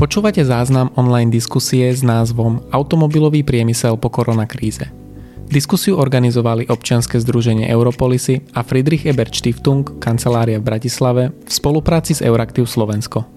[0.00, 4.88] Počúvate záznam online diskusie s názvom Automobilový priemysel po koronakríze.
[5.44, 12.24] Diskusiu organizovali občianske združenie Europolisy a Friedrich Ebert Stiftung, kancelária v Bratislave, v spolupráci s
[12.24, 13.28] Euraktiv Slovensko.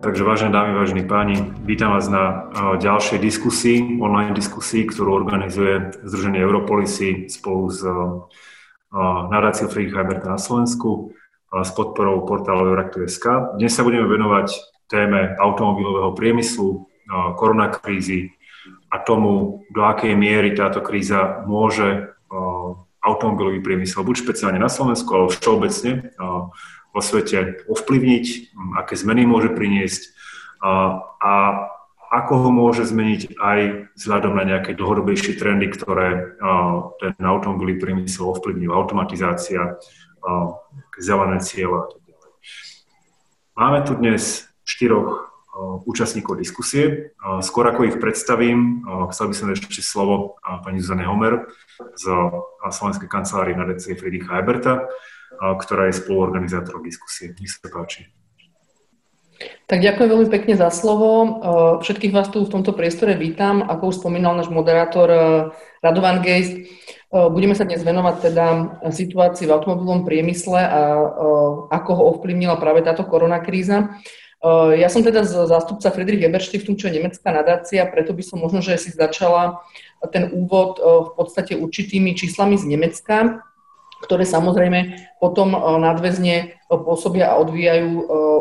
[0.00, 1.36] Takže vážené dámy, vážení páni,
[1.68, 2.48] vítam vás na
[2.80, 7.84] ďalšej diskusii, online diskusii, ktorú organizuje Združenie Europolisy spolu s
[9.28, 11.12] nadáciou Friedricha Eberta na Slovensku
[11.62, 13.54] s podporou portálu Euraktiv.sk.
[13.54, 14.50] Dnes sa budeme venovať
[14.90, 16.90] téme automobilového priemyslu,
[17.38, 18.34] koronakrízy
[18.90, 22.10] a tomu, do akej miery táto kríza môže
[23.04, 26.10] automobilový priemysel, buď špeciálne na Slovensku, ale všeobecne
[26.90, 30.10] vo svete ovplyvniť, aké zmeny môže priniesť
[30.64, 30.72] a,
[32.14, 33.60] ako ho môže zmeniť aj
[33.98, 36.38] vzhľadom na nejaké dlhodobejšie trendy, ktoré
[37.02, 38.70] ten automobilový priemysel ovplyvňujú.
[38.70, 39.76] Automatizácia,
[40.98, 42.30] zelené cieľa a tak ďalej.
[43.54, 45.30] Máme tu dnes štyroch
[45.86, 47.14] účastníkov diskusie.
[47.38, 48.82] Skôr ako ich predstavím,
[49.14, 50.34] chcel by som ešte slovo
[50.66, 51.46] pani Zuzane Homer
[51.94, 52.04] z
[52.74, 54.90] Slovenskej kancelárie na DC Friedricha Eberta,
[55.38, 57.30] ktorá je spoluorganizátorom diskusie.
[57.38, 58.10] Nech sa páči.
[59.64, 61.40] Tak ďakujem veľmi pekne za slovo.
[61.82, 63.64] Všetkých vás tu v tomto priestore vítam.
[63.64, 65.08] Ako už spomínal náš moderátor
[65.82, 66.54] Radovan Geist,
[67.14, 68.46] Budeme sa dnes venovať teda
[68.90, 70.82] situácii v automobilovom priemysle a
[71.70, 74.02] ako ho ovplyvnila práve táto koronakríza.
[74.74, 78.66] Ja som teda zástupca Friedrich Ebert Stiftung, čo je nemecká nadácia, preto by som možno,
[78.66, 79.62] že si začala
[80.10, 83.46] ten úvod v podstate určitými číslami z Nemecka,
[84.02, 87.90] ktoré samozrejme potom nadväzne pôsobia a odvíjajú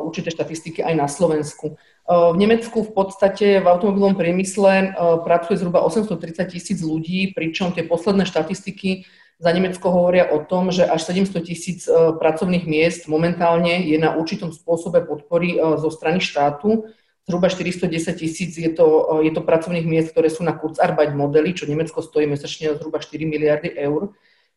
[0.10, 1.78] určité štatistiky aj na Slovensku.
[2.10, 4.92] V Nemecku v podstate v automobilovom priemysle
[5.24, 9.08] pracuje zhruba 830 tisíc ľudí, pričom tie posledné štatistiky
[9.40, 14.52] za Nemecko hovoria o tom, že až 700 tisíc pracovných miest momentálne je na určitom
[14.52, 16.92] spôsobe podpory zo strany štátu.
[17.24, 21.72] Zhruba 410 tisíc je to, je to pracovných miest, ktoré sú na Kurzarbeit modely, čo
[21.72, 24.12] Nemecko stojí mesačne zhruba 4 miliardy eur.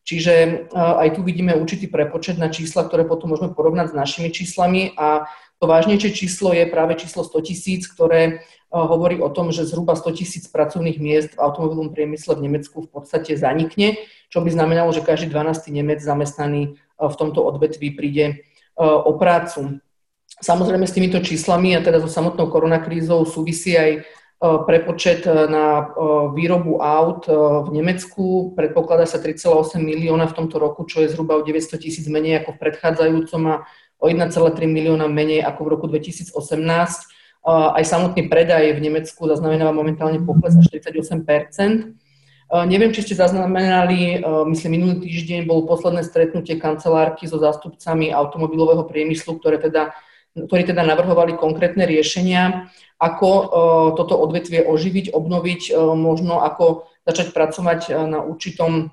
[0.07, 4.95] Čiže aj tu vidíme určitý prepočet na čísla, ktoré potom môžeme porovnať s našimi číslami
[4.95, 5.27] a
[5.59, 10.15] to vážnejšie číslo je práve číslo 100 tisíc, ktoré hovorí o tom, že zhruba 100
[10.15, 13.99] tisíc pracovných miest v automobilovom priemysle v Nemecku v podstate zanikne,
[14.31, 15.75] čo by znamenalo, že každý 12.
[15.75, 18.47] Nemec zamestnaný v tomto odvetví príde
[18.79, 19.83] o prácu.
[20.39, 24.07] Samozrejme s týmito číslami a teda so samotnou koronakrízou súvisí aj
[24.39, 25.89] prepočet na
[26.33, 28.53] výrobu aut v Nemecku.
[28.53, 32.53] Predpokladá sa 3,8 milióna v tomto roku, čo je zhruba o 900 tisíc menej ako
[32.53, 33.55] v predchádzajúcom a
[33.97, 34.29] o 1,3
[34.69, 36.29] milióna menej ako v roku 2018.
[37.47, 41.97] Aj samotný predaj v Nemecku zaznamenáva momentálne pokles až 48%
[42.47, 49.35] Neviem, či ste zaznamenali, myslím, minulý týždeň bolo posledné stretnutie kancelárky so zástupcami automobilového priemyslu,
[49.35, 49.91] ktoré teda,
[50.31, 53.29] ktorí teda navrhovali konkrétne riešenia, ako
[53.93, 58.89] toto odvetvie oživiť, obnoviť, možno ako začať pracovať na určitom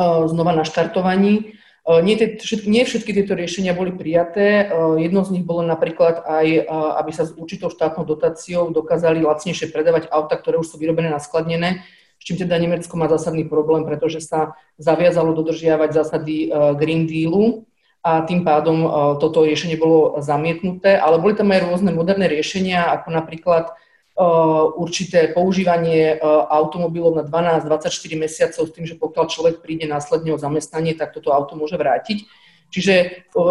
[0.00, 1.56] znova naštartovaní.
[1.86, 4.66] E, nie, tie, všetky, nie všetky tieto riešenia boli prijaté.
[4.66, 6.60] E, jedno z nich bolo napríklad aj, e,
[6.98, 11.22] aby sa s určitou štátnou dotáciou dokázali lacnejšie predávať auta, ktoré už sú vyrobené na
[11.22, 11.86] skladnené,
[12.18, 17.68] s čím teda Nemecko má zásadný problém, pretože sa zaviazalo dodržiavať zásady Green Dealu
[18.06, 18.86] a tým pádom
[19.18, 23.74] toto riešenie bolo zamietnuté, ale boli tam aj rôzne moderné riešenia, ako napríklad
[24.16, 30.32] Uh, určité používanie uh, automobilov na 12-24 mesiacov s tým, že pokiaľ človek príde následne
[30.32, 32.24] o zamestnanie, tak toto auto môže vrátiť.
[32.72, 32.94] Čiže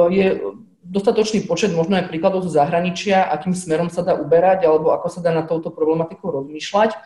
[0.09, 0.25] je
[0.81, 5.21] dostatočný počet možno aj príkladov zo zahraničia, akým smerom sa dá uberať alebo ako sa
[5.21, 6.97] dá na touto problematiku rozmýšľať.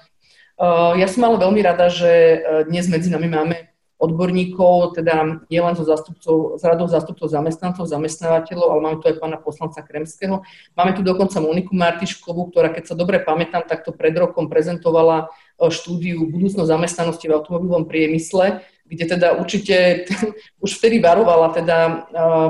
[0.96, 2.40] Ja som ale veľmi rada, že
[2.72, 3.69] dnes medzi nami máme
[4.00, 9.36] odborníkov, teda nielen zo zástupcov, z radov zástupcov zamestnancov, zamestnávateľov, ale máme tu aj pána
[9.36, 10.40] poslanca Kremského.
[10.80, 15.28] Máme tu dokonca Moniku Martiškovú, ktorá, keď sa dobre pamätám, takto pred rokom prezentovala
[15.60, 20.08] e, štúdiu budúcnosť zamestnanosti v automobilovom priemysle, kde teda určite
[20.64, 21.78] už vtedy varovala teda
[22.10, 22.50] uh,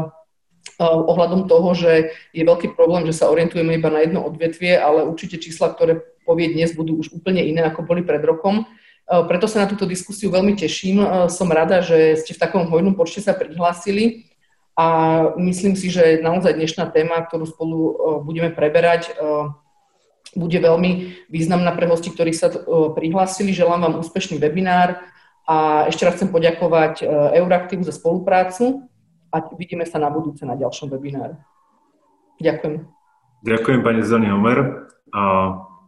[0.80, 5.36] ohľadom toho, že je veľký problém, že sa orientujeme iba na jedno odvetvie, ale určite
[5.36, 8.64] čísla, ktoré povie dnes, budú už úplne iné, ako boli pred rokom.
[9.10, 11.02] E, preto sa na túto diskusiu veľmi teším.
[11.02, 14.30] E, som rada, že ste v takom hojnom počte sa prihlásili
[14.78, 14.86] a
[15.42, 19.12] myslím si, že naozaj dnešná téma, ktorú spolu e, budeme preberať,
[20.38, 22.54] bude veľmi významná pre hosti, ktorí sa
[22.94, 23.50] prihlásili.
[23.50, 25.02] Želám vám úspešný webinár
[25.50, 27.02] a ešte raz chcem poďakovať
[27.34, 28.86] Euraktivu za spoluprácu
[29.34, 31.34] a vidíme sa na budúce na ďalšom webináre.
[32.38, 32.86] Ďakujem.
[33.42, 34.86] Ďakujem pani Zani Homer.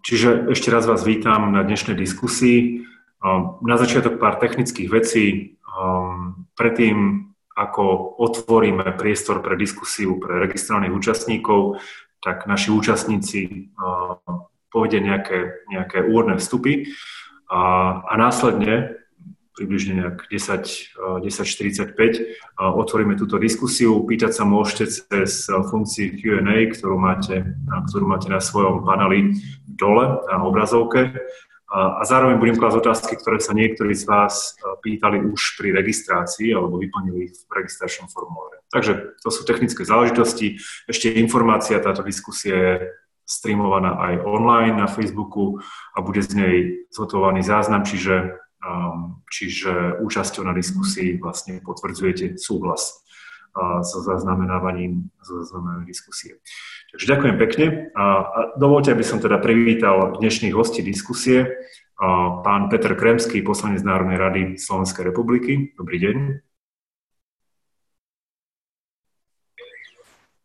[0.02, 2.82] Čiže ešte raz vás vítam na dnešnej diskusii.
[3.62, 5.26] Na začiatok pár technických vecí.
[6.58, 11.78] Predtým, ako otvoríme priestor pre diskusiu pre registrovaných účastníkov,
[12.18, 13.70] tak naši účastníci
[14.74, 16.90] povedia nejaké, nejaké úvodné vstupy
[17.52, 17.62] a,
[18.08, 19.02] a následne
[19.52, 21.94] približne nejak 10, 10.45
[22.58, 24.00] otvoríme túto diskusiu.
[24.08, 27.60] Pýtať sa môžete cez funkcii Q&A, ktorú máte,
[27.92, 29.38] ktorú máte na svojom paneli
[29.68, 31.14] dole na obrazovke.
[31.72, 36.76] A zároveň budem klásť otázky, ktoré sa niektorí z vás pýtali už pri registrácii alebo
[36.76, 38.60] vyplnili v registračnom formuláre.
[38.76, 40.60] Takže to sú technické záležitosti.
[40.92, 42.74] Ešte informácia, táto diskusia je
[43.24, 45.64] streamovaná aj online na Facebooku
[45.96, 46.56] a bude z nej
[46.92, 53.00] zhotovovaný záznam, čiže, um, čiže účasťou na diskusii vlastne potvrdzujete súhlas
[53.84, 56.40] so zaznamenávaním, so zaznamenávaním diskusie.
[56.92, 57.66] Takže ďakujem pekne
[57.96, 58.04] a
[58.60, 61.48] dovolte, aby som teda privítal dnešných hostí diskusie.
[62.44, 65.72] Pán Petr Kremský, poslanec Národnej rady Slovenskej republiky.
[65.80, 66.18] Dobrý deň.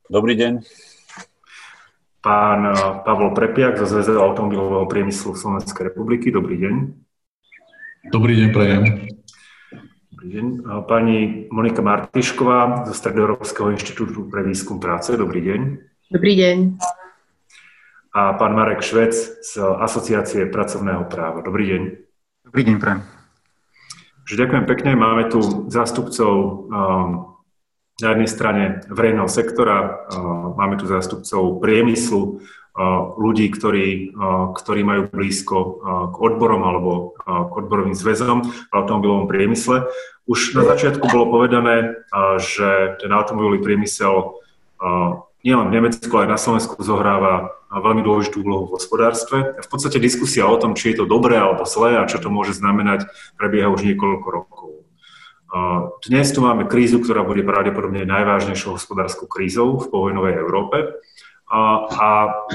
[0.06, 0.52] Dobrý deň.
[2.22, 2.60] Pán
[3.02, 6.30] Pavol Prepiak zo Zväzu automobilového priemyslu Slovenskej republiky.
[6.30, 6.74] Dobrý deň.
[8.14, 8.82] Dobrý deň, prajem.
[10.14, 10.46] Dobrý deň.
[10.86, 15.10] Pani Monika Martišková zo Stredoeurópskeho inštitútu pre výskum práce.
[15.18, 15.60] Dobrý deň.
[16.06, 16.78] Dobrý deň.
[18.14, 19.10] A pán Marek Švec
[19.42, 21.42] z Asociácie pracovného práva.
[21.42, 21.82] Dobrý deň.
[22.46, 23.02] Dobrý deň, prajem.
[24.30, 24.94] Ďakujem pekne.
[24.94, 27.34] Máme tu zástupcov um,
[27.98, 34.86] na jednej strane verejného sektora, uh, máme tu zástupcov priemyslu, uh, ľudí, ktorí, uh, ktorí
[34.86, 35.82] majú blízko
[36.14, 39.90] k odborom alebo k odborovým zväzom v automobilovom priemysle.
[40.30, 41.98] Už na začiatku bolo povedané,
[42.38, 44.38] že ten automobilový priemysel
[45.46, 49.54] nielen v Nemecku, aj na Slovensku zohráva veľmi dôležitú úlohu v hospodárstve.
[49.62, 52.58] V podstate diskusia o tom, či je to dobré alebo zlé a čo to môže
[52.58, 53.06] znamenať,
[53.38, 54.70] prebieha už niekoľko rokov.
[56.02, 60.98] Dnes tu máme krízu, ktorá bude pravdepodobne najvážnejšou hospodárskou krízou v povojnovej Európe.
[61.46, 62.08] A, a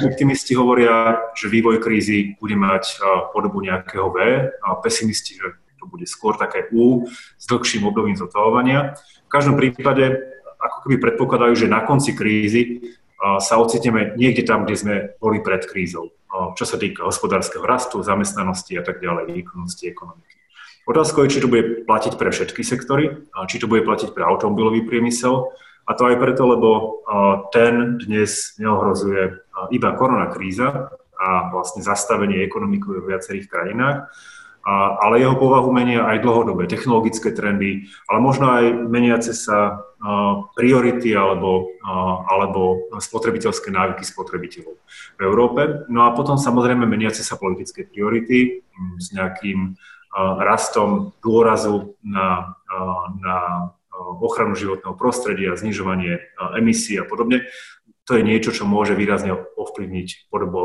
[0.04, 3.00] optimisti hovoria, že vývoj krízy bude mať
[3.32, 4.18] podobu nejakého V,
[4.52, 7.08] a pesimisti, že to bude skôr také U
[7.40, 9.00] s dlhším obdobím zotavovania.
[9.26, 10.20] V každom prípade
[10.62, 12.94] ako keby predpokladajú, že na konci krízy
[13.42, 16.14] sa ocitneme niekde tam, kde sme boli pred krízou,
[16.58, 20.38] čo sa týka hospodárskeho rastu, zamestnanosti a tak ďalej, výkonnosti ekonomiky.
[20.90, 24.86] Otázka je, či to bude platiť pre všetky sektory, či to bude platiť pre automobilový
[24.90, 25.54] priemysel,
[25.86, 27.02] a to aj preto, lebo
[27.54, 29.38] ten dnes neohrozuje
[29.74, 34.10] iba korona kríza a vlastne zastavenie ekonomiky v viacerých krajinách,
[34.62, 40.46] a, ale jeho povahu menia aj dlhodobé technologické trendy, ale možno aj meniace sa a,
[40.54, 44.76] priority alebo, a, alebo spotrebiteľské návyky spotrebiteľov
[45.18, 45.86] v Európe.
[45.90, 52.58] No a potom samozrejme meniace sa politické priority m, s nejakým a, rastom dôrazu na,
[53.22, 53.38] na
[54.02, 56.18] ochranu životného prostredia, znižovanie
[56.58, 57.46] emisí a podobne.
[58.10, 60.58] To je niečo, čo môže výrazne ovplyvniť podobu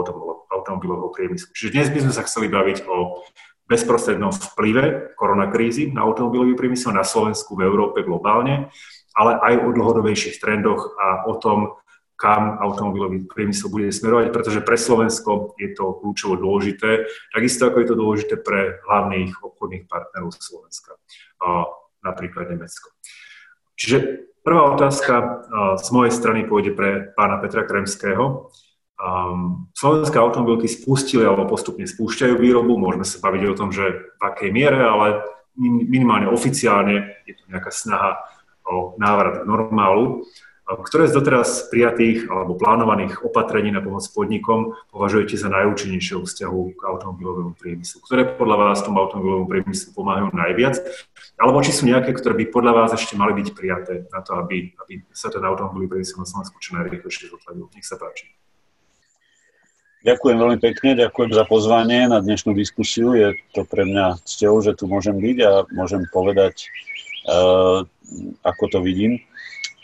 [0.48, 1.52] automobilového priemyslu.
[1.52, 3.22] Čiže dnes by sme sa chceli baviť o
[3.66, 8.70] bezprostrednom vplyve koronakrízy na automobilový priemysel na Slovensku, v Európe, globálne,
[9.18, 11.74] ale aj o dlhodobejších trendoch a o tom,
[12.16, 17.88] kam automobilový priemysel bude smerovať, pretože pre Slovensko je to kľúčovo dôležité, takisto ako je
[17.92, 20.96] to dôležité pre hlavných obchodných partnerov Slovenska,
[22.00, 22.88] napríklad Nemecko.
[23.76, 23.96] Čiže
[24.40, 25.44] prvá otázka
[25.76, 28.48] z mojej strany pôjde pre pána Petra Kremského.
[28.96, 34.20] Um, slovenské automobilky spustili alebo postupne spúšťajú výrobu, môžeme sa baviť o tom, že v
[34.24, 35.20] akej miere, ale
[35.60, 38.24] minimálne oficiálne je to nejaká snaha
[38.64, 40.24] o návrat k normálu.
[40.66, 46.80] Ktoré z doteraz prijatých alebo plánovaných opatrení na pomoc podnikom považujete za najúčinnejšie vzťahu k
[46.82, 48.02] automobilovému priemyslu?
[48.02, 50.82] Ktoré podľa vás tomu automobilovému priemyslu pomáhajú najviac?
[51.38, 54.74] Alebo či sú nejaké, ktoré by podľa vás ešte mali byť prijaté na to, aby,
[54.74, 57.70] aby sa ten automobilový priemysel na Slovensku čo najrýchlejšie zotavil?
[57.70, 58.34] Nech sa páči.
[60.06, 63.18] Ďakujem veľmi pekne, ďakujem za pozvanie na dnešnú diskusiu.
[63.18, 66.70] Je to pre mňa cťou, že tu môžem byť a môžem povedať,
[67.26, 67.82] uh,
[68.46, 69.18] ako to vidím.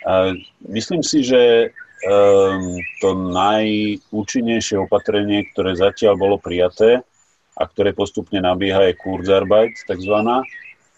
[0.07, 0.38] Uh,
[0.71, 1.75] myslím si, že
[2.07, 7.02] um, to najúčinnejšie opatrenie, ktoré zatiaľ bolo prijaté
[7.59, 10.47] a ktoré postupne nabieha, je Kurzarbeit, takzvaná.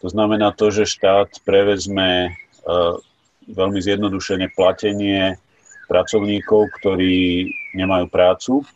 [0.05, 3.01] To znamená to, že štát prevezme uh,
[3.49, 5.41] veľmi zjednodušene platenie
[5.89, 8.69] pracovníkov, ktorí nemajú prácu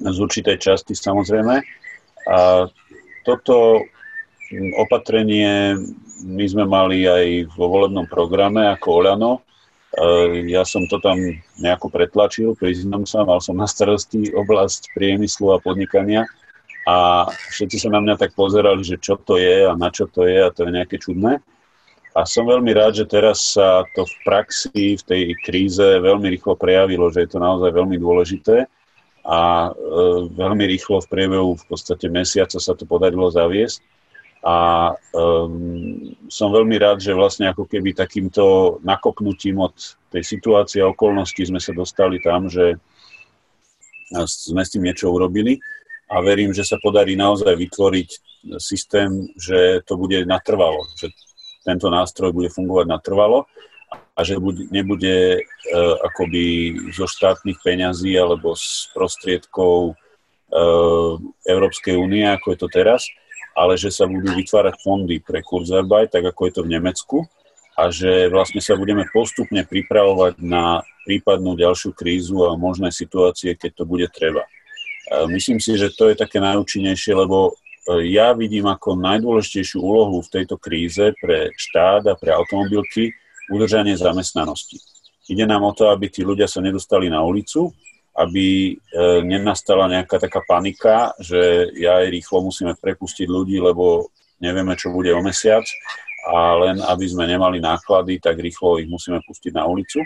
[0.00, 1.60] z určitej časti samozrejme.
[2.28, 2.68] A
[3.24, 3.84] toto
[4.80, 5.76] opatrenie
[6.24, 9.32] my sme mali aj vo volebnom programe ako Oľano.
[9.36, 9.40] E,
[10.50, 11.16] ja som to tam
[11.60, 16.28] nejako pretlačil, priznám sa, mal som na starosti oblasť priemyslu a podnikania
[16.84, 20.26] a všetci sa na mňa tak pozerali, že čo to je a na čo to
[20.26, 21.40] je a to je nejaké čudné.
[22.10, 26.58] A som veľmi rád, že teraz sa to v praxi, v tej kríze veľmi rýchlo
[26.58, 28.66] prejavilo, že je to naozaj veľmi dôležité
[29.24, 33.80] a e, veľmi rýchlo v priebehu v podstate mesiaca sa to podarilo zaviesť.
[34.40, 39.76] A um, som veľmi rád, že vlastne ako keby takýmto nakopnutím od
[40.08, 42.80] tej situácie a okolností sme sa dostali tam, že
[44.24, 45.60] sme s tým niečo urobili
[46.08, 48.08] a verím, že sa podarí naozaj vytvoriť
[48.56, 51.12] systém, že to bude natrvalo, že
[51.60, 53.44] tento nástroj bude fungovať natrvalo
[54.20, 54.36] a že
[54.68, 61.16] nebude uh, akoby zo štátnych peňazí alebo z prostriedkov uh,
[61.48, 63.08] Európskej únie, ako je to teraz,
[63.56, 67.18] ale že sa budú vytvárať fondy pre Kurzarbeit, tak ako je to v Nemecku,
[67.80, 73.72] a že vlastne sa budeme postupne pripravovať na prípadnú ďalšiu krízu a možné situácie, keď
[73.72, 74.44] to bude treba.
[75.32, 77.52] Myslím si, že to je také najúčinnejšie, lebo e,
[78.14, 83.10] ja vidím ako najdôležitejšiu úlohu v tejto kríze pre štát a pre automobilky
[83.50, 84.78] udržanie zamestnanosti.
[85.30, 87.70] Ide nám o to, aby tí ľudia sa nedostali na ulicu,
[88.18, 94.10] aby e, nenastala nejaká taká panika, že ja aj rýchlo musíme prepustiť ľudí, lebo
[94.42, 95.62] nevieme, čo bude o mesiac
[96.26, 100.02] a len aby sme nemali náklady, tak rýchlo ich musíme pustiť na ulicu,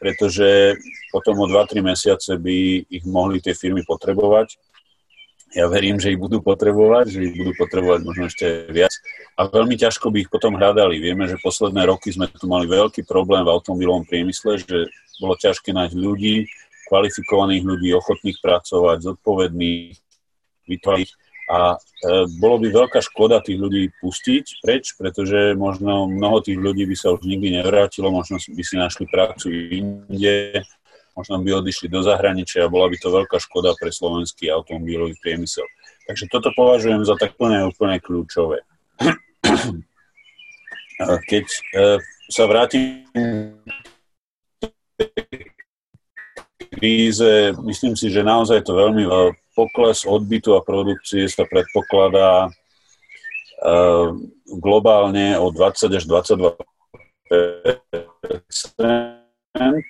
[0.00, 0.74] pretože
[1.14, 4.58] potom o 2-3 mesiace by ich mohli tie firmy potrebovať.
[5.52, 8.92] Ja verím, že ich budú potrebovať, že ich budú potrebovať možno ešte viac
[9.36, 10.96] a veľmi ťažko by ich potom hľadali.
[10.96, 14.88] Vieme, že posledné roky sme tu mali veľký problém v automobilovom priemysle, že
[15.20, 16.48] bolo ťažké nájsť ľudí,
[16.88, 19.92] kvalifikovaných ľudí, ochotných pracovať, zodpovedných,
[20.72, 21.08] vytvoriť.
[21.52, 21.76] A e,
[22.40, 27.12] bolo by veľká škoda tých ľudí pustiť preč, pretože možno mnoho tých ľudí by sa
[27.12, 30.64] už nikdy nevrátilo, možno by si našli prácu inde,
[31.12, 35.64] možno by odišli do zahraničia a bola by to veľká škoda pre slovenský automobilový priemysel.
[36.08, 38.64] Takže toto považujem za tak plne úplne kľúčové.
[41.02, 41.98] Keď e,
[42.30, 43.04] sa vrátim
[46.72, 49.04] kríze, myslím si, že naozaj to veľmi
[49.52, 54.08] pokles odbytu a produkcie sa predpokladá uh,
[54.48, 56.56] globálne o 20 až 22%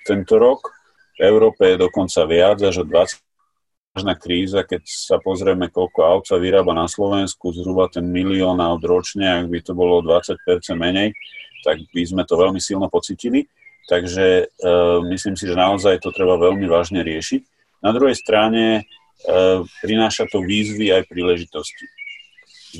[0.03, 0.82] tento rok.
[1.17, 3.21] V Európe je dokonca viac, až o 20
[3.93, 8.81] vážna kríza, keď sa pozrieme, koľko aut sa vyrába na Slovensku, zhruba ten milión aut
[8.81, 10.33] ročne, ak by to bolo 20%
[10.73, 11.13] menej,
[11.61, 13.45] tak by sme to veľmi silno pocitili.
[13.85, 17.41] Takže uh, myslím si, že naozaj to treba veľmi vážne riešiť.
[17.85, 21.85] Na druhej strane uh, prináša to výzvy aj príležitosti.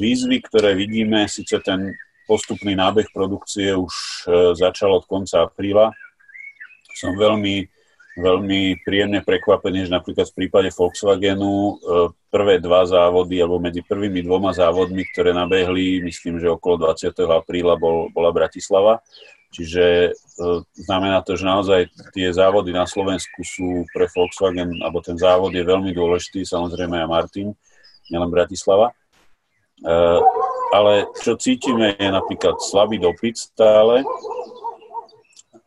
[0.01, 1.93] Výzvy, ktoré vidíme, síce ten
[2.25, 5.93] postupný nábeh produkcie už uh, začal od konca apríla.
[6.97, 7.67] Som veľmi,
[8.13, 11.81] veľmi príjemne prekvapený, že napríklad v prípade Volkswagenu
[12.29, 17.09] prvé dva závody, alebo medzi prvými dvoma závodmi, ktoré nabehli, myslím, že okolo 20.
[17.25, 19.01] apríla bol, bola Bratislava,
[19.53, 20.11] Čiže e,
[20.73, 25.61] znamená to, že naozaj tie závody na Slovensku sú pre Volkswagen, alebo ten závod je
[25.61, 27.53] veľmi dôležitý, samozrejme aj Martin,
[28.09, 28.89] nielen Bratislava.
[28.89, 29.93] E,
[30.73, 34.01] ale čo cítime je napríklad slabý dopyt stále.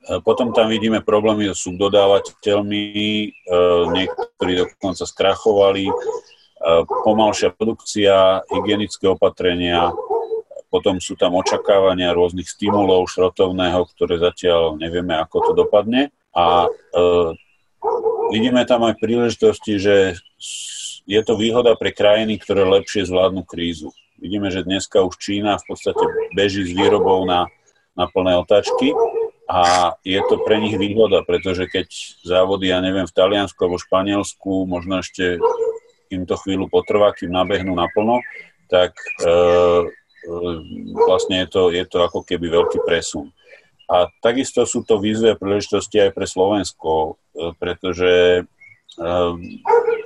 [0.07, 2.85] E, potom tam vidíme problémy so subdodávateľmi,
[3.91, 5.91] niektorí dokonca skrachovali,
[7.05, 9.93] pomalšia produkcia, hygienické opatrenia,
[10.71, 16.11] potom sú tam očakávania rôznych stimulov šrotovného, ktoré zatiaľ nevieme, ako to dopadne.
[16.37, 16.69] A
[18.35, 19.97] vidíme tam aj príležitosti, že
[21.07, 23.95] je to výhoda pre krajiny, ktoré lepšie zvládnu krízu.
[24.19, 26.03] Vidíme, že dneska už Čína v podstate
[26.35, 27.47] beží s výrobou na,
[27.95, 28.91] na plné otáčky
[29.47, 31.87] a je to pre nich výhoda, pretože keď
[32.27, 35.39] závody, ja neviem, v Taliansku alebo Španielsku, možno ešte
[36.11, 38.23] im to chvíľu potrvá, kým nabehnú naplno,
[38.67, 39.31] tak e,
[41.07, 43.31] vlastne je to, je to ako keby veľký presun.
[43.87, 49.09] A takisto sú to výzvy a príležitosti aj pre Slovensko, e, pretože e,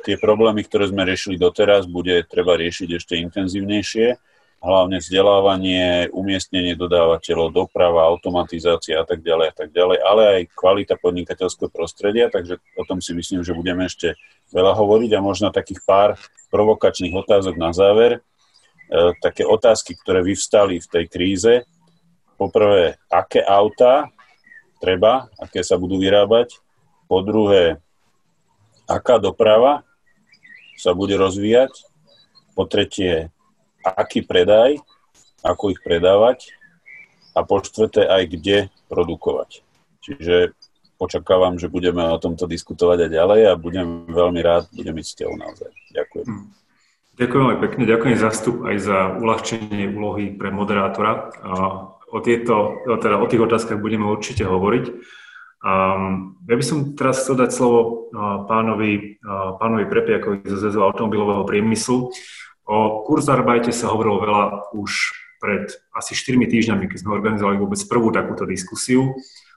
[0.04, 4.20] tie problémy, ktoré sme riešili doteraz, bude treba riešiť ešte intenzívnejšie,
[4.60, 11.00] hlavne vzdelávanie, umiestnenie dodávateľov, doprava, automatizácia a tak ďalej a tak ďalej, ale aj kvalita
[11.00, 14.20] podnikateľského prostredia, takže o tom si myslím, že budeme ešte
[14.52, 16.20] veľa hovoriť a možno takých pár
[16.52, 18.20] provokačných otázok na záver.
[18.20, 21.54] E, také otázky, ktoré vyvstali v tej kríze.
[22.36, 24.12] Poprvé, aké auta
[24.76, 26.60] treba, aké sa budú vyrábať.
[27.08, 27.80] Po druhé,
[28.84, 29.88] aká doprava
[30.76, 31.72] sa bude rozvíjať.
[32.52, 33.32] Po tretie,
[33.84, 34.80] aký predaj,
[35.44, 36.52] ako ich predávať.
[37.30, 38.58] A po štvrté, aj kde
[38.90, 39.62] produkovať.
[40.02, 40.52] Čiže
[40.98, 45.14] očakávam, že budeme o tomto diskutovať aj ďalej a budem veľmi rád, budem byť s
[45.22, 45.70] naozaj.
[45.94, 46.26] Ďakujem.
[46.26, 46.50] Hmm.
[47.20, 51.28] Ďakujem veľmi pekne, ďakujem za vstup aj za uľahčenie úlohy pre moderátora.
[52.10, 54.84] O, tieto, teda o tých otázkach budeme určite hovoriť.
[55.60, 58.08] Ja by som teraz chcel dať slovo
[58.48, 59.20] pánovi,
[59.60, 62.08] pánovi Prepiakovi zo Zväzu automobilového priemyslu.
[62.70, 64.44] O Kurzarbajte sa hovorilo veľa
[64.78, 65.10] už
[65.42, 69.10] pred asi 4 týždňami, keď sme organizovali vôbec prvú takúto diskusiu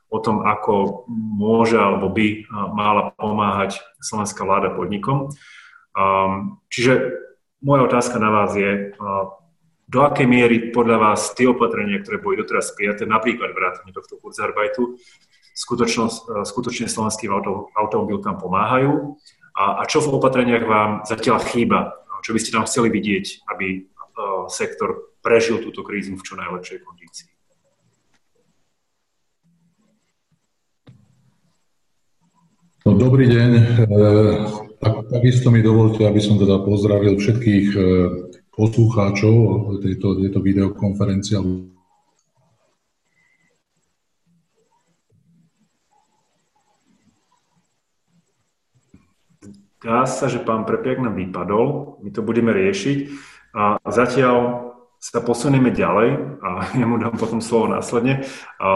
[0.10, 5.30] o tom, ako môže alebo by mala pomáhať slovenská vláda podnikom.
[6.74, 7.22] Čiže
[7.62, 8.98] moja otázka na vás je,
[9.86, 14.98] do akej miery podľa vás tie opatrenia, ktoré boli doteraz prijaté, napríklad vrátane tohto Kurzarbajtu,
[15.54, 16.10] skutočne,
[16.50, 19.22] skutočne slovenský auto, automobil tam pomáhajú.
[19.54, 22.03] A, a čo v opatreniach vám zatiaľ chýba?
[22.24, 26.80] Čo by ste tam chceli vidieť, aby uh, sektor prežil túto krízu v čo najlepšej
[26.84, 27.34] kondícii?
[32.84, 33.50] No, dobrý deň.
[33.56, 33.64] E,
[34.84, 37.80] tak, takisto mi dovolte, aby som teda pozdravil všetkých e,
[38.52, 39.36] poslucháčov
[39.80, 41.40] tejto, tejto videokonferencie
[49.84, 52.98] Dá sa, že pán Prepiak nám vypadol, my to budeme riešiť
[53.52, 56.50] a zatiaľ sa posunieme ďalej a
[56.80, 58.24] ja mu dám potom slovo následne.
[58.64, 58.68] A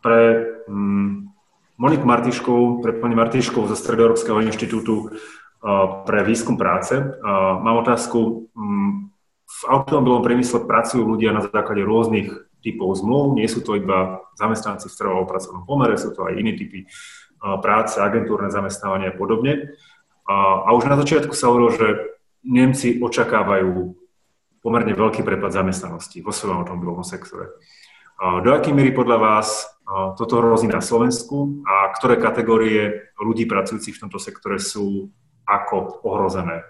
[0.00, 1.28] pre um,
[1.76, 5.12] Moniku Martiškovú, pre pani Martiškovú zo Stredoeurópskeho inštitútu
[6.08, 6.96] pre výskum práce.
[7.60, 8.48] Mám otázku.
[8.56, 9.12] Um,
[9.50, 12.32] v automobilovom priemysle pracujú ľudia na základe rôznych
[12.62, 13.34] typov zmluv.
[13.34, 16.86] Nie sú to iba zamestnanci v trvalom pracovnom pomere, sú to aj iné typy
[17.40, 19.74] práce, agentúrne zamestnávanie a podobne.
[20.28, 21.88] A, a už na začiatku sa hovorilo, že
[22.40, 23.96] Nemci očakávajú
[24.60, 27.52] pomerne veľký prepad zamestnanosti vo svojom automobilovom sektore.
[28.20, 29.64] A do akej miery podľa vás
[30.20, 35.08] toto hrozí na Slovensku a ktoré kategórie ľudí pracujúcich v tomto sektore sú
[35.48, 36.62] ako ohrozené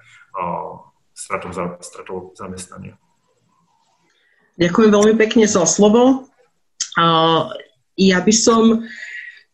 [1.12, 1.50] stratou,
[1.83, 2.97] stratou zamestnania?
[4.57, 6.30] Ďakujem veľmi pekne za slovo.
[7.99, 8.86] Ja by som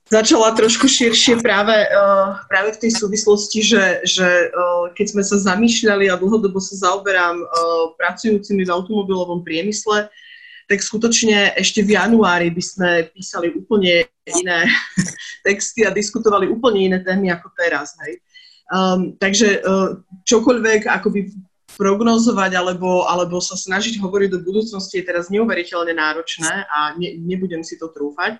[0.07, 5.37] začala trošku širšie práve, uh, práve v tej súvislosti, že, že uh, keď sme sa
[5.39, 7.49] zamýšľali a dlhodobo sa zaoberám uh,
[7.99, 10.07] pracujúcimi v automobilovom priemysle,
[10.67, 14.59] tak skutočne ešte v januári by sme písali úplne iné
[15.47, 17.95] texty a diskutovali úplne iné témy ako teraz.
[18.07, 18.23] Hej.
[18.67, 21.31] Um, takže uh, čokoľvek akoby
[21.77, 27.61] prognozovať alebo, alebo sa snažiť hovoriť do budúcnosti je teraz neuveriteľne náročné a ne, nebudem
[27.61, 28.39] si to trúfať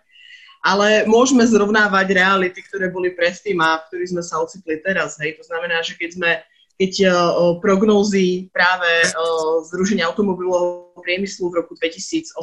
[0.67, 5.15] ale môžeme zrovnávať reality, ktoré boli predtým a v ktorých sme sa ocitli teraz.
[5.23, 5.39] Hej.
[5.39, 6.31] To znamená, že keď sme
[6.77, 12.37] keď uh, prognózy práve uh, Združenia automobilového priemyslu v roku 2018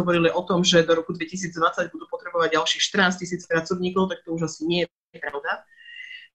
[0.00, 4.32] hovorili o tom, že do roku 2020 budú potrebovať ďalších 14 tisíc pracovníkov, tak to
[4.32, 5.60] už asi nie je pravda.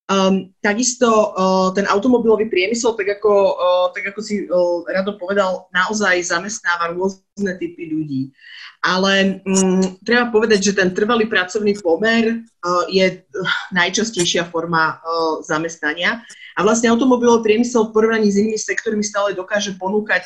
[0.09, 5.69] Um, takisto uh, ten automobilový priemysel, tak ako, uh, tak ako si uh, Rado povedal,
[5.69, 8.33] naozaj zamestnáva rôzne typy ľudí.
[8.81, 13.21] Ale um, treba povedať, že ten trvalý pracovný pomer uh, je
[13.69, 16.25] najčastejšia forma uh, zamestnania.
[16.57, 20.25] A vlastne automobilový priemysel v porovnaní s inými sektormi stále dokáže ponúkať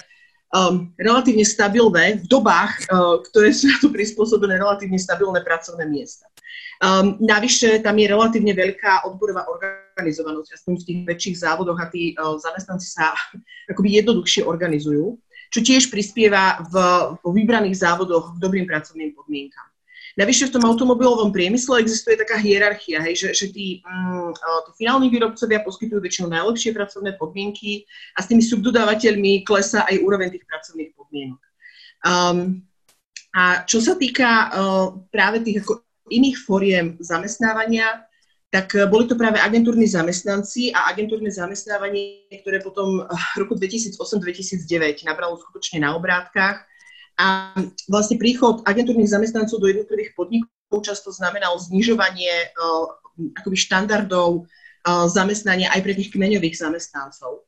[0.55, 6.23] um, relatívne stabilné, v dobách, uh, ktoré sú na to prispôsobené, relatívne stabilné pracovné miesta.
[6.83, 12.11] Um, navyše tam je relatívne veľká odborová organizovanosť, aspoň v tých väčších závodoch a tí
[12.19, 13.15] uh, zamestnanci sa
[13.71, 15.15] akoby jednoduchšie organizujú
[15.53, 16.75] čo tiež prispieva v,
[17.21, 19.69] v vybraných závodoch k dobrým pracovným podmienkam.
[20.17, 25.09] Navyše v tom automobilovom priemysle existuje taká hierarchia, hej, že, že tí, mm, tí finálni
[25.09, 27.85] výrobcovia poskytujú väčšinou najlepšie pracovné podmienky
[28.17, 31.41] a s tými subdodávateľmi klesá aj úroveň tých pracovných podmienok.
[32.05, 32.61] Um,
[33.33, 38.03] a čo sa týka uh, práve tých ako iných foriem zamestnávania,
[38.53, 45.09] tak eh, boli to práve agentúrni zamestnanci a agentúrne zamestnávanie, ktoré potom v roku 2008-2009
[45.09, 46.61] nabralo skutočne na obrátkach.
[47.13, 47.53] A
[47.85, 52.89] vlastne príchod agentúrnych zamestnancov do jednotlivých podnikov často znamenal znižovanie uh,
[53.37, 57.45] akoby štandardov uh, zamestnania aj pre tých kmeňových zamestnancov.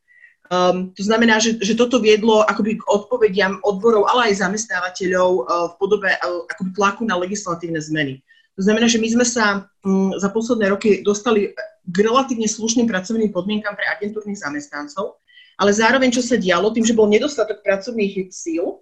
[0.53, 5.73] Um, to znamená, že, že toto viedlo akoby k odpovediam odborov, ale aj zamestnávateľov uh,
[5.73, 8.21] v podobe uh, akoby tlaku na legislatívne zmeny.
[8.55, 11.51] To znamená, že my sme sa um, za posledné roky dostali
[11.85, 15.19] k relatívne slušným pracovným podmienkam pre agentúrnych zamestnancov,
[15.59, 18.79] ale zároveň, čo sa dialo, tým, že bol nedostatok pracovných síl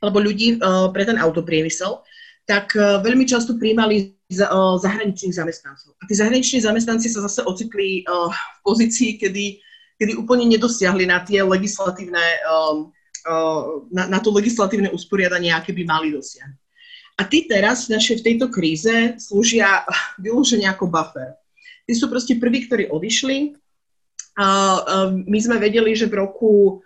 [0.00, 2.00] alebo ľudí uh, pre ten autopriemysel,
[2.46, 5.98] tak uh, veľmi často príjmali uh, zahraničných zamestnancov.
[5.98, 9.58] A tí zahraniční zamestnanci sa zase ocitli v pozícii, kedy,
[9.98, 12.40] kedy úplne nedosiahli na tie legislatívne,
[13.92, 16.59] na, na to legislatívne usporiadanie, aké by mali dosiahnuť.
[17.18, 19.82] A tí teraz v našej v tejto kríze slúžia
[20.24, 21.34] vyloženie ako buffer.
[21.88, 23.58] Tí sú proste prví, ktorí odišli.
[24.38, 24.46] A, a
[25.10, 26.80] my sme vedeli, že v roku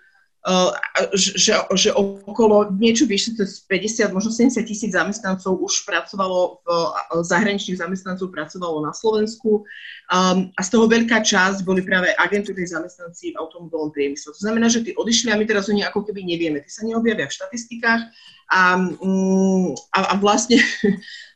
[1.17, 6.61] že, že okolo niečo vyššie cez 50, možno 70 tisíc zamestnancov už pracovalo,
[7.25, 13.33] zahraničných zamestnancov pracovalo na Slovensku um, a z toho veľká časť boli práve agentúrni zamestnanci
[13.33, 14.37] v automobilovom priemysle.
[14.37, 16.61] To znamená, že tí odišli a my teraz o nich ako keby nevieme.
[16.61, 18.03] Tí sa neobjavia v štatistikách
[18.53, 18.61] a,
[19.01, 20.61] um, a, a vlastne,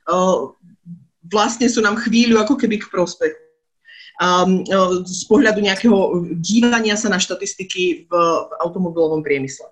[1.32, 3.47] vlastne sú nám chvíľu ako keby k prospechu
[4.18, 4.62] um,
[5.06, 5.98] z pohľadu nejakého
[6.38, 9.70] dívania sa na štatistiky v, v automobilovom priemysle.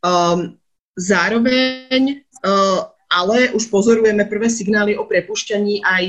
[0.00, 0.60] Um,
[0.96, 6.04] zároveň uh, ale už pozorujeme prvé signály o prepušťaní aj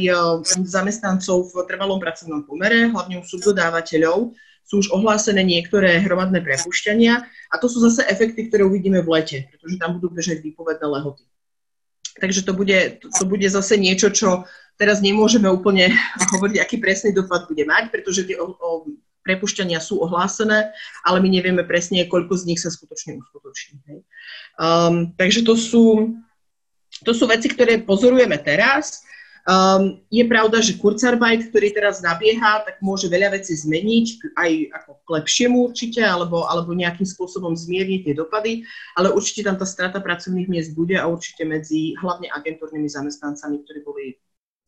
[0.69, 4.37] zamestnancov v trvalom pracovnom pomere, hlavne u subdodávateľov.
[4.61, 9.37] Sú už ohlásené niektoré hromadné prepušťania a to sú zase efekty, ktoré uvidíme v lete,
[9.49, 11.25] pretože tam budú bežať výpovedné lehoty.
[12.21, 14.45] Takže to bude, to bude zase niečo, čo
[14.81, 15.93] Teraz nemôžeme úplne
[16.33, 18.89] hovoriť, aký presný dopad bude mať, pretože tie o, o,
[19.21, 20.73] prepušťania sú ohlásené,
[21.05, 23.77] ale my nevieme presne, koľko z nich sa skutočne uskutoční.
[24.57, 26.17] Um, takže to sú,
[27.05, 29.05] to sú veci, ktoré pozorujeme teraz.
[29.41, 34.91] Um, je pravda, že Kurzarbeit, ktorý teraz nabieha, tak môže veľa vecí zmeniť, aj ako
[35.01, 39.97] k lepšiemu určite, alebo, alebo nejakým spôsobom zmierniť tie dopady, ale určite tam tá strata
[39.97, 44.05] pracovných miest bude a určite medzi hlavne agentúrnymi zamestnancami, ktorí boli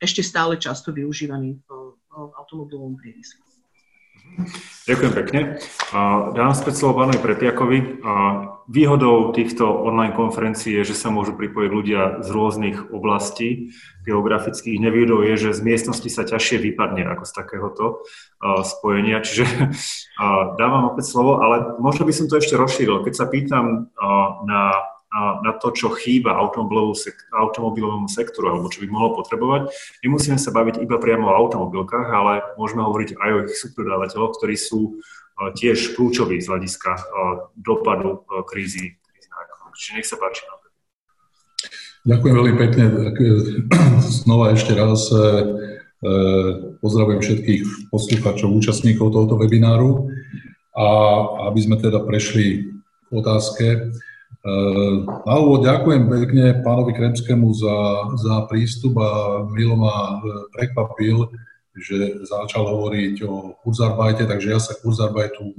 [0.03, 1.67] ešte stále často využívaný v,
[2.13, 3.39] automobilovom priemysle.
[4.89, 5.39] Ďakujem pekne.
[6.33, 8.01] Dám späť slovo pánovi Pretiakovi.
[8.65, 13.75] Výhodou týchto online konferencií je, že sa môžu pripojiť ľudia z rôznych oblastí
[14.07, 14.81] geografických.
[14.81, 17.85] Nevýhodou je, že z miestnosti sa ťažšie vypadne ako z takéhoto
[18.65, 19.21] spojenia.
[19.21, 19.45] Čiže
[20.57, 23.05] dávam opäť slovo, ale možno by som to ešte rozšíril.
[23.05, 23.93] Keď sa pýtam
[24.49, 24.61] na
[25.45, 29.69] na to, čo chýba automobilovému sektoru alebo čo by mohol potrebovať.
[30.01, 34.57] Nemusíme sa baviť iba priamo o automobilkách, ale môžeme hovoriť aj o ich subdodávateľoch, ktorí
[34.57, 34.97] sú
[35.37, 36.91] tiež kľúčoví z hľadiska
[37.53, 38.97] dopadu krízy.
[39.73, 40.45] Čiže nech sa páči.
[42.03, 42.83] Ďakujem veľmi pekne.
[44.21, 45.23] Znova ešte raz e, e,
[46.83, 50.11] pozdravujem všetkých poslucháčov, účastníkov tohoto webináru.
[50.75, 50.87] A
[51.47, 52.75] aby sme teda prešli
[53.07, 53.95] k otázke,
[55.23, 57.77] na úvod ďakujem pekne pánovi Kremskému za,
[58.19, 61.31] za prístup a milo ma e, prekvapil,
[61.79, 65.55] že začal hovoriť o kurzarbajte, takže ja sa kurzarbajtu e,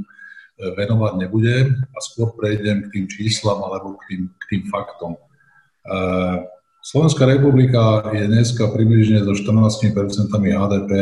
[0.77, 5.17] venovať nebudem a skôr prejdem k tým číslam alebo k tým, k tým faktom.
[6.81, 10.93] Slovenská republika je dneska približne so 14% HDP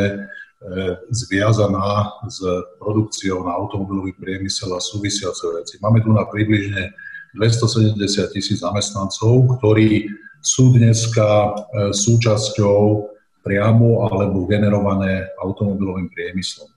[1.10, 2.42] zviazaná s
[2.82, 5.78] produkciou na automobilový priemysel a súvisiace veci.
[5.78, 6.90] Máme tu na približne
[7.36, 7.96] 270
[8.32, 10.08] tisíc zamestnancov, ktorí
[10.42, 11.50] sú dneska e,
[11.94, 13.08] súčasťou
[13.42, 16.68] priamo alebo generované automobilovým priemyslom.
[16.68, 16.74] E,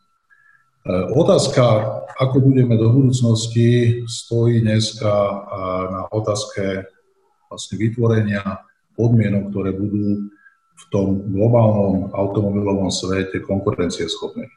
[1.12, 1.64] otázka,
[2.16, 5.12] ako budeme do budúcnosti, stojí dneska
[5.92, 6.88] na otázke
[7.50, 8.44] vlastne vytvorenia
[8.96, 10.32] podmienok, ktoré budú
[10.76, 14.48] v tom globálnom automobilovom svete konkurencieschopné.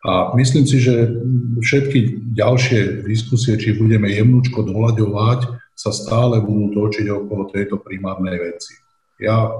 [0.00, 1.12] A myslím si, že
[1.60, 8.76] všetky ďalšie diskusie, či budeme jemnúčko doľaďovať, sa stále budú točiť okolo tejto primárnej veci.
[9.20, 9.52] Ja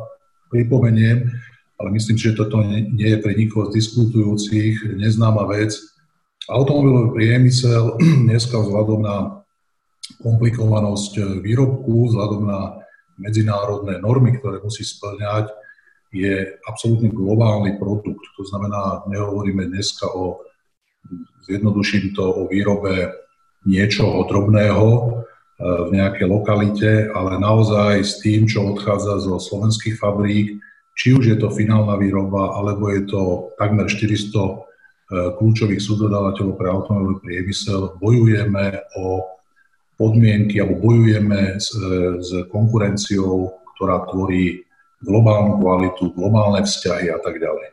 [0.48, 1.28] pripomeniem,
[1.80, 5.76] ale myslím že toto nie je pre nikoho z diskutujúcich neznáma vec.
[6.48, 9.16] Automobilový priemysel dneska vzhľadom na
[10.20, 12.60] komplikovanosť výrobku, vzhľadom na
[13.20, 15.52] medzinárodné normy, ktoré musí splňať,
[16.10, 18.22] je absolútne globálny produkt.
[18.36, 20.42] To znamená, nehovoríme dneska o,
[21.46, 23.14] zjednoduším to, o výrobe
[23.66, 25.02] niečoho drobného e,
[25.60, 30.58] v nejakej lokalite, ale naozaj s tým, čo odchádza zo slovenských fabrík,
[30.98, 33.22] či už je to finálna výroba, alebo je to
[33.56, 34.54] takmer 400 e,
[35.38, 39.22] kľúčových subdodávateľov pre automobilový priemysel, bojujeme o
[40.00, 44.64] podmienky alebo bojujeme s, e, s konkurenciou, ktorá tvorí
[45.00, 47.68] globálnu kvalitu, globálne vzťahy a tak ďalej.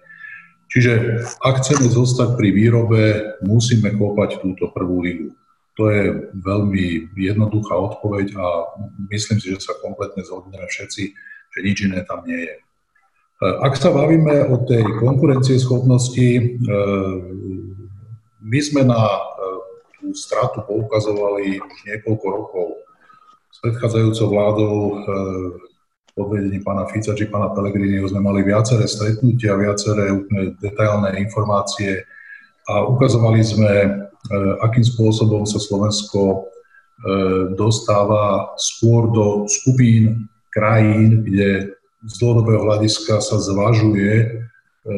[0.68, 0.92] Čiže
[1.40, 3.02] ak chceme zostať pri výrobe,
[3.44, 5.32] musíme kopať túto prvú ligu.
[5.80, 8.46] To je veľmi jednoduchá odpoveď a
[9.13, 11.04] myslím si, že sa kompletne zhodneme všetci,
[11.54, 12.56] že nič iné tam nie je.
[13.38, 16.42] Ak sa bavíme o tej konkurencieschopnosti, e,
[18.42, 19.22] my sme na e,
[20.02, 22.82] tú stratu poukazovali už niekoľko rokov.
[23.54, 24.94] S predchádzajúcou vládou e,
[26.17, 32.01] pod vedením pána Fica či pána Pellegriniho sme mali viaceré stretnutia, viaceré úplne detailné informácie
[32.65, 33.89] a ukazovali sme, e,
[34.65, 36.38] akým spôsobom sa Slovensko e,
[37.53, 41.77] dostáva skôr do skupín krajín, kde
[42.10, 44.27] z dlhodobého hľadiska sa zvažuje e,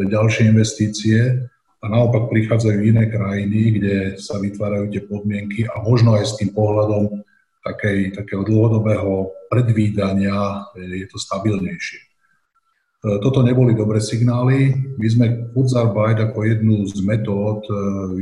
[0.07, 1.51] ďalšie investície
[1.83, 6.55] a naopak prichádzajú iné krajiny, kde sa vytvárajú tie podmienky a možno aj s tým
[6.55, 7.11] pohľadom
[7.67, 11.99] takej, takého dlhodobého predvídania je to stabilnejšie.
[11.99, 12.07] E,
[13.23, 14.75] toto neboli dobré signály.
[14.99, 17.73] My sme Kurzarbeit ako jednu z metód e,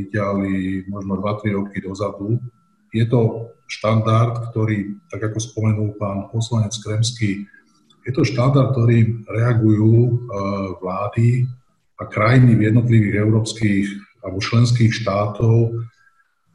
[0.02, 2.40] vyťahli možno 2-3 roky dozadu.
[2.94, 7.44] Je to štandard, ktorý, tak ako spomenul pán poslanec Kremský,
[8.08, 10.12] je to štandard, ktorý reagujú e,
[10.80, 11.44] vlády
[12.00, 13.86] a krajiny v jednotlivých európskych
[14.24, 15.74] alebo členských štátov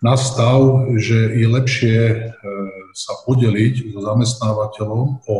[0.03, 2.19] na stav, že je lepšie e,
[2.91, 5.37] sa podeliť so zamestnávateľom o,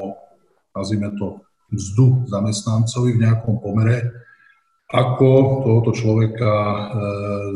[0.71, 1.43] nazvime to,
[1.75, 4.23] mzdu zamestnancovi v nejakom pomere,
[4.93, 6.81] ako tohoto človeka e,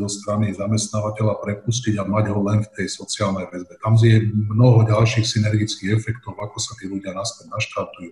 [0.02, 3.76] zo strany zamestnávateľa prepustiť a mať ho len v tej sociálnej väzbe.
[3.78, 8.10] Tam je mnoho ďalších synergických efektov, ako sa tí ľudia naspäť naštartujú,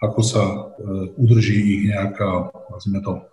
[0.00, 0.56] ako sa e,
[1.18, 3.26] udrží ich nejaká, nazvime to,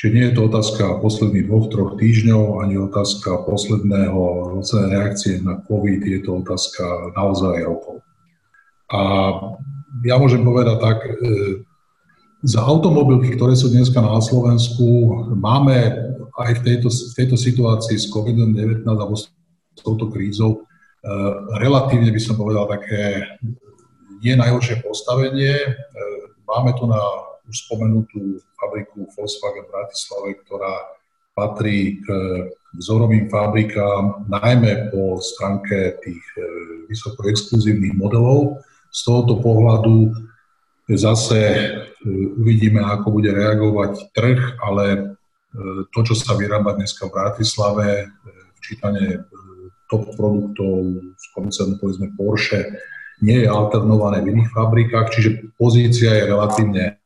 [0.00, 4.56] Čiže nie je to otázka posledných dvoch, troch týždňov, ani otázka posledného
[4.88, 8.00] reakcie na COVID, je to otázka naozaj rokov.
[8.88, 9.00] A
[10.00, 11.12] ja môžem povedať tak, e,
[12.40, 14.88] za automobilky, ktoré sú dneska na Slovensku,
[15.36, 15.92] máme
[16.48, 19.28] aj v tejto, v tejto situácii s COVID-19 alebo s
[19.84, 21.12] touto krízou e,
[21.60, 23.36] relatívne by som povedal také
[24.24, 25.60] nie najhoršie postavenie.
[25.60, 25.70] E,
[26.48, 26.96] máme tu na
[27.50, 30.74] už spomenutú fabriku Volkswagen v Bratislave, ktorá
[31.34, 32.06] patrí k
[32.78, 36.42] vzorovým fabrikám, najmä po stránke tých e,
[36.86, 38.62] vysoko exkluzívnych modelov.
[38.94, 40.14] Z tohoto pohľadu
[40.90, 41.62] zase e,
[42.38, 44.98] uvidíme, ako bude reagovať trh, ale e,
[45.90, 47.88] to, čo sa vyrába dneska v Bratislave,
[48.60, 49.24] včítanie
[49.90, 52.78] top produktov z koncernu povedzme Porsche,
[53.24, 56.99] nie je alternované v iných fabrikách, čiže pozícia je relatívne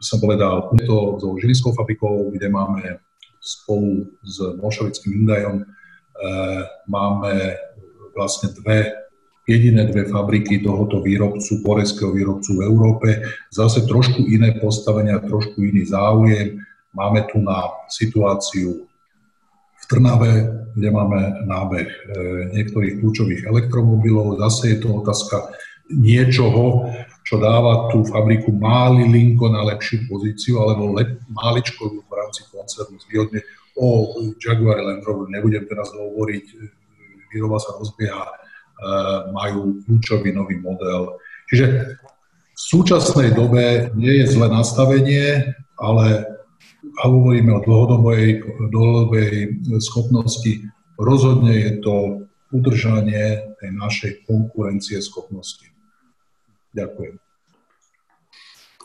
[0.00, 3.04] som povedal, je to so Žilinskou fabrikou, kde máme
[3.40, 5.64] spolu s Mošovickým Hyundaiom e,
[6.88, 7.56] máme
[8.16, 8.92] vlastne dve,
[9.44, 13.08] jediné dve fabriky tohoto výrobcu, korejského výrobcu v Európe.
[13.52, 16.60] Zase trošku iné postavenia, trošku iný záujem.
[16.96, 18.88] Máme tu na situáciu
[19.80, 20.32] v Trnave,
[20.76, 22.00] kde máme nábeh e,
[22.56, 24.40] niektorých kľúčových elektromobilov.
[24.48, 25.52] Zase je to otázka
[25.90, 26.88] niečoho,
[27.30, 28.50] čo dáva tú fabriku
[29.06, 33.46] linko na lepšiu pozíciu, alebo lep, máličko v rámci koncernu zvýhodne.
[33.78, 36.44] O Jaguar Land Rover nebudem teraz hovoriť,
[37.30, 38.34] výroba sa rozbieha, e,
[39.30, 41.22] majú kľúčový nový model.
[41.46, 41.94] Čiže
[42.50, 46.26] v súčasnej dobe nie je zlé nastavenie, ale
[47.06, 48.42] hovoríme o dlhodobej,
[48.74, 50.66] dlhodobej schopnosti,
[50.98, 55.69] rozhodne je to udržanie tej našej konkurencie schopnosti.
[56.70, 57.14] Ďakujem.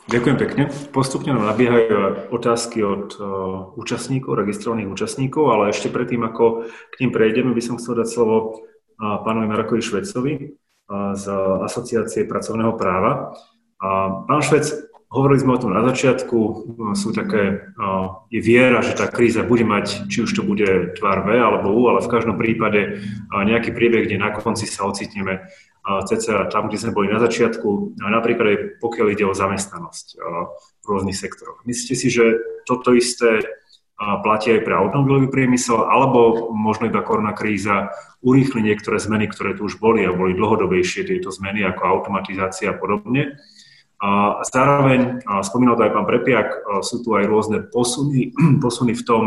[0.05, 0.63] Ďakujem pekne.
[0.93, 7.09] Postupne nám nabiehajú otázky od uh, účastníkov, registrovaných účastníkov, ale ešte predtým, ako k ním
[7.09, 11.25] prejdeme, by som chcel dať slovo uh, pánovi Marakovi Švecovi uh, z
[11.65, 13.33] Asociácie pracovného práva.
[13.75, 14.71] Pán Švec,
[15.11, 16.37] hovorili sme o tom na začiatku,
[16.95, 17.69] sú také,
[18.31, 21.91] je viera, že tá kríza bude mať, či už to bude tvár V alebo U,
[21.91, 25.51] ale v každom prípade nejaký priebeh, kde na konci sa ocitneme
[25.85, 30.05] cca tam, kde sme boli na začiatku, napríklad aj pokiaľ ide o zamestnanosť
[30.81, 31.61] v rôznych sektoroch.
[31.69, 33.45] Myslíte si, že toto isté
[33.95, 37.93] platí aj pre automobilový priemysel, alebo možno iba korona kríza
[38.25, 42.77] urýchli niektoré zmeny, ktoré tu už boli a boli dlhodobejšie tieto zmeny ako automatizácia a
[42.77, 43.39] podobne.
[44.03, 46.49] A zároveň, spomínal to aj pán Prepiak,
[46.83, 49.23] sú tu aj rôzne posuny, posuny v tom,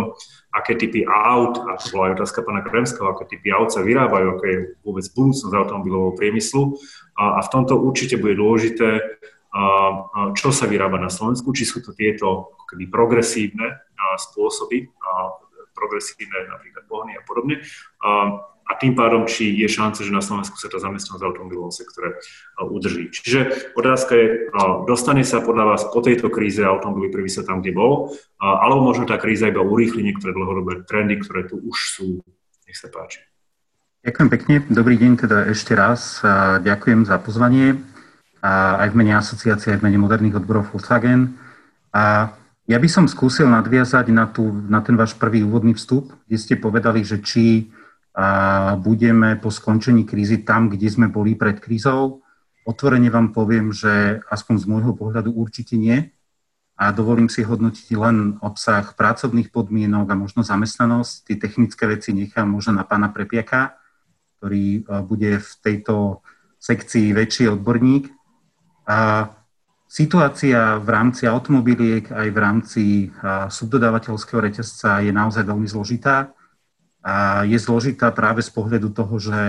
[0.49, 4.27] aké typy aut, a to bola aj otázka pána Kremského, aké typy aut sa vyrábajú,
[4.37, 6.75] aké je vôbec budúcnosť automobilového priemyslu.
[7.21, 9.63] A, a v tomto určite bude dôležité, a,
[10.09, 15.37] a čo sa vyrába na Slovensku, či sú to tieto keby progresívne a, spôsoby, a,
[15.77, 17.61] progresívne napríklad pohony a podobne.
[18.01, 21.73] A, a tým pádom, či je šanca, že na Slovensku sa tá zamestnanosť v automobilovom
[21.73, 22.21] sektore
[22.61, 23.09] udrží.
[23.09, 24.27] Čiže otázka je,
[24.85, 29.17] dostane sa podľa vás po tejto kríze automobilový priemysel tam, kde bol, alebo možno tá
[29.17, 32.09] kríza iba urýchli niektoré dlhodobé trendy, ktoré tu už sú.
[32.69, 33.25] Nech sa páči.
[34.05, 34.55] Ďakujem pekne.
[34.69, 36.21] Dobrý deň teda ešte raz.
[36.61, 37.81] Ďakujem za pozvanie
[38.45, 41.41] aj v mene asociácie, aj v mene moderných odborov Volkswagen.
[41.97, 42.37] A
[42.69, 46.55] ja by som skúsil nadviazať na, tú, na ten váš prvý úvodný vstup, kde ste
[46.61, 47.73] povedali, že či
[48.19, 52.27] a budeme po skončení krízy tam, kde sme boli pred krízou.
[52.67, 56.11] Otvorene vám poviem, že aspoň z môjho pohľadu určite nie.
[56.75, 61.31] A dovolím si hodnotiť len obsah pracovných podmienok a možno zamestnanosť.
[61.31, 63.79] Tie technické veci nechám možno na pána Prepiaka,
[64.39, 66.23] ktorý bude v tejto
[66.59, 68.11] sekcii väčší odborník.
[68.91, 69.31] A
[69.87, 72.83] situácia v rámci automobiliek aj v rámci
[73.47, 76.35] subdodávateľského reťazca je naozaj veľmi zložitá.
[77.03, 79.41] A je zložitá práve z pohľadu toho, že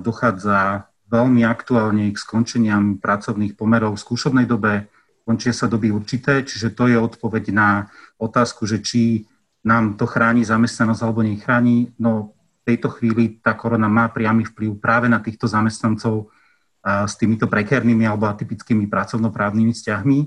[0.00, 4.88] dochádza veľmi aktuálne k skončeniam pracovných pomerov v skúšobnej dobe,
[5.24, 7.88] končia sa doby určité, čiže to je odpoveď na
[8.20, 9.24] otázku, že či
[9.64, 11.96] nám to chráni zamestnanosť alebo nechráni.
[11.96, 16.28] No v tejto chvíli tá korona má priamy vplyv práve na týchto zamestnancov
[16.84, 20.18] s týmito prekernými alebo atypickými pracovnoprávnymi vzťahmi.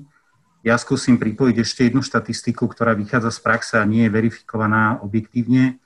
[0.65, 5.77] Ja skúsim pripojiť ešte jednu štatistiku, ktorá vychádza z praxe a nie je verifikovaná objektívne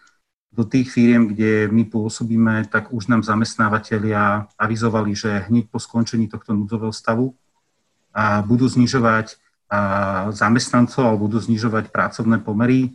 [0.52, 6.28] do tých firiem, kde my pôsobíme, tak už nám zamestnávateľia avizovali, že hneď po skončení
[6.28, 7.32] tohto núdzového stavu
[8.12, 9.40] a budú znižovať
[10.36, 12.92] zamestnancov alebo budú znižovať pracovné pomery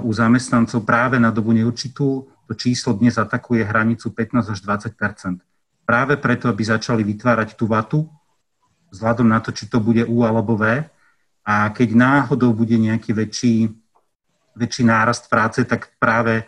[0.00, 2.24] u zamestnancov práve na dobu neurčitú.
[2.48, 5.44] To číslo dnes atakuje hranicu 15 až 20%
[5.84, 8.08] Práve preto, aby začali vytvárať tú vatu,
[8.88, 10.84] vzhľadom na to, či to bude U alebo V.
[11.44, 13.72] A keď náhodou bude nejaký väčší
[14.58, 16.44] väčší nárast práce, tak práve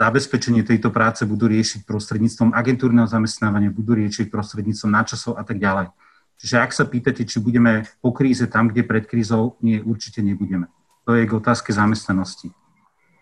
[0.00, 5.92] zabezpečenie tejto práce budú riešiť prostredníctvom agentúrneho zamestnávania, budú riešiť prostredníctvom načasov a tak ďalej.
[6.40, 10.72] Čiže ak sa pýtate, či budeme po kríze tam, kde pred krízou, nie, určite nebudeme.
[11.04, 12.48] To je k otázke zamestnanosti.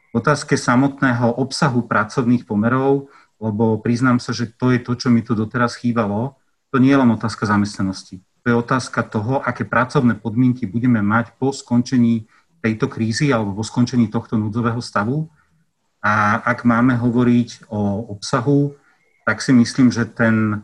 [0.09, 3.11] K otázke samotného obsahu pracovných pomerov,
[3.43, 6.39] lebo priznám sa, že to je to, čo mi tu doteraz chýbalo,
[6.71, 8.23] to nie je len otázka zamestnanosti.
[8.47, 12.31] To je otázka toho, aké pracovné podmienky budeme mať po skončení
[12.63, 15.31] tejto krízy alebo po skončení tohto núdzového stavu.
[15.99, 18.75] A ak máme hovoriť o obsahu,
[19.27, 20.63] tak si myslím, že ten,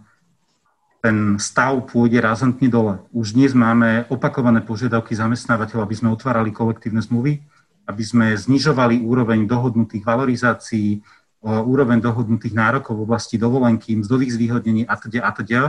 [1.03, 3.03] ten stav pôjde razantne dole.
[3.13, 7.43] Už dnes máme opakované požiadavky zamestnávateľov, aby sme otvárali kolektívne zmluvy,
[7.85, 11.05] aby sme znižovali úroveň dohodnutých valorizácií,
[11.45, 15.63] úroveň dohodnutých nárokov v oblasti dovolenky, mzdových zvýhodnení a teda a teda.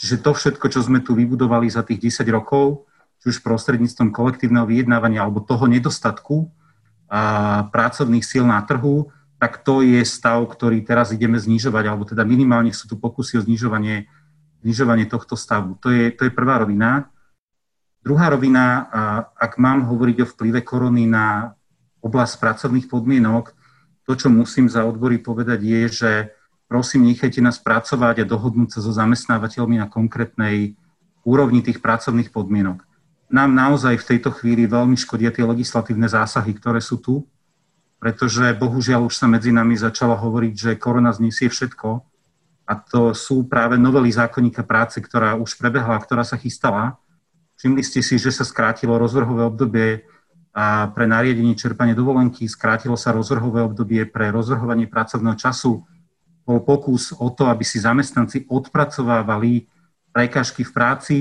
[0.00, 2.88] Čiže to všetko, čo sme tu vybudovali za tých 10 rokov,
[3.20, 6.48] či už prostredníctvom kolektívneho vyjednávania alebo toho nedostatku
[7.12, 7.22] a
[7.68, 12.72] pracovných síl na trhu, tak to je stav, ktorý teraz ideme znižovať, alebo teda minimálne
[12.72, 14.08] sú tu pokusy o znižovanie,
[14.64, 15.76] znižovanie tohto stavu.
[15.84, 17.08] To je, to je prvá rovina.
[18.00, 18.88] Druhá rovina,
[19.36, 21.56] ak mám hovoriť o vplyve korony na
[22.00, 23.52] oblasť pracovných podmienok,
[24.08, 26.12] to, čo musím za odbory povedať, je, že
[26.68, 30.76] prosím, nechajte nás pracovať a dohodnúť sa so zamestnávateľmi na konkrétnej
[31.24, 32.89] úrovni tých pracovných podmienok
[33.30, 37.22] nám naozaj v tejto chvíli veľmi škodia tie legislatívne zásahy, ktoré sú tu,
[38.02, 42.02] pretože bohužiaľ už sa medzi nami začalo hovoriť, že korona zniesie všetko
[42.66, 46.98] a to sú práve novely zákonníka práce, ktorá už prebehla, ktorá sa chystala.
[47.58, 50.06] Všimli ste si, že sa skrátilo rozvrhové obdobie
[50.50, 55.82] a pre nariadenie čerpanie dovolenky, skrátilo sa rozvrhové obdobie pre rozvrhovanie pracovného času.
[56.42, 59.70] Bol pokus o to, aby si zamestnanci odpracovávali
[60.10, 61.16] prekažky v práci,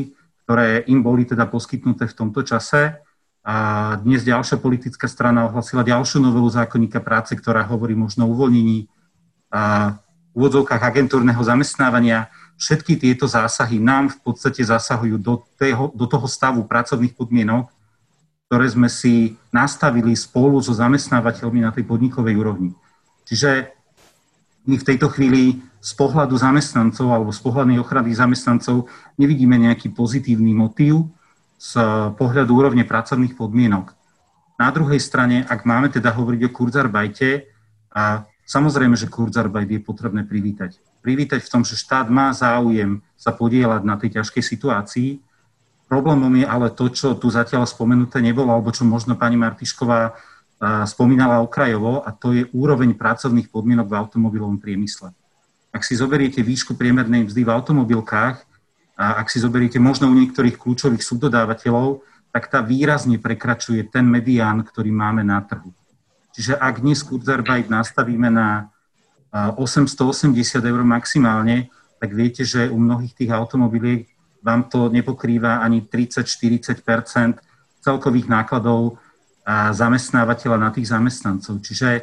[0.49, 2.97] ktoré im boli teda poskytnuté v tomto čase.
[3.45, 3.55] A
[4.01, 8.89] dnes ďalšia politická strana ohlasila ďalšiu novelu zákonníka práce, ktorá hovorí možno o uvoľnení
[9.53, 9.93] a
[10.33, 12.33] úvodzovkách agentúrneho zamestnávania.
[12.57, 17.69] Všetky tieto zásahy nám v podstate zasahujú do, tého, do toho stavu pracovných podmienok,
[18.49, 22.73] ktoré sme si nastavili spolu so zamestnávateľmi na tej podnikovej úrovni.
[23.29, 23.69] Čiže
[24.69, 28.85] my v tejto chvíli z pohľadu zamestnancov alebo z pohľadnej ochrany zamestnancov
[29.17, 31.09] nevidíme nejaký pozitívny motív
[31.57, 31.81] z
[32.13, 33.97] pohľadu úrovne pracovných podmienok.
[34.61, 37.29] Na druhej strane, ak máme teda hovoriť o kurzarbajte,
[37.89, 40.77] a samozrejme, že kurzarbajt je potrebné privítať.
[41.01, 45.09] Privítať v tom, že štát má záujem sa podielať na tej ťažkej situácii.
[45.89, 50.13] Problémom je ale to, čo tu zatiaľ spomenuté nebolo, alebo čo možno pani Martišková
[50.85, 55.15] spomínala okrajovo, a to je úroveň pracovných podmienok v automobilovom priemysle.
[55.71, 58.43] Ak si zoberiete výšku priemernej mzdy v automobilkách
[58.99, 62.03] a ak si zoberiete možno u niektorých kľúčových subdodávateľov,
[62.35, 65.71] tak tá výrazne prekračuje ten medián, ktorý máme na trhu.
[66.35, 68.69] Čiže ak dnes Kurzarbeit nastavíme na
[69.33, 74.07] 880 eur maximálne, tak viete, že u mnohých tých automobiliek
[74.39, 77.43] vám to nepokrýva ani 30-40%
[77.83, 78.99] celkových nákladov
[79.45, 81.59] a zamestnávateľa na tých zamestnancov.
[81.63, 82.01] Čiže e,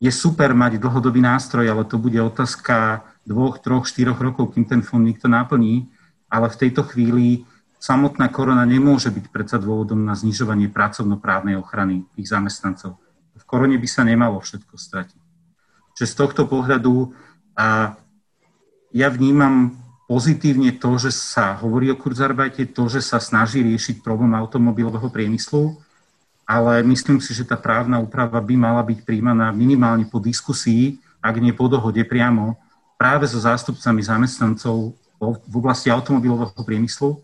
[0.00, 4.84] je super mať dlhodobý nástroj, ale to bude otázka dvoch, troch, štyroch rokov, kým ten
[4.84, 5.88] fond nikto naplní,
[6.28, 7.48] ale v tejto chvíli
[7.80, 12.96] samotná korona nemôže byť predsa dôvodom na znižovanie pracovnoprávnej ochrany tých zamestnancov.
[13.36, 15.20] V korone by sa nemalo všetko stratiť.
[15.94, 17.12] Čiže z tohto pohľadu
[17.54, 17.94] a
[18.94, 24.36] ja vnímam pozitívne to, že sa hovorí o Kurzarbajte, to, že sa snaží riešiť problém
[24.36, 25.76] automobilového priemyslu,
[26.44, 31.40] ale myslím si, že tá právna úprava by mala byť príjmaná minimálne po diskusii, ak
[31.40, 32.60] nie po dohode priamo,
[33.00, 34.92] práve so zástupcami zamestnancov
[35.24, 37.16] v oblasti automobilového priemyslu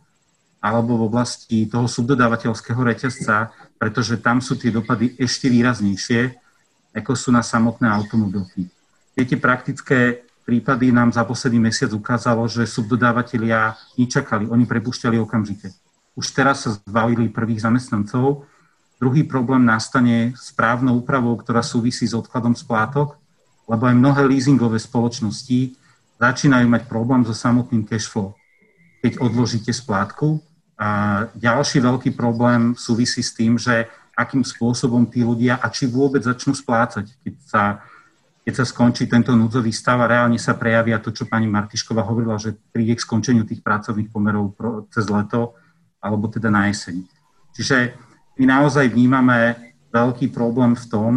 [0.60, 6.36] alebo v oblasti toho subdodávateľského reťazca, pretože tam sú tie dopady ešte výraznejšie,
[6.96, 8.68] ako sú na samotné automobilky.
[9.16, 15.70] Viete, praktické prípady nám za posledný mesiac ukázalo, že subdodávateľia nečakali, oni prepušťali okamžite.
[16.18, 18.44] Už teraz sa zbavili prvých zamestnancov.
[19.00, 23.16] Druhý problém nastane s právnou úpravou, ktorá súvisí s odkladom splátok,
[23.64, 25.78] lebo aj mnohé leasingové spoločnosti
[26.20, 28.36] začínajú mať problém so samotným cash flow,
[29.00, 30.44] keď odložíte splátku.
[30.76, 36.20] A ďalší veľký problém súvisí s tým, že akým spôsobom tí ľudia a či vôbec
[36.20, 37.62] začnú splácať, keď sa
[38.44, 42.40] keď sa skončí tento núdzový stav a reálne sa prejavia to, čo pani Martišková hovorila,
[42.40, 44.56] že príde k skončeniu tých pracovných pomerov
[44.88, 45.54] cez leto
[46.00, 47.04] alebo teda na jeseň.
[47.52, 47.92] Čiže
[48.40, 51.12] my naozaj vnímame veľký problém v tom,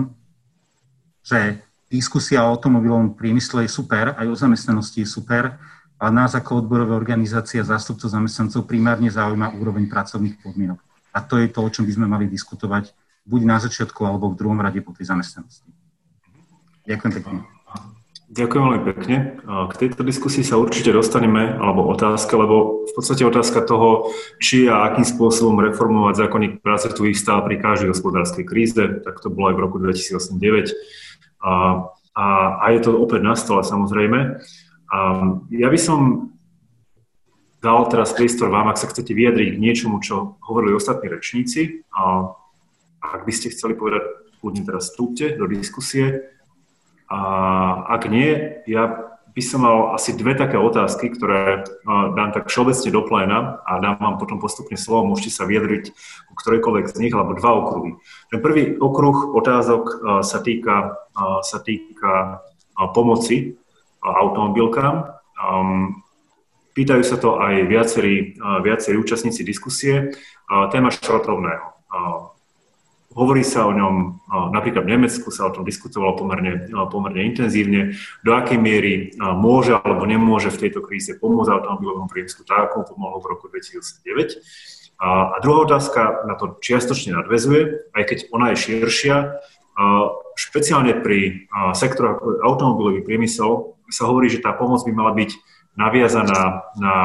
[1.24, 5.55] že diskusia o automobilovom priemysle je super, aj o zamestnanosti je super,
[5.95, 10.84] ale nás ako odborové organizácie a zástupcov zamestnancov primárne zaujíma úroveň pracovných podmienok.
[11.15, 12.91] A to je to, o čom by sme mali diskutovať
[13.24, 15.71] buď na začiatku, alebo v druhom rade po tej zamestnanosti.
[16.84, 17.40] Ďakujem pekne.
[18.34, 19.18] Ďakujem veľmi pekne.
[19.46, 24.10] K tejto diskusii sa určite dostaneme, alebo otázka, lebo v podstate otázka toho,
[24.42, 29.22] či a akým spôsobom reformovať zákonník práce tu ich stále pri každej hospodárskej kríze, tak
[29.22, 30.74] to bolo aj v roku 2008-2009.
[31.46, 31.52] A,
[32.18, 32.26] a,
[32.58, 34.42] a je to opäť na stole samozrejme.
[34.90, 34.98] A
[35.54, 36.34] ja by som
[37.62, 41.86] dal teraz priestor vám, ak sa chcete vyjadriť k niečomu, čo hovorili ostatní rečníci.
[41.94, 42.34] A
[42.98, 44.10] ak by ste chceli povedať,
[44.42, 46.33] kľudne teraz vstúpte do diskusie.
[47.14, 47.20] A
[47.93, 53.01] ak nie, ja by som mal asi dve také otázky, ktoré dám tak všeobecne do
[53.05, 55.93] pléna a dám vám potom postupne slovo, môžete sa vyjadriť
[56.30, 57.97] ku ktorejkoľvek z nich, alebo dva okruhy.
[58.34, 59.84] Ten prvý okruh otázok
[60.26, 60.97] sa týka,
[61.45, 62.41] sa týka
[62.97, 63.57] pomoci
[64.01, 65.14] automobilkám.
[66.74, 70.18] Pýtajú sa to aj viacerí, viacerí účastníci diskusie.
[70.74, 71.78] Téma šrotrovného
[73.14, 77.93] Hovorí sa o ňom, napríklad v Nemecku sa o tom diskutovalo pomerne, pomerne intenzívne,
[78.26, 83.22] do akej miery môže alebo nemôže v tejto kríze pomôcť automobilovom priemyslu tak, ako pomohlo
[83.22, 84.41] v roku 2009.
[84.97, 89.38] A druhá otázka na to čiastočne nadvezuje, aj keď ona je širšia.
[90.34, 95.32] Špeciálne pri sektore ako automobilový priemysel sa hovorí, že tá pomoc by mala byť
[95.78, 96.95] naviazaná na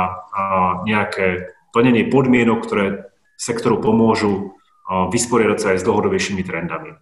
[0.89, 4.57] nejaké plnenie podmienok, ktoré sektoru pomôžu
[4.89, 6.97] vysporiadať sa aj s dlhodobejšími trendami.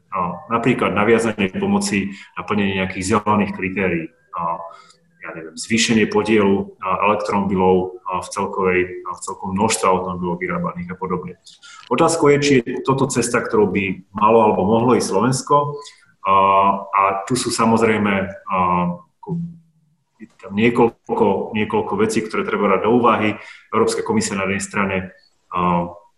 [0.51, 4.07] Napríklad naviazanie pomoci na plnenie nejakých zelených kritérií,
[5.27, 11.35] ja neviem, zvýšenie podielu elektromobilov v, celkovej, v celkom množstve automobilov vyrábaných a podobne.
[11.91, 15.79] Otázkou je, či je toto cesta, ktorou by malo alebo mohlo ísť Slovensko.
[16.91, 18.31] A tu sú samozrejme
[20.43, 23.35] tam niekoľko, niekoľko vecí, ktoré treba dať do úvahy.
[23.75, 24.97] Európska komisia na jednej strane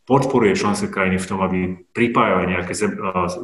[0.08, 2.72] podporuje členské krajiny v tom, aby pripájali nejaké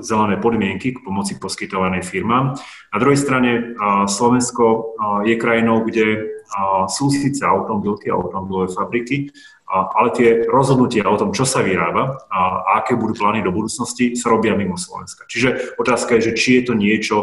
[0.01, 2.57] zelené podmienky k pomoci poskytovanej firmám.
[2.89, 3.77] Na druhej strane
[4.09, 4.97] Slovensko
[5.29, 6.41] je krajinou, kde
[6.89, 9.29] sú síce automobilky a automobilové fabriky,
[9.69, 14.33] ale tie rozhodnutia o tom, čo sa vyrába a aké budú plány do budúcnosti, sa
[14.33, 15.29] robia mimo Slovenska.
[15.29, 17.17] Čiže otázka je, že či je to niečo,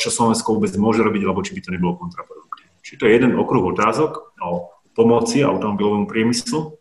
[0.00, 2.80] čo Slovensko vôbec môže robiť, alebo či by to nebolo kontraproduktívne.
[2.80, 6.80] Čiže to je jeden okruh otázok o pomoci automobilovému priemyslu.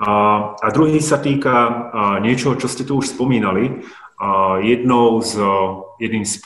[0.00, 1.92] A druhý sa týka
[2.24, 3.84] niečoho, čo ste tu už spomínali.
[4.64, 5.36] Jednou z,
[6.00, 6.40] jedným z,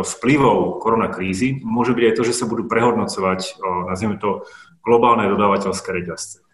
[0.00, 4.44] vplyvov koronakrízy môže byť aj to, že sa budú prehodnocovať, nazvime to,
[4.84, 6.44] globálne dodávateľské reťazce.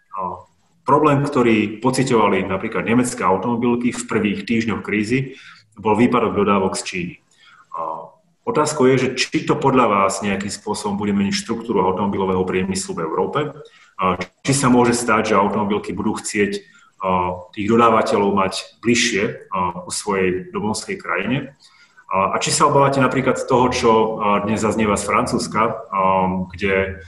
[0.85, 5.35] Problém, ktorý pocitovali napríklad nemecké automobilky v prvých týždňoch krízy,
[5.79, 7.15] bol výpadok dodávok z Číny.
[8.43, 13.03] Otázkou je, že či to podľa vás nejakým spôsobom bude meniť štruktúru automobilového priemyslu v
[13.05, 13.39] Európe
[14.47, 16.63] či sa môže stať, že automobilky budú chcieť
[17.55, 19.51] tých dodávateľov mať bližšie
[19.87, 21.55] u svojej domovskej krajine.
[22.09, 23.91] A či sa obávate napríklad z toho, čo
[24.43, 25.85] dnes zaznieva z Francúzska,
[26.51, 27.05] kde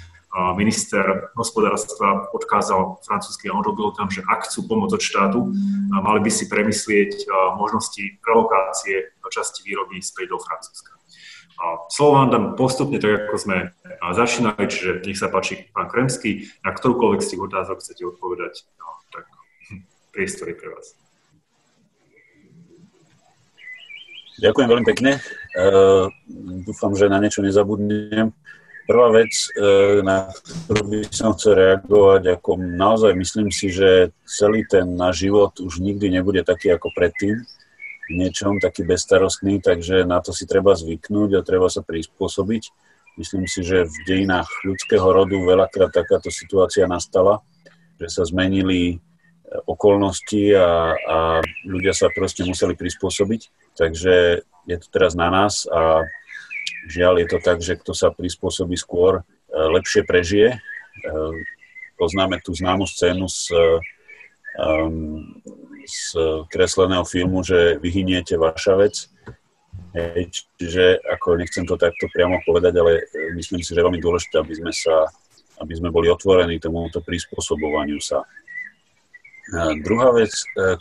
[0.56, 5.52] minister hospodárstva odkázal francúzským automobilkám, že ak chcú pomoc od štátu,
[5.92, 7.28] mali by si premyslieť
[7.60, 11.01] možnosti relokácie časti výroby späť do Francúzska.
[11.91, 13.57] Slovo vám dám postupne, tak ako sme
[14.16, 18.88] začínali, čiže nech sa páči pán Kremský, na ktorúkoľvek z tých otázok chcete odpovedať, no,
[19.14, 19.26] tak
[20.16, 20.97] priestor je pre vás.
[24.41, 25.12] Ďakujem veľmi pekne.
[25.53, 26.09] Uh,
[26.66, 28.34] dúfam, že na niečo nezabudnem.
[28.89, 30.34] Prvá vec, uh, na
[30.66, 35.78] ktorú by som chcel reagovať, ako naozaj myslím si, že celý ten náš život už
[35.78, 37.45] nikdy nebude taký ako predtým
[38.12, 42.64] niečom, taký bezstarostný, takže na to si treba zvyknúť a treba sa prispôsobiť.
[43.20, 47.43] Myslím si, že v dejinách ľudského rodu veľakrát takáto situácia nastala,
[47.99, 48.95] že sa zmenili e,
[49.68, 51.18] okolnosti a, a
[51.68, 53.41] ľudia sa proste museli prispôsobiť.
[53.76, 54.14] Takže
[54.68, 56.07] je to teraz na nás a
[56.88, 60.55] žiaľ je to tak, že kto sa prispôsobí skôr, e, lepšie prežije.
[60.55, 60.59] E,
[61.99, 63.53] poznáme tú známu scénu z,
[65.92, 66.16] z
[66.48, 69.12] kresleného filmu, že vyhyniete vaša vec
[70.56, 74.39] čiže ako nechcem to takto priamo povedať, ale e, myslím si, že je veľmi dôležité,
[74.39, 75.08] aby sme, sa,
[75.60, 78.24] aby sme boli otvorení tomuto prispôsobovaniu sa.
[79.52, 80.32] A druhá vec,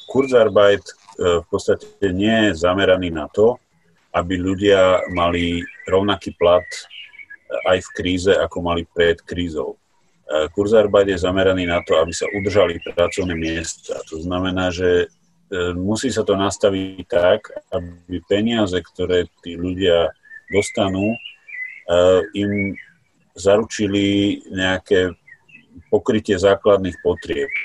[0.07, 0.85] Kurzarbeit
[1.19, 3.59] v podstate nie je zameraný na to,
[4.15, 6.63] aby ľudia mali rovnaký plat
[7.67, 9.75] aj v kríze, ako mali pred krízou.
[10.55, 13.99] Kurzarbeit je zameraný na to, aby sa udržali pracovné miesta.
[14.15, 15.11] To znamená, že
[15.51, 20.15] E, musí sa to nastaviť tak, aby peniaze, ktoré tí ľudia
[20.47, 21.19] dostanú, e,
[22.39, 22.79] im
[23.35, 25.11] zaručili nejaké
[25.91, 27.51] pokrytie základných potrieb.
[27.51, 27.59] E,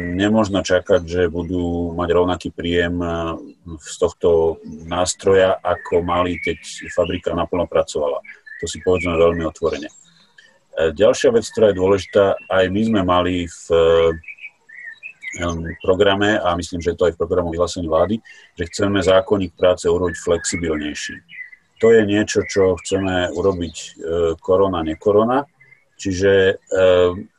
[0.00, 2.96] Nemôžno čakať, že budú mať rovnaký príjem
[3.84, 8.24] z tohto nástroja, ako mali, keď fabrika naplno pracovala.
[8.58, 9.88] To si povedzme veľmi otvorene.
[10.78, 13.62] Ďalšia vec, ktorá je dôležitá, aj my sme mali v
[15.82, 18.22] programe a myslím, že to aj v programu vyhlásení vlády,
[18.56, 21.16] že chceme zákonník práce urobiť flexibilnejší.
[21.78, 23.90] To je niečo, čo chceme urobiť e,
[24.42, 25.46] korona, nekorona,
[25.94, 26.54] čiže e,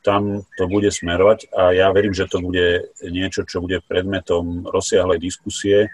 [0.00, 5.20] tam to bude smerovať a ja verím, že to bude niečo, čo bude predmetom rozsiahlej
[5.20, 5.92] diskusie.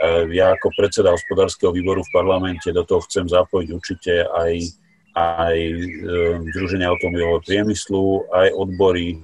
[0.00, 4.52] E, ja ako predseda hospodárskeho výboru v parlamente do toho chcem zapojiť určite aj,
[5.12, 5.56] aj
[6.56, 9.20] Združenie automobilového priemyslu, aj odbory,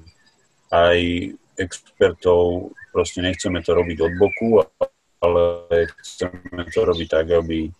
[0.69, 0.99] aj
[1.57, 4.61] expertov, proste nechceme to robiť od boku,
[5.25, 5.41] ale
[6.05, 7.73] chceme to robiť tak, aby,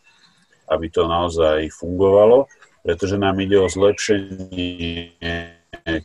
[0.73, 2.49] aby to naozaj fungovalo,
[2.81, 5.13] pretože nám ide o zlepšenie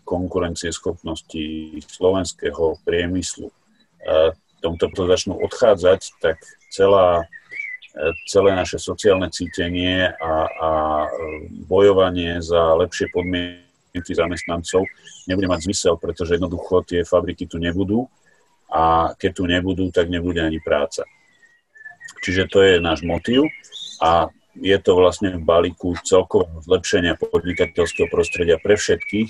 [0.03, 3.47] konkurencieschopnosti slovenského priemyslu.
[4.61, 6.37] Tomto to začnú odchádzať, tak
[6.69, 7.25] celá,
[8.29, 10.69] celé naše sociálne cítenie a, a
[11.65, 14.85] bojovanie za lepšie podmienky zamestnancov
[15.25, 18.05] nebude mať zmysel, pretože jednoducho tie fabriky tu nebudú
[18.71, 21.03] a keď tu nebudú, tak nebude ani práca.
[22.21, 23.49] Čiže to je náš motív
[23.99, 29.29] a je to vlastne v balíku celkového zlepšenia podnikateľského prostredia pre všetkých,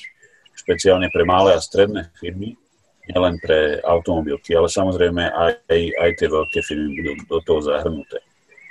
[0.58, 2.58] špeciálne pre malé a stredné firmy,
[3.10, 5.54] nielen pre automobilky, ale samozrejme aj,
[5.98, 8.22] aj, tie veľké firmy budú do toho zahrnuté.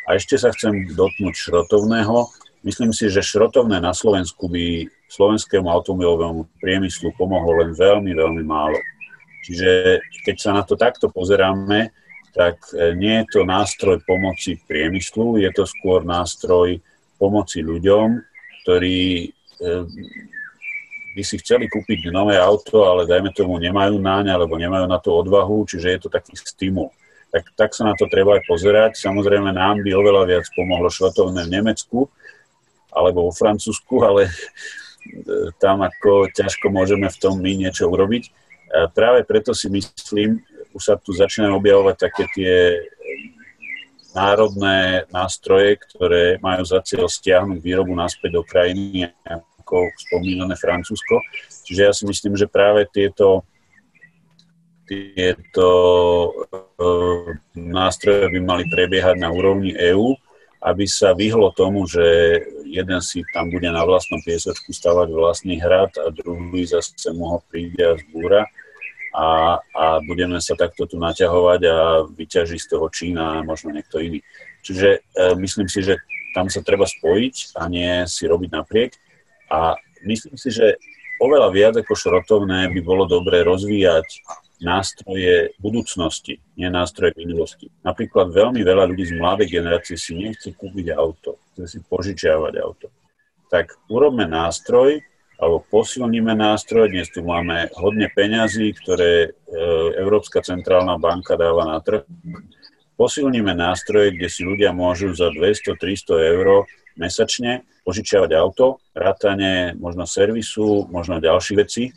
[0.06, 2.30] A ešte sa chcem dotknúť šrotovného.
[2.62, 8.78] Myslím si, že šrotovné na Slovensku by slovenskému automobilovému priemyslu pomohlo len veľmi, veľmi málo.
[9.46, 11.90] Čiže keď sa na to takto pozeráme,
[12.30, 16.78] tak e, nie je to nástroj pomoci priemyslu, je to skôr nástroj
[17.18, 18.22] pomoci ľuďom,
[18.62, 19.28] ktorí e,
[21.10, 25.10] by si chceli kúpiť nové auto, ale dajme tomu nemajú náň alebo nemajú na to
[25.14, 26.94] odvahu, čiže je to taký stimul.
[27.30, 28.98] Tak, tak sa na to treba aj pozerať.
[28.98, 32.10] Samozrejme nám by oveľa viac pomohlo šrotovné v Nemecku
[32.90, 34.30] alebo vo Francúzsku, ale
[35.62, 38.30] tam ako ťažko môžeme v tom my niečo urobiť.
[38.70, 40.42] A práve preto si myslím,
[40.74, 42.54] už sa tu začínajú objavovať také tie
[44.10, 49.10] národné nástroje, ktoré majú za cieľ stiahnuť výrobu naspäť do krajiny,
[49.70, 51.22] ako spomínané Francúzsko.
[51.62, 53.46] Čiže ja si myslím, že práve tieto,
[54.90, 55.68] tieto
[56.34, 60.18] uh, nástroje by mali prebiehať na úrovni EÚ
[60.60, 62.04] aby sa vyhlo tomu, že
[62.68, 67.80] jeden si tam bude na vlastnom piesočku stavať vlastný hrad a druhý zase mu príde
[67.80, 68.44] a zbúra
[69.16, 71.76] a, a budeme sa takto tu naťahovať a
[72.12, 74.20] vyťaží z toho Čína a možno niekto iný.
[74.60, 75.96] Čiže e, myslím si, že
[76.36, 78.92] tam sa treba spojiť a nie si robiť napriek
[79.50, 79.74] a
[80.06, 80.78] myslím si, že
[81.18, 84.06] oveľa viac ako šrotovné by bolo dobre rozvíjať
[84.60, 87.72] nástroje budúcnosti, nie nástroje minulosti.
[87.80, 92.92] Napríklad veľmi veľa ľudí z mladej generácie si nechce kúpiť auto, chce si požičiavať auto.
[93.48, 95.00] Tak urobme nástroj,
[95.40, 99.28] alebo posilníme nástroj, dnes tu máme hodne peňazí, ktoré e,
[99.96, 102.04] Európska centrálna banka dáva na trh.
[103.00, 106.68] Posilníme nástroje, kde si ľudia môžu za 200-300 eur
[107.00, 111.96] mesačne požičiavať auto, rátanie možno servisu, možno ďalšie veci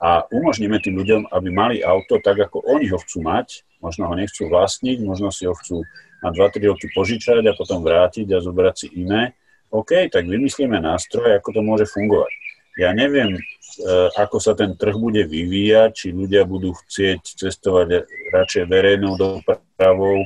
[0.00, 4.14] a umožníme tým ľuďom, aby mali auto tak, ako oni ho chcú mať, možno ho
[4.16, 5.84] nechcú vlastniť, možno si ho chcú
[6.24, 9.36] na 2-3 roky požičať a potom vrátiť a zobrať si iné.
[9.68, 12.32] OK, tak vymyslíme nástroj, ako to môže fungovať.
[12.78, 13.40] Ja neviem, e,
[14.16, 20.22] ako sa ten trh bude vyvíjať, či ľudia budú chcieť cestovať radšej verejnou dopravou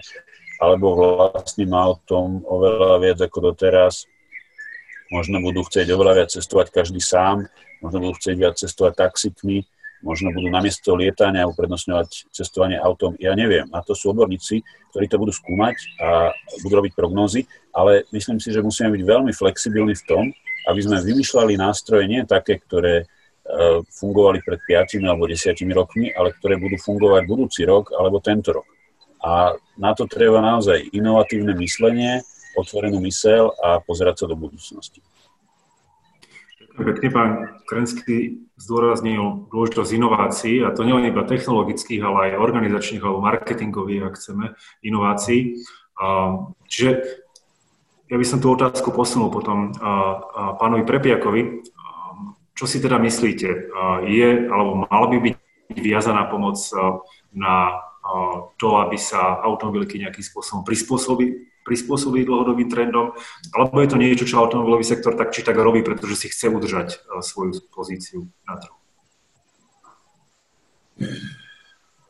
[0.62, 4.06] alebo vlastným autom oveľa viac ako doteraz.
[5.12, 7.44] Možno budú chcieť oveľa viac cestovať každý sám,
[7.84, 9.68] možno budú chcieť viac cestovať taxikmi,
[10.02, 13.70] možno budú namiesto lietania uprednostňovať cestovanie autom, ja neviem.
[13.70, 16.34] A to sú odborníci, ktorí to budú skúmať a
[16.66, 20.24] budú robiť prognózy, ale myslím si, že musíme byť veľmi flexibilní v tom,
[20.66, 23.06] aby sme vymýšľali nástroje nie také, ktoré e,
[23.94, 28.66] fungovali pred 5 alebo 10 rokmi, ale ktoré budú fungovať budúci rok alebo tento rok.
[29.22, 32.26] A na to treba naozaj inovatívne myslenie,
[32.56, 35.04] otvorenú mysel a pozerať sa do budúcnosti.
[36.72, 37.30] Pekne pán
[37.68, 44.16] Krenský zdôraznil dôležitosť inovácií, a to nielen iba technologických, ale aj organizačných alebo marketingových, ak
[44.16, 45.60] chceme, inovácií.
[46.72, 46.90] Čiže
[48.08, 49.76] ja by som tú otázku posunul potom
[50.56, 51.60] pánovi Prepiakovi.
[52.56, 53.48] Čo si teda myslíte?
[54.08, 55.36] Je, alebo mala by byť
[55.76, 56.56] viazaná pomoc
[57.36, 57.84] na
[58.56, 63.14] to, aby sa automobilky nejakým spôsobom prispôsobili prispôsobí dlhodobým trendom,
[63.54, 66.88] alebo je to niečo, čo automobilový sektor tak či tak robí, pretože si chce udržať
[66.98, 68.76] eh, svoju pozíciu na trhu.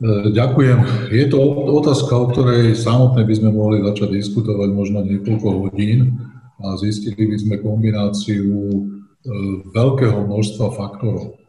[0.03, 1.09] Eh, ďakujem.
[1.15, 1.39] Je to
[1.79, 6.19] otázka, o ktorej samotné by sme mohli začať diskutovať možno niekoľko hodín
[6.59, 8.81] a zistili by sme kombináciu eh,
[9.71, 11.39] veľkého množstva faktorov.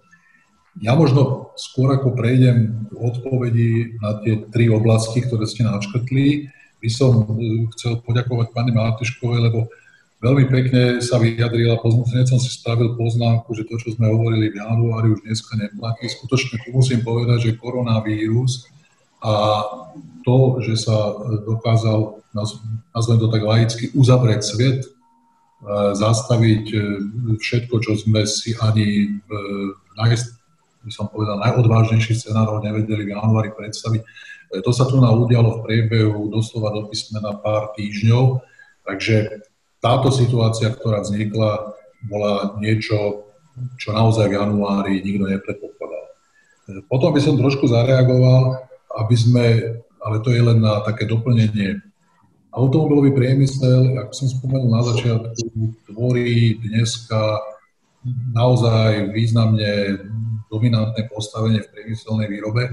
[0.82, 6.50] Ja možno skôr ako prejdem k odpovedi na tie tri oblasti, ktoré ste načrtli,
[6.84, 9.72] by som e, chcel poďakovať pani Matuškovej, lebo
[10.20, 14.60] veľmi pekne sa vyjadrila, hneď som si stavil poznámku, že to, čo sme hovorili v
[14.60, 16.12] januári, už dneska neplatí.
[16.12, 18.68] Skutočne tu musím povedať, že koronavírus
[19.24, 19.64] a
[20.28, 21.16] to, že sa
[21.48, 22.20] dokázal,
[22.92, 24.88] nazvem to tak laicky, uzavrieť svet, e,
[25.96, 26.78] zastaviť e,
[27.40, 29.30] všetko, čo sme si ani v
[29.96, 30.20] naj,
[30.84, 34.04] by som povedal, najodvážnejších scenárov nevedeli v januári predstaviť,
[34.62, 38.44] to sa tu udialo v priebehu doslova do písmena pár týždňov,
[38.86, 39.42] takže
[39.82, 41.74] táto situácia, ktorá vznikla,
[42.06, 43.28] bola niečo,
[43.80, 46.04] čo naozaj v januári nikto nepredpokladal.
[46.88, 48.64] Potom by som trošku zareagoval,
[49.04, 49.46] aby sme,
[50.00, 51.80] ale to je len na také doplnenie,
[52.54, 55.42] automobilový priemysel, ako som spomenul na začiatku,
[55.90, 57.42] tvorí dneska
[58.30, 59.98] naozaj významne
[60.48, 62.70] dominantné postavenie v priemyselnej výrobe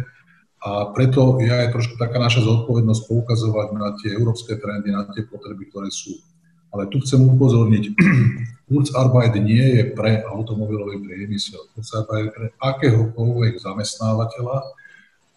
[0.61, 5.25] a preto je aj trošku taká naša zodpovednosť poukazovať na tie európske trendy, na tie
[5.25, 6.21] potreby, ktoré sú.
[6.69, 7.97] Ale tu chcem upozorniť,
[8.71, 11.65] Kurzarbeit nie je pre automobilový priemysel.
[11.73, 14.57] Kurzarbeit je pre akéhokoľvek zamestnávateľa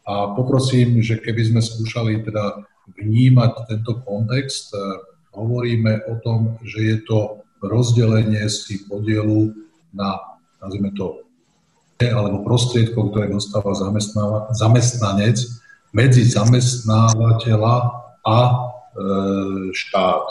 [0.04, 2.60] a poprosím, že keby sme skúšali teda
[3.00, 4.80] vnímať tento kontext, eh,
[5.32, 9.56] hovoríme o tom, že je to rozdelenie si podielu
[9.96, 10.20] na,
[10.60, 11.23] nazvime to,
[12.03, 13.70] alebo prostriedkov, ktoré dostáva
[14.51, 15.38] zamestnanec
[15.95, 17.76] medzi zamestnávateľa
[18.26, 18.55] a e,
[19.70, 20.24] štát.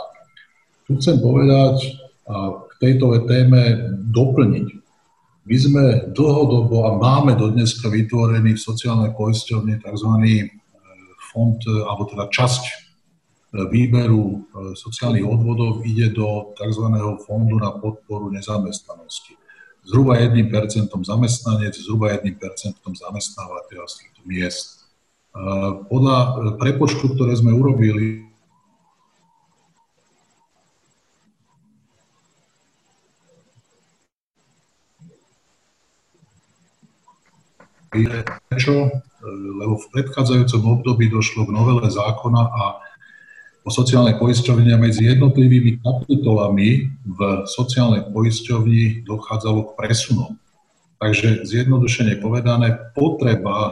[0.83, 4.67] Tu chcem povedať a k tejto téme doplniť.
[5.43, 5.83] My sme
[6.15, 10.11] dlhodobo a máme dodnes vytvorený v sociálnej poisťovni tzv.
[10.19, 10.47] E,
[11.31, 12.73] fond, alebo teda časť e,
[13.71, 14.35] výberu e,
[14.75, 16.91] sociálnych odvodov ide do tzv.
[17.23, 19.42] fondu na podporu nezamestnanosti
[19.83, 20.47] zhruba 1%
[20.89, 22.39] zamestnanec, zhruba 1%
[22.83, 24.87] zamestnávateľ z týchto miest.
[25.89, 26.17] Podľa
[26.61, 28.29] prepočtu, ktoré sme urobili,
[38.49, 38.89] prečo?
[39.23, 42.82] Lebo v predchádzajúcom období došlo k novele zákona a
[43.63, 50.35] o sociálnej poisťovni a medzi jednotlivými kapitolami v sociálnej poisťovni dochádzalo k presunom.
[50.99, 53.71] Takže zjednodušene povedané, potreba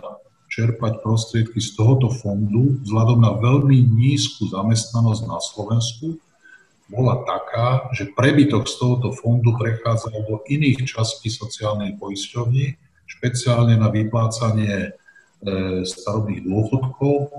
[0.52, 6.20] čerpať prostriedky z tohoto fondu vzhľadom na veľmi nízku zamestnanosť na Slovensku
[6.92, 12.76] bola taká, že prebytok z tohoto fondu prechádzal do iných častí sociálnej poisťovni,
[13.08, 14.89] špeciálne na vyplácanie e,
[15.88, 17.32] starobných dôchodkov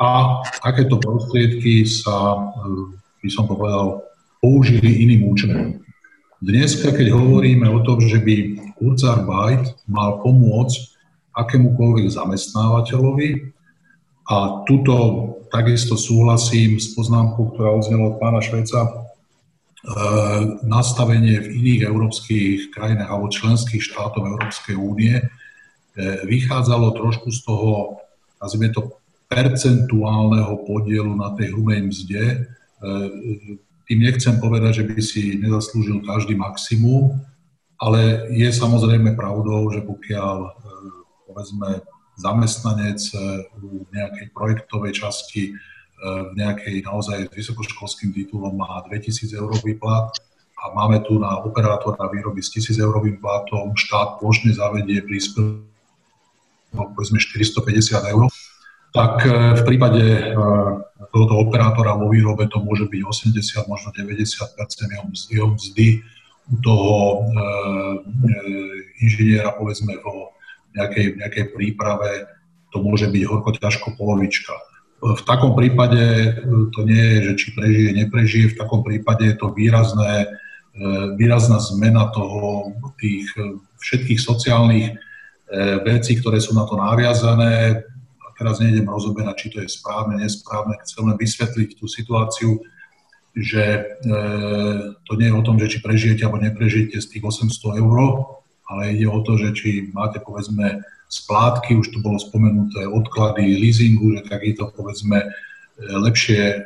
[0.00, 4.00] a takéto prostriedky sa, eh, by som povedal,
[4.40, 5.76] použili iným účelom.
[6.40, 10.96] Dneska, keď hovoríme o tom, že by Kurzarbeit mal pomôcť
[11.36, 13.52] akémukoľvek zamestnávateľovi,
[14.30, 14.94] a tuto
[15.50, 18.90] takisto súhlasím s poznámkou, ktorá odznela od pána Šveca, e,
[20.62, 25.24] nastavenie v iných európskych krajinách alebo členských štátov Európskej únie e,
[26.30, 27.98] vychádzalo trošku z toho,
[28.38, 28.99] nazvime to,
[29.30, 32.24] percentuálneho podielu na tej hrubej mzde.
[32.34, 32.36] E,
[33.86, 37.14] tým nechcem povedať, že by si nezaslúžil každý maximum,
[37.78, 40.50] ale je samozrejme pravdou, že pokiaľ e,
[41.30, 41.78] povedzme
[42.18, 43.14] zamestnanec e,
[43.54, 45.54] v nejakej projektovej časti
[46.00, 50.08] v nejakej naozaj vysokoškolským titulom má 2000 eur plat
[50.56, 55.60] a máme tu na operátora výroby s 1000 eurovým platom, štát plošne zavedie príspevok
[56.72, 58.32] povedzme 450 eur,
[58.90, 60.22] tak e, v prípade e,
[61.14, 64.18] tohoto operátora vo výrobe to môže byť 80, možno 90
[65.30, 66.02] jeho mzdy
[66.50, 67.18] u toho e,
[68.98, 70.34] inžiniera, povedzme, vo
[70.74, 72.26] nejakej, nejakej príprave,
[72.70, 74.54] to môže byť horko ťažko polovička.
[75.00, 76.36] V takom prípade
[76.76, 80.28] to nie je, že či prežije, neprežije, v takom prípade je to výrazné,
[81.16, 83.32] výrazná zmena toho, tých
[83.80, 85.00] všetkých sociálnych
[85.88, 87.80] vecí, ktoré sú na to naviazané,
[88.40, 92.64] teraz nejdem rozoberať, či to je správne, nesprávne, chcem len vysvetliť tú situáciu,
[93.36, 93.80] že e,
[95.04, 97.98] to nie je o tom, že či prežijete alebo neprežijete z tých 800 eur,
[98.72, 100.80] ale ide o to, že či máte povedzme
[101.10, 105.28] splátky, už tu bolo spomenuté odklady leasingu, že takýto povedzme e,
[105.82, 106.58] lepšie e,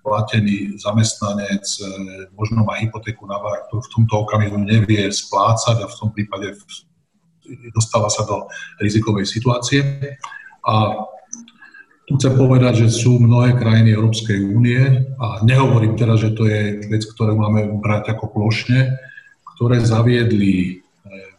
[0.00, 1.84] platený zamestnanec e,
[2.32, 6.56] možno má hypotéku na bar, ktorú v tomto okamihu nevie splácať a v tom prípade
[7.76, 8.48] dostáva sa do
[8.80, 9.84] rizikovej situácie.
[10.62, 11.06] A
[12.06, 16.82] tu chcem povedať, že sú mnohé krajiny Európskej únie, a nehovorím teraz, že to je
[16.90, 18.98] vec, ktorú máme brať ako plošne,
[19.54, 20.72] ktoré zaviedli e,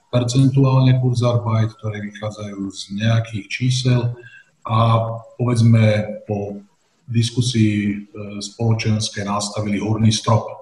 [0.07, 4.15] percentuálne kurzarbeit, ktoré vychádzajú z nejakých čísel
[4.63, 4.77] a
[5.35, 6.63] povedzme po
[7.11, 7.95] diskusii e,
[8.39, 10.47] spoločenské nastavili horný strop.
[10.47, 10.55] E,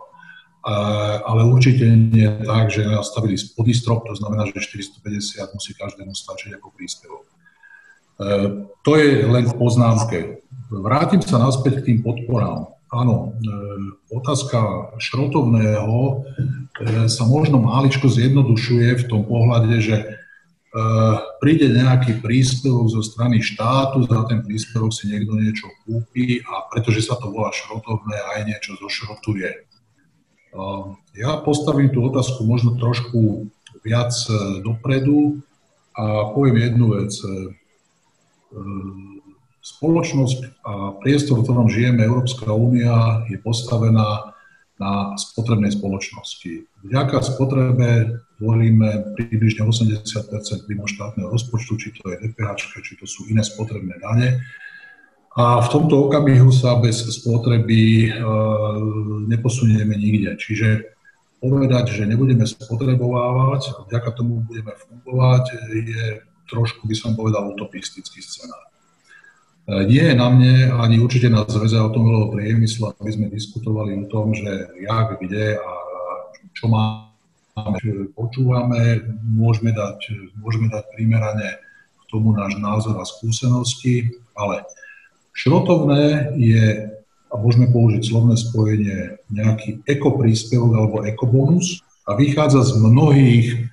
[1.21, 6.57] ale určite nie tak, že nastavili spodný strop, to znamená, že 450 musí každému stačiť
[6.57, 7.31] ako príspevok.
[8.19, 8.25] E,
[8.83, 10.17] to je len v poznámke.
[10.71, 12.71] Vrátim sa naspäť k tým podporám.
[12.91, 13.49] Áno, e,
[14.11, 16.13] otázka šrotovného e,
[17.07, 19.97] sa možno máličko zjednodušuje v tom pohľade, že
[21.43, 27.03] príde nejaký príspevok zo strany štátu, za ten príspevok si niekto niečo kúpi a pretože
[27.03, 29.67] sa to volá šrotovné, aj niečo zošrotuje.
[31.19, 33.51] Ja postavím tú otázku možno trošku
[33.83, 34.15] viac
[34.63, 35.43] dopredu
[35.91, 37.19] a poviem jednu vec.
[38.51, 39.23] Ehm,
[39.61, 44.33] spoločnosť a priestor, v ktorom žijeme, Európska únia, je postavená
[44.81, 46.65] na spotrebnej spoločnosti.
[46.81, 50.01] Vďaka spotrebe tvoríme približne 80%
[50.65, 54.41] štátneho rozpočtu, či to je DPH, či to sú iné spotrebné dane.
[55.37, 58.11] A v tomto okamihu sa bez spotreby e,
[59.29, 60.35] neposunieme nikde.
[60.41, 60.97] Čiže
[61.37, 66.05] povedať, že nebudeme spotrebovávať vďaka tomu budeme fungovať, je
[66.51, 68.67] trošku by som povedal utopistický scenár.
[69.71, 74.05] E, nie je na mne, ani určite na Zväze automobilového priemyslu, aby sme diskutovali o
[74.11, 75.71] tom, že jak, kde a
[76.51, 77.79] čo máme,
[78.11, 81.57] počúvame, môžeme dať, môžeme dať primerane
[81.97, 84.67] k tomu náš názor a skúsenosti, ale
[85.31, 86.91] šrotovné je,
[87.31, 93.71] a môžeme použiť slovné spojenie, nejaký ekopríspevok alebo ekobonus a vychádza z mnohých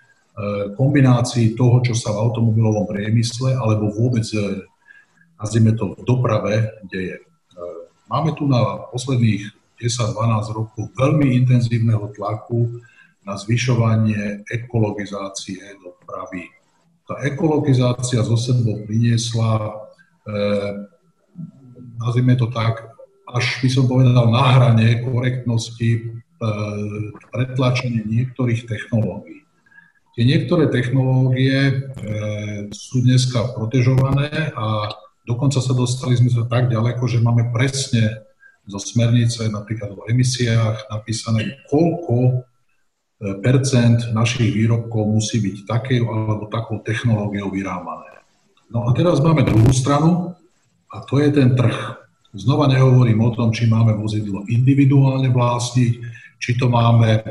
[0.79, 4.63] kombinácii toho, čo sa v automobilovom priemysle alebo vôbec, e,
[5.35, 7.19] nazvime to, v doprave deje.
[7.19, 7.25] E,
[8.07, 9.51] máme tu na posledných
[9.83, 12.83] 10-12 rokov veľmi intenzívneho tlaku
[13.27, 16.47] na zvyšovanie ekologizácie dopravy.
[17.07, 19.81] Tá ekologizácia zo sebou priniesla,
[21.97, 22.85] nazvime to tak,
[23.29, 26.21] až by som povedal na hrane korektnosti
[27.33, 29.48] pretlačenie niektorých technológií.
[30.19, 31.75] Tie niektoré technológie e,
[32.75, 34.91] sú dneska protežované a
[35.23, 38.27] dokonca sa dostali sme sa tak ďaleko, že máme presne
[38.67, 42.33] zo smernice napríklad o emisiách napísané, koľko e,
[43.47, 48.19] percent našich výrobkov musí byť takou alebo takou technológiou vyrábané.
[48.75, 50.35] No a teraz máme druhú stranu
[50.91, 51.95] a to je ten trh.
[52.35, 55.93] Znova nehovorím o tom, či máme vozidlo individuálne vlastniť,
[56.43, 57.23] či to máme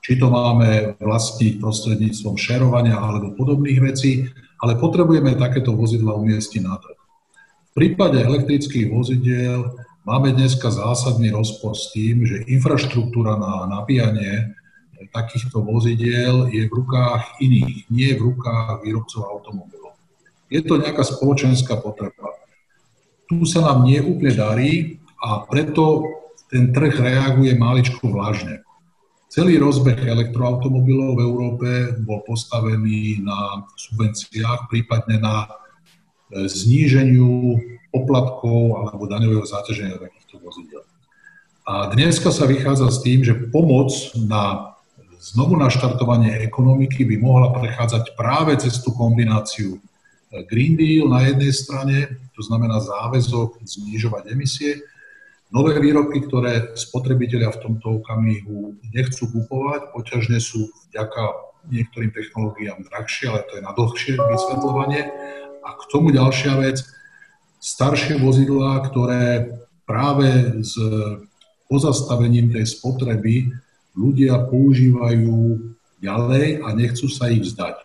[0.00, 4.26] či to máme vlastniť prostredníctvom šerovania alebo podobných vecí,
[4.60, 6.98] ale potrebujeme takéto vozidla umiestniť na trh.
[7.70, 9.76] V prípade elektrických vozidiel
[10.08, 14.56] máme dneska zásadný rozpor s tým, že infraštruktúra na nabíjanie
[15.08, 19.96] takýchto vozidiel je v rukách iných, nie v rukách výrobcov automobilov.
[20.52, 22.36] Je to nejaká spoločenská potreba.
[23.30, 26.04] Tu sa nám neúplne darí a preto
[26.50, 28.66] ten trh reaguje maličko vlážne.
[29.30, 31.68] Celý rozbeh elektroautomobilov v Európe
[32.02, 37.54] bol postavený na subvenciách, prípadne na e, zníženiu
[37.94, 40.82] poplatkov alebo daňového záťaženia takýchto vozidel.
[41.62, 44.74] A dneska sa vychádza s tým, že pomoc na
[45.22, 49.80] znovu naštartovanie ekonomiky by mohla prechádzať práve cez tú kombináciu e,
[50.50, 54.82] Green Deal na jednej strane, to znamená záväzok znižovať emisie,
[55.50, 61.22] nové výrobky, ktoré spotrebitelia v tomto okamihu nechcú kupovať, poťažne sú vďaka
[61.68, 65.02] niektorým technológiám drahšie, ale to je na dlhšie vysvetľovanie.
[65.60, 66.80] A k tomu ďalšia vec,
[67.60, 69.52] staršie vozidlá, ktoré
[69.84, 70.78] práve s
[71.68, 73.52] pozastavením tej spotreby
[73.92, 75.60] ľudia používajú
[76.00, 77.76] ďalej a nechcú sa ich vzdať.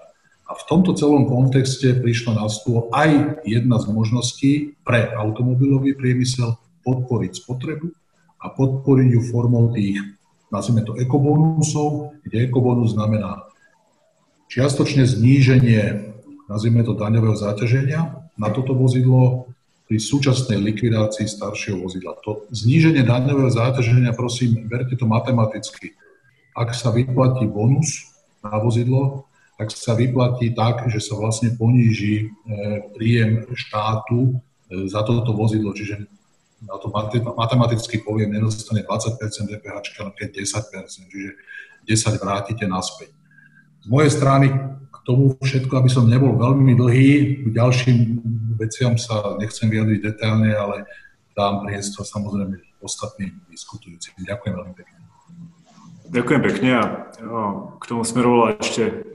[0.46, 4.52] A v tomto celom kontexte prišla na stôl aj jedna z možností
[4.86, 6.56] pre automobilový priemysel
[6.86, 7.90] podporiť spotrebu
[8.40, 9.98] a podporiť ju formou tých,
[10.54, 13.44] nazvime to ekobonusov, kde ekobonus znamená
[14.54, 16.14] čiastočne zníženie,
[16.46, 19.50] nazvime to daňového záťaženia na toto vozidlo
[19.86, 22.18] pri súčasnej likvidácii staršieho vozidla.
[22.26, 25.94] To zníženie daňového záťaženia, prosím, verte to matematicky.
[26.58, 28.10] Ak sa vyplatí bonus
[28.42, 32.26] na vozidlo, tak sa vyplatí tak, že sa vlastne poníži e,
[32.98, 36.10] príjem štátu e, za toto vozidlo, čiže
[36.64, 36.88] na to
[37.36, 39.20] matematicky poviem, nedostane 20%
[39.52, 41.32] DPH, ale keď 10%, čiže
[41.84, 43.12] 10 vrátite naspäť.
[43.84, 44.50] Z mojej strany
[44.90, 47.12] k tomu všetko, aby som nebol veľmi dlhý,
[47.46, 47.98] k ďalším
[48.58, 50.90] veciam sa nechcem vyjadriť detailne, ale
[51.38, 54.16] dám priestor samozrejme ostatným diskutujúcim.
[54.26, 54.98] Ďakujem veľmi pekne.
[56.06, 56.84] Ďakujem pekne a
[57.78, 59.06] k tomu smerovala ešte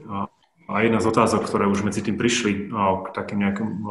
[0.71, 3.83] aj jedna z otázok, ktoré už medzi tým prišli k takým nejakým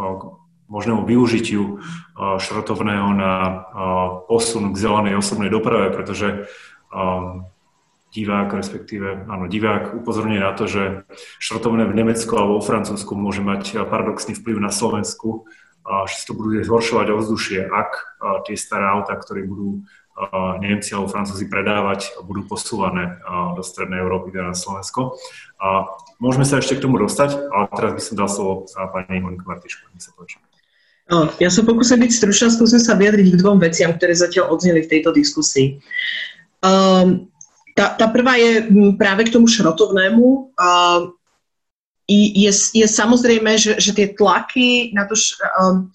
[0.70, 1.82] možnému využitiu
[2.14, 3.34] šrotovného na
[4.30, 6.46] posun k zelenej osobnej doprave, pretože
[8.10, 11.06] divák, respektíve áno, divák upozorňuje na to, že
[11.42, 15.46] šrotovné v Nemecku alebo vo Francúzsku môže mať paradoxný vplyv na Slovensku,
[16.06, 17.90] že sa to budú zhoršovať ovzdušie, ak
[18.46, 19.86] tie staré autá, ktoré budú
[20.60, 23.22] Nemci alebo Francúzi predávať, budú posúvané
[23.54, 25.16] do Strednej Európy, teda na Slovensko.
[26.18, 29.86] Môžeme sa ešte k tomu dostať, ale teraz by som dal slovo pani Monika Martišku.
[29.94, 30.42] Nech sa páči.
[31.42, 34.90] Ja sa pokúsim byť stručná, skúsim sa vyjadriť k dvom veciam, ktoré zatiaľ odzneli v
[34.94, 35.82] tejto diskusii.
[36.62, 37.26] Um,
[37.74, 40.54] tá, tá prvá je práve k tomu šrotovnému.
[40.54, 41.18] Um,
[42.06, 45.18] je, je samozrejme, že, že tie tlaky na to,
[45.58, 45.90] um,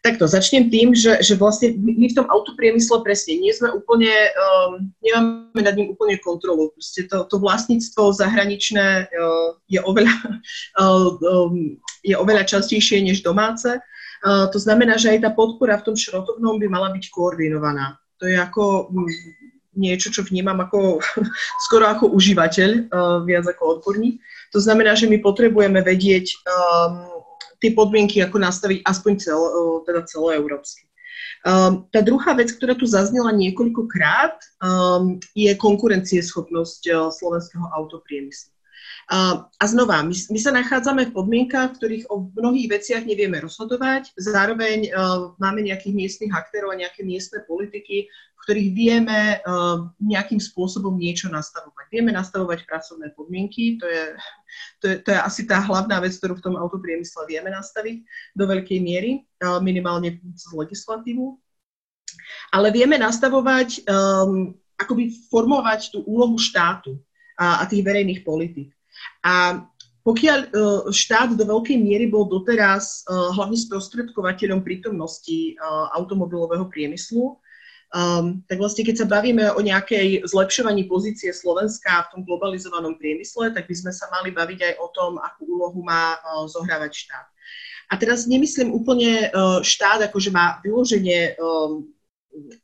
[0.00, 4.88] Takto, začnem tým, že, že vlastne my v tom autopriemysle presne nie sme úplne, um,
[5.04, 6.72] nemáme nad ním úplne kontrolu.
[6.72, 10.16] Proste to, to vlastníctvo zahraničné uh, je, oveľa,
[10.80, 13.76] uh, um, je oveľa častejšie než domáce.
[14.24, 17.96] To znamená, že aj tá podpora v tom šrotovnom by mala byť koordinovaná.
[18.20, 19.08] To je ako um,
[19.72, 21.00] niečo, čo vnímam ako
[21.64, 24.20] skoro ako užívateľ, uh, viac ako odborník.
[24.52, 27.08] To znamená, že my potrebujeme vedieť um,
[27.64, 29.40] tie podmienky, ako nastaviť aspoň cel,
[29.88, 30.84] teda celoeurópsky.
[31.40, 38.52] Um, tá druhá vec, ktorá tu zaznela niekoľkokrát, um, je konkurencieschopnosť uh, slovenského autopriemyslu.
[39.10, 43.42] Uh, a znova, my, my sa nachádzame v podmienkach, v ktorých o mnohých veciach nevieme
[43.42, 49.90] rozhodovať, zároveň uh, máme nejakých miestnych aktérov a nejaké miestne politiky, v ktorých vieme uh,
[49.98, 51.90] nejakým spôsobom niečo nastavovať.
[51.90, 54.14] Vieme nastavovať pracovné podmienky, to je
[54.78, 58.44] to je, to je asi tá hlavná vec, ktorú v tom autopriemysle vieme nastaviť do
[58.46, 59.26] veľkej miery,
[59.62, 61.38] minimálne z legislatívu.
[62.50, 66.98] Ale vieme nastavovať, um, akoby formovať tú úlohu štátu
[67.38, 68.74] a, a tých verejných politik.
[69.26, 69.64] A
[70.00, 70.50] pokiaľ uh,
[70.88, 77.36] štát do veľkej miery bol doteraz uh, hlavne sprostredkovateľom prítomnosti uh, automobilového priemyslu,
[77.90, 83.50] Um, tak vlastne keď sa bavíme o nejakej zlepšovaní pozície Slovenska v tom globalizovanom priemysle,
[83.50, 87.26] tak by sme sa mali baviť aj o tom, akú úlohu má uh, zohrávať štát.
[87.90, 91.90] A teraz nemyslím úplne uh, štát, akože má vyloženie um,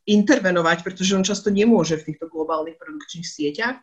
[0.07, 3.77] intervenovať, pretože on často nemôže v týchto globálnych produkčných sieťach,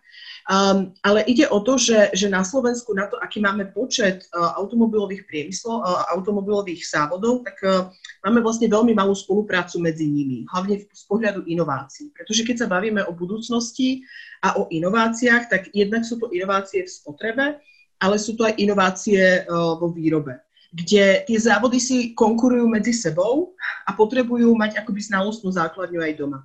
[0.44, 4.52] Um, ale ide o to, že, že na Slovensku na to, aký máme počet uh,
[4.60, 7.88] automobilových priemyslov, uh, automobilových závodov, tak uh,
[8.28, 12.12] máme vlastne veľmi malú spoluprácu medzi nimi, hlavne z pohľadu inovácií.
[12.12, 14.04] Pretože keď sa bavíme o budúcnosti
[14.44, 17.56] a o inováciách, tak jednak sú to inovácie v spotrebe,
[18.04, 20.44] ale sú to aj inovácie uh, vo výrobe
[20.74, 23.54] kde tie závody si konkurujú medzi sebou
[23.86, 26.42] a potrebujú mať akoby znalostnú základňu aj doma.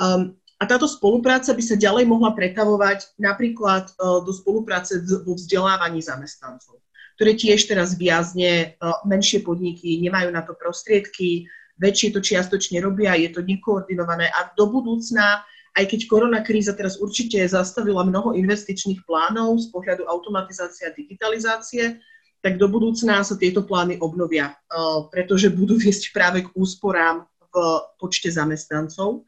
[0.00, 6.00] Um, a táto spolupráca by sa ďalej mohla pretavovať napríklad uh, do spolupráce vo vzdelávaní
[6.00, 6.80] zamestnancov,
[7.20, 11.44] ktoré tiež teraz viazne uh, menšie podniky nemajú na to prostriedky,
[11.76, 15.44] väčšie to čiastočne robia, je to nekoordinované a do budúcna,
[15.76, 22.00] aj keď korona kríza teraz určite zastavila mnoho investičných plánov z pohľadu automatizácie a digitalizácie,
[22.46, 27.54] tak do budúcna sa tieto plány obnovia, uh, pretože budú viesť práve k úsporám v
[27.98, 29.26] počte zamestnancov.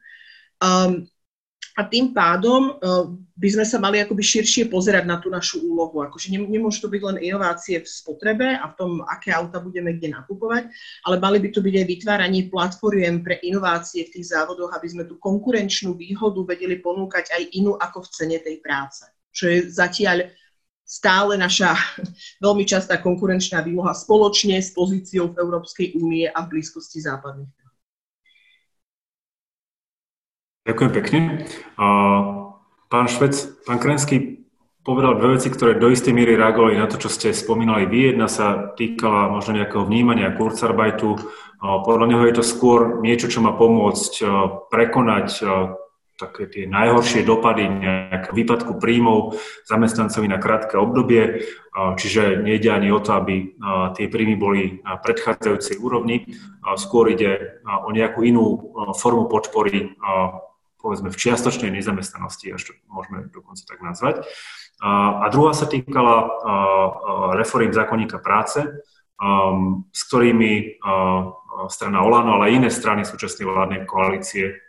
[0.63, 1.03] Um,
[1.75, 3.07] a tým pádom uh,
[3.39, 6.03] by sme sa mali akoby širšie pozerať na tú našu úlohu.
[6.03, 10.11] Akože nemôžu to byť len inovácie v spotrebe a v tom, aké auta budeme kde
[10.11, 10.67] nakupovať,
[11.07, 15.03] ale mali by to byť aj vytváranie platformiem pre inovácie v tých závodoch, aby sme
[15.07, 19.07] tú konkurenčnú výhodu vedeli ponúkať aj inú ako v cene tej práce.
[19.31, 20.27] Čo je zatiaľ
[20.89, 21.77] stále naša
[22.41, 27.53] veľmi častá konkurenčná výloha spoločne s pozíciou v Európskej únie a v blízkosti západných
[30.69, 31.19] Ďakujem pekne.
[32.93, 34.45] Pán Švec, pán Krenský
[34.85, 38.13] povedal dve veci, ktoré do istej míry reagovali na to, čo ste spomínali vy.
[38.13, 41.17] Jedna sa týkala možno nejakého vnímania Kurzarbeitu.
[41.57, 44.21] Podľa neho je to skôr niečo, čo má pomôcť
[44.69, 45.41] prekonať
[46.19, 51.47] také tie najhoršie dopady nejakého výpadku príjmov zamestnancovi na krátke obdobie,
[51.95, 53.55] čiže nejde ani o to, aby
[53.95, 56.27] tie príjmy boli na predchádzajúcej úrovni,
[56.75, 59.95] skôr ide o nejakú inú formu podpory
[60.79, 64.23] povedzme v čiastočnej nezamestnanosti, až to môžeme dokonca tak nazvať.
[64.79, 66.31] A druhá sa týkala
[67.35, 68.63] reform zákonníka práce,
[69.91, 70.79] s ktorými
[71.67, 74.68] strana Olano, ale aj iné strany súčasnej vládnej koalície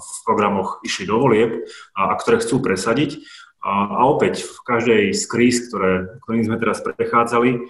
[0.00, 3.20] v programoch išli do volieb a ktoré chcú presadiť.
[3.60, 7.68] A opäť v každej z kríz, ktoré, ktorým sme teraz prechádzali,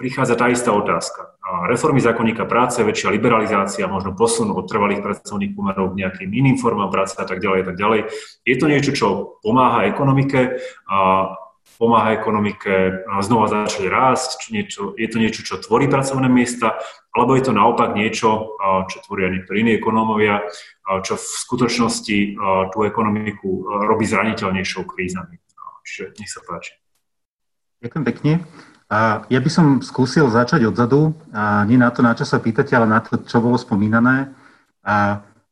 [0.00, 1.34] prichádza tá istá otázka
[1.68, 6.88] reformy zákonníka práce, väčšia liberalizácia, možno posun od trvalých pracovných pomerov k nejakým iným formám
[6.88, 8.00] práce a tak ďalej a tak ďalej.
[8.48, 9.06] Je to niečo, čo
[9.44, 10.56] pomáha ekonomike
[10.88, 10.98] a
[11.74, 16.78] pomáha ekonomike znova začať rásť, niečo, je to niečo, čo tvorí pracovné miesta,
[17.10, 18.54] alebo je to naopak niečo,
[18.86, 20.46] čo tvoria niektorí iní ekonómovia,
[21.02, 22.18] čo v skutočnosti
[22.70, 25.38] tú ekonomiku robí zraniteľnejšou krízami.
[25.84, 26.78] Čiže nech sa páči.
[27.82, 28.32] Ďakujem pekne.
[29.28, 31.12] Ja by som skúsil začať odzadu,
[31.66, 34.30] nie na to, na čo sa pýtate, ale na to, čo bolo spomínané.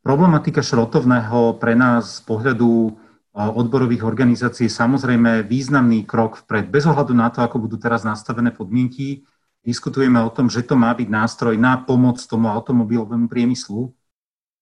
[0.02, 2.96] Problematika šrotovného pre nás z pohľadu
[3.32, 6.68] odborových organizácií je samozrejme významný krok vpred.
[6.68, 9.24] Bez ohľadu na to, ako budú teraz nastavené podmienky,
[9.64, 13.92] diskutujeme o tom, že to má byť nástroj na pomoc tomu automobilovému priemyslu.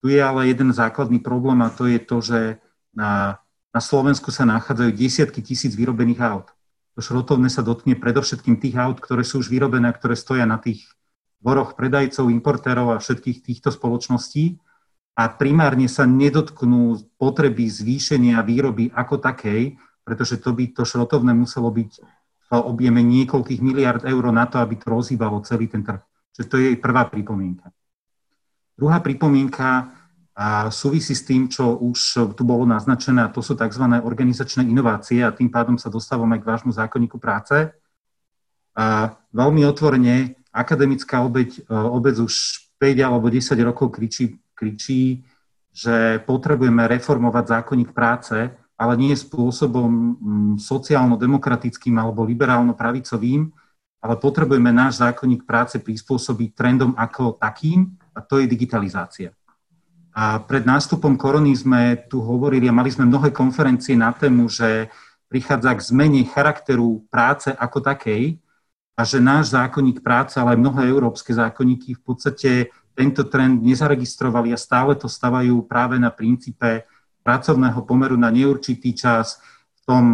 [0.01, 2.41] Tu je ale jeden základný problém a to je to, že
[2.95, 3.43] na,
[3.75, 6.49] na Slovensku sa nachádzajú desiatky tisíc vyrobených aut
[7.01, 10.85] to šrotovné sa dotkne predovšetkým tých aut, ktoré sú už vyrobené, ktoré stoja na tých
[11.41, 14.61] dvoroch predajcov, importérov a všetkých týchto spoločností
[15.21, 21.69] a primárne sa nedotknú potreby zvýšenia výroby ako takej, pretože to by to šrotovné muselo
[21.69, 26.01] byť v objeme niekoľkých miliard eur na to, aby to rozhýbalo celý ten trh.
[26.33, 27.69] Čiže to je jej prvá pripomienka.
[28.81, 29.93] Druhá pripomienka
[30.33, 33.85] a súvisí s tým, čo už tu bolo naznačené, a to sú tzv.
[34.01, 37.69] organizačné inovácie a tým pádom sa dostávame k vášmu zákonníku práce.
[38.73, 42.33] A veľmi otvorene akademická obeď, e, obec už
[42.81, 45.25] 5 alebo 10 rokov kričí, kričí,
[45.73, 48.37] že potrebujeme reformovať zákonník práce,
[48.77, 53.49] ale nie spôsobom mm, sociálno-demokratickým alebo liberálno-pravicovým,
[54.01, 59.33] ale potrebujeme náš zákonník práce prispôsobiť trendom ako takým, a to je digitalizácia.
[60.11, 64.91] A pred nástupom korony sme tu hovorili a mali sme mnohé konferencie na tému, že
[65.31, 68.41] prichádza k zmene charakteru práce ako takej
[68.99, 72.51] a že náš zákonník práce, ale aj mnohé európske zákonníky v podstate
[73.01, 76.85] tento trend nezaregistrovali a stále to stavajú práve na princípe
[77.25, 79.41] pracovného pomeru na neurčitý čas
[79.81, 80.05] v tom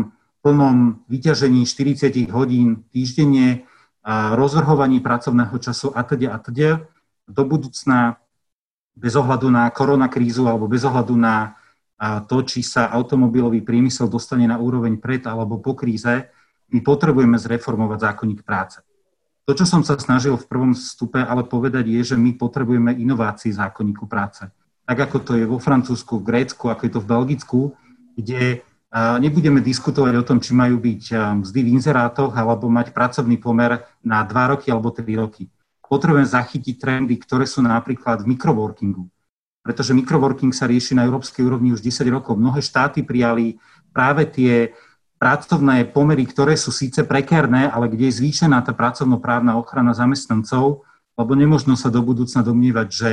[0.47, 3.67] plnom vyťažení 40 hodín týždenne,
[4.07, 6.87] a rozvrhovaní pracovného času a teda a teda.
[7.27, 8.23] Do budúcna
[8.95, 11.59] bez ohľadu na koronakrízu alebo bez ohľadu na
[12.31, 16.31] to, či sa automobilový priemysel dostane na úroveň pred alebo po kríze,
[16.71, 18.79] my potrebujeme zreformovať zákonník práce.
[19.47, 23.55] To, čo som sa snažil v prvom stupe ale povedať, je, že my potrebujeme inovácii
[23.55, 24.43] zákonníku práce.
[24.83, 27.61] Tak ako to je vo Francúzsku, v Grécku, ako je to v Belgicku,
[28.19, 28.67] kde
[29.23, 31.03] nebudeme diskutovať o tom, či majú byť
[31.47, 35.47] mzdy v inzerátoch alebo mať pracovný pomer na 2 roky alebo 3 roky
[35.87, 39.07] potrebujeme zachytiť trendy, ktoré sú napríklad v mikroworkingu.
[39.63, 42.39] Pretože mikroworking sa rieši na európskej úrovni už 10 rokov.
[42.39, 43.59] Mnohé štáty prijali
[43.91, 44.75] práve tie
[45.17, 50.85] pracovné pomery, ktoré sú síce prekérne, ale kde je zvýšená tá pracovnoprávna ochrana zamestnancov,
[51.17, 53.11] lebo nemožno sa do budúcna domnievať, že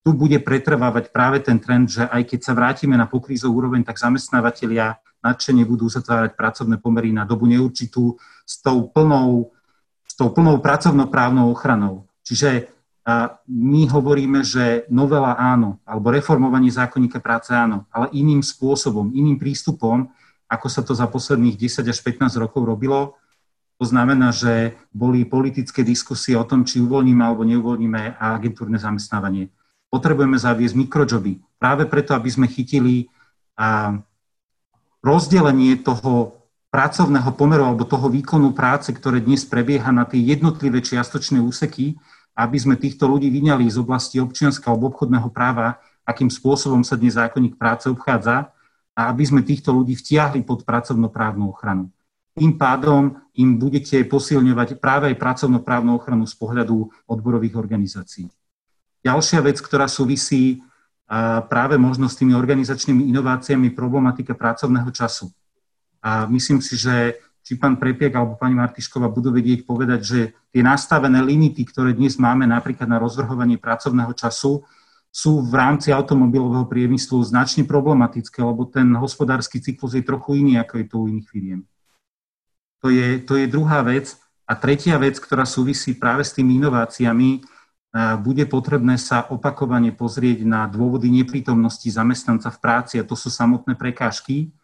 [0.00, 4.00] tu bude pretrvávať práve ten trend, že aj keď sa vrátime na pokrízovú úroveň, tak
[4.00, 9.52] zamestnávateľia nadšene budú zatvárať pracovné pomery na dobu neurčitú s tou plnou
[10.20, 12.04] tou plnou pracovnoprávnou ochranou.
[12.20, 12.68] Čiže
[13.00, 19.40] a my hovoríme, že novela áno, alebo reformovanie zákonníka práce áno, ale iným spôsobom, iným
[19.40, 20.12] prístupom,
[20.50, 23.14] ako sa to za posledných 10 až 15 rokov robilo.
[23.78, 29.48] To znamená, že boli politické diskusie o tom, či uvoľníme alebo neuvoľníme agentúrne zamestnávanie.
[29.88, 33.08] Potrebujeme zaviesť mikrojoby, práve preto, aby sme chytili
[35.00, 41.42] rozdelenie toho pracovného pomeru alebo toho výkonu práce, ktoré dnes prebieha na tie jednotlivé čiastočné
[41.42, 41.98] úseky,
[42.38, 47.18] aby sme týchto ľudí vyňali z oblasti občianského alebo obchodného práva, akým spôsobom sa dnes
[47.18, 48.54] zákonník práce obchádza
[48.96, 51.88] a aby sme týchto ľudí vtiahli pod pracovnoprávnu ochranu.
[52.34, 58.30] Tým pádom im budete posilňovať práve aj pracovnoprávnu ochranu z pohľadu odborových organizácií.
[59.02, 60.62] Ďalšia vec, ktorá súvisí
[61.50, 65.26] práve možno s tými organizačnými inováciami, problematika pracovného času.
[65.98, 70.20] A myslím si, že či pán Prepiek alebo pani Martišková budú vedieť povedať, že
[70.54, 74.62] tie nastavené limity, ktoré dnes máme napríklad na rozvrhovanie pracovného času,
[75.10, 80.74] sú v rámci automobilového priemyslu značne problematické, lebo ten hospodársky cyklus je trochu iný, ako
[80.78, 81.60] je to u iných firiem.
[82.80, 84.14] To je, to je druhá vec.
[84.46, 87.42] A tretia vec, ktorá súvisí práve s tými inováciami,
[88.22, 93.74] bude potrebné sa opakovane pozrieť na dôvody neprítomnosti zamestnanca v práci a to sú samotné
[93.74, 94.54] prekážky,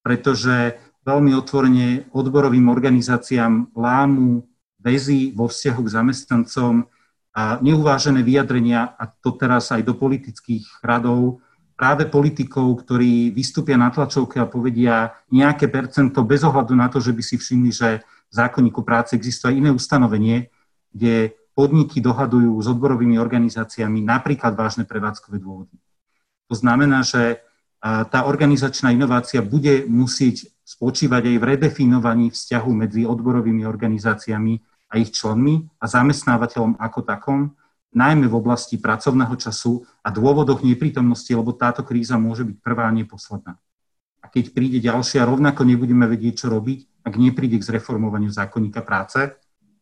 [0.00, 4.48] pretože veľmi otvorene odborovým organizáciám lámu
[4.80, 6.88] väzy vo vzťahu k zamestnancom
[7.30, 11.38] a neuvážené vyjadrenia, a to teraz aj do politických radov,
[11.78, 17.16] práve politikov, ktorí vystúpia na tlačovke a povedia nejaké percento bez ohľadu na to, že
[17.16, 20.52] by si všimli, že v zákonníku práce existuje iné ustanovenie,
[20.92, 25.72] kde podniky dohadujú s odborovými organizáciami napríklad vážne prevádzkové dôvody.
[26.50, 27.40] To znamená, že
[27.80, 34.60] tá organizačná inovácia bude musieť spočívať aj v redefinovaní vzťahu medzi odborovými organizáciami
[34.90, 37.40] a ich členmi a zamestnávateľom ako takom,
[37.94, 42.94] najmä v oblasti pracovného času a dôvodoch neprítomnosti, lebo táto kríza môže byť prvá a
[42.94, 43.58] neposledná.
[44.20, 49.32] A keď príde ďalšia, rovnako nebudeme vedieť, čo robiť, ak nepríde k zreformovaniu zákonníka práce,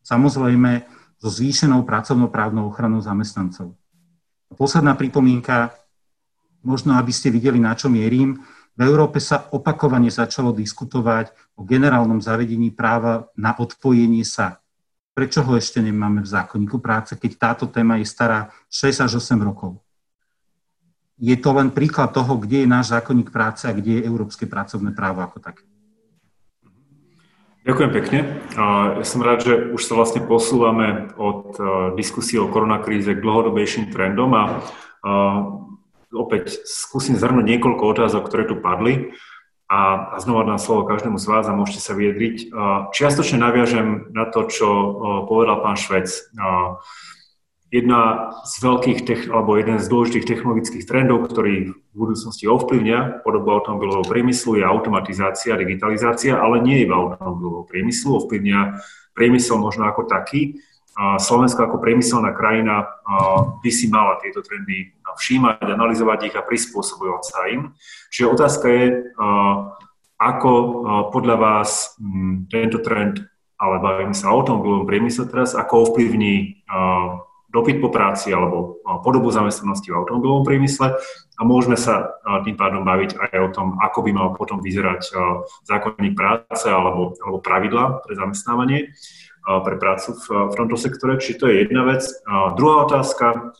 [0.01, 0.87] samozrejme
[1.19, 3.75] so zvýšenou pracovnoprávnou ochranou zamestnancov.
[4.49, 5.75] A posledná pripomienka,
[6.63, 8.39] možno aby ste videli, na čo mierim,
[8.79, 14.63] v Európe sa opakovane začalo diskutovať o generálnom zavedení práva na odpojenie sa.
[15.17, 19.35] Prečo ho ešte nemáme v zákonníku práce, keď táto téma je stará 6 až 8
[19.43, 19.81] rokov?
[21.19, 24.95] Je to len príklad toho, kde je náš zákonník práce a kde je európske pracovné
[24.95, 25.67] právo ako také.
[27.67, 28.19] Ďakujem pekne.
[28.95, 31.59] Ja som rád, že už sa vlastne posúvame od
[31.99, 34.63] diskusie o koronakríze k dlhodobejším trendom a
[36.15, 39.11] opäť skúsim zhrnúť niekoľko otázok, ktoré tu padli
[39.69, 42.49] a, a znova dám slovo každému z vás a môžete sa vyjadriť.
[42.89, 44.67] Čiastočne naviažem na to, čo
[45.29, 46.09] povedal pán Švec.
[47.69, 54.09] Jedna z veľkých, alebo jeden z dôležitých technologických trendov, ktorý v budúcnosti ovplyvňa podobu automobilového
[54.09, 58.81] priemyslu, je automatizácia, digitalizácia, ale nie iba automobilového priemyslu, ovplyvňa
[59.13, 60.57] priemysel možno ako taký.
[60.97, 62.87] Slovensko ako priemyselná krajina
[63.61, 67.71] by si mala tieto trendy všímať, analyzovať ich a prispôsobovať sa im.
[68.11, 68.85] Čiže otázka je,
[70.19, 70.51] ako
[71.15, 71.95] podľa vás
[72.51, 73.23] tento trend,
[73.59, 76.63] ale bavíme sa o automobilovom priemysle teraz, ako ovplyvní
[77.49, 80.93] dopyt po práci alebo podobu zamestnanosti v automobilovom priemysle
[81.39, 82.13] a môžeme sa
[82.45, 85.09] tým pádom baviť aj o tom, ako by mal potom vyzerať
[85.65, 88.93] zákonník práce alebo, alebo pravidla pre zamestnávanie
[89.43, 91.17] pre prácu v, v tomto sektore.
[91.21, 92.05] Či to je jedna vec.
[92.55, 93.55] Druhá otázka,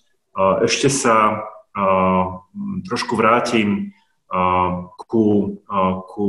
[0.63, 1.47] ešte sa
[2.85, 3.93] trošku vrátim
[5.09, 5.57] ku,
[6.05, 6.27] ku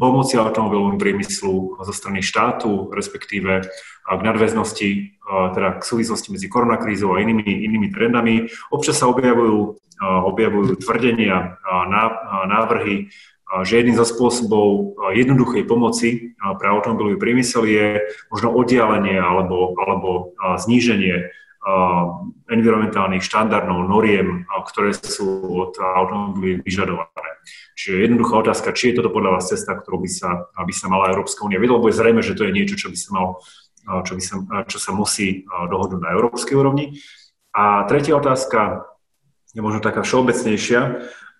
[0.00, 3.68] pomoci automobilovému priemyslu zo strany štátu, respektíve
[4.08, 5.20] k nadväznosti,
[5.52, 8.48] teda k súvislosti medzi koronakrízou a inými, inými trendami.
[8.72, 11.60] Občas sa objavujú, objavujú tvrdenia,
[12.48, 13.12] návrhy,
[13.64, 17.86] že jedným zo spôsobov jednoduchej pomoci pre automobilový priemysel je
[18.28, 21.32] možno oddialenie alebo, alebo zníženie
[22.48, 27.30] environmentálnych štandardov, noriem, ktoré sú od automobilu vyžadované.
[27.72, 31.12] Čiže jednoduchá otázka, či je toto podľa vás cesta, ktorú by sa, by sa mala
[31.12, 33.26] Európska únia vedela, lebo je zrejme, že to je niečo, čo by sa, mal,
[34.04, 34.34] čo by sa,
[34.68, 37.00] čo sa musí dohodnúť na európskej úrovni.
[37.52, 38.84] A tretia otázka
[39.52, 40.80] je možno taká všeobecnejšia,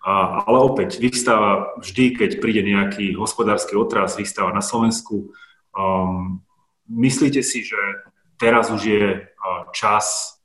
[0.03, 5.35] ale opäť vystáva vždy, keď príde nejaký hospodársky otras, vystáva na Slovensku.
[5.75, 6.41] Um,
[6.87, 7.77] myslíte si, že
[8.39, 9.03] teraz už je
[9.75, 10.37] čas,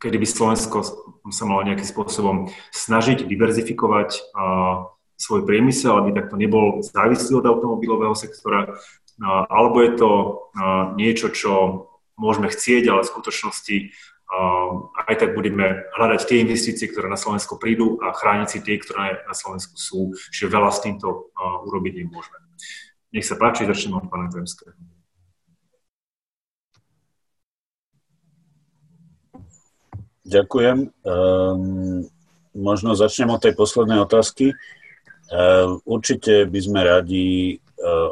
[0.00, 0.78] kedy by Slovensko
[1.28, 4.16] sa malo nejakým spôsobom snažiť diverzifikovať
[5.20, 8.80] svoj priemysel, aby takto nebol závislý od automobilového sektora,
[9.52, 10.10] alebo je to
[10.96, 11.52] niečo, čo
[12.16, 13.76] môžeme chcieť, ale v skutočnosti
[15.10, 19.26] aj tak budeme hľadať tie investície, ktoré na Slovensku prídu a chrániť si tie, ktoré
[19.26, 20.14] na Slovensku sú.
[20.30, 21.34] Čiže veľa s týmto
[21.66, 22.38] urobiť nemôžeme.
[23.10, 24.70] Nech sa páči, začneme od pána Zemského.
[30.30, 30.94] Ďakujem.
[31.02, 32.06] Um,
[32.54, 34.54] možno začnem od tej poslednej otázky.
[35.82, 37.58] Určite by sme radi,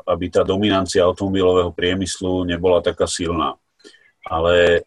[0.02, 3.54] aby tá dominancia automobilového priemyslu nebola taká silná.
[4.26, 4.86] Ale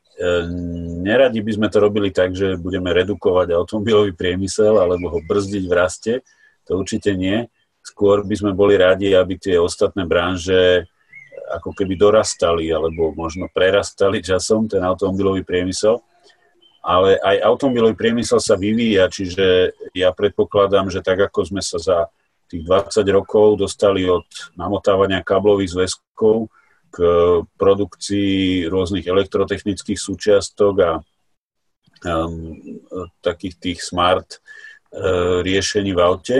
[1.01, 5.73] neradi by sme to robili tak, že budeme redukovať automobilový priemysel alebo ho brzdiť v
[5.73, 6.13] raste.
[6.69, 7.49] To určite nie.
[7.81, 10.85] Skôr by sme boli radi, aby tie ostatné branže
[11.51, 15.99] ako keby dorastali alebo možno prerastali časom ten automobilový priemysel
[16.81, 21.97] ale aj automobilový priemysel sa vyvíja, čiže ja predpokladám, že tak ako sme sa za
[22.49, 24.25] tých 20 rokov dostali od
[24.57, 26.49] namotávania káblových zväzkov
[26.91, 26.97] k
[27.55, 30.91] produkcii rôznych elektrotechnických súčiastok a
[32.03, 32.59] um,
[33.23, 36.37] takých tých smart uh, riešení v aute,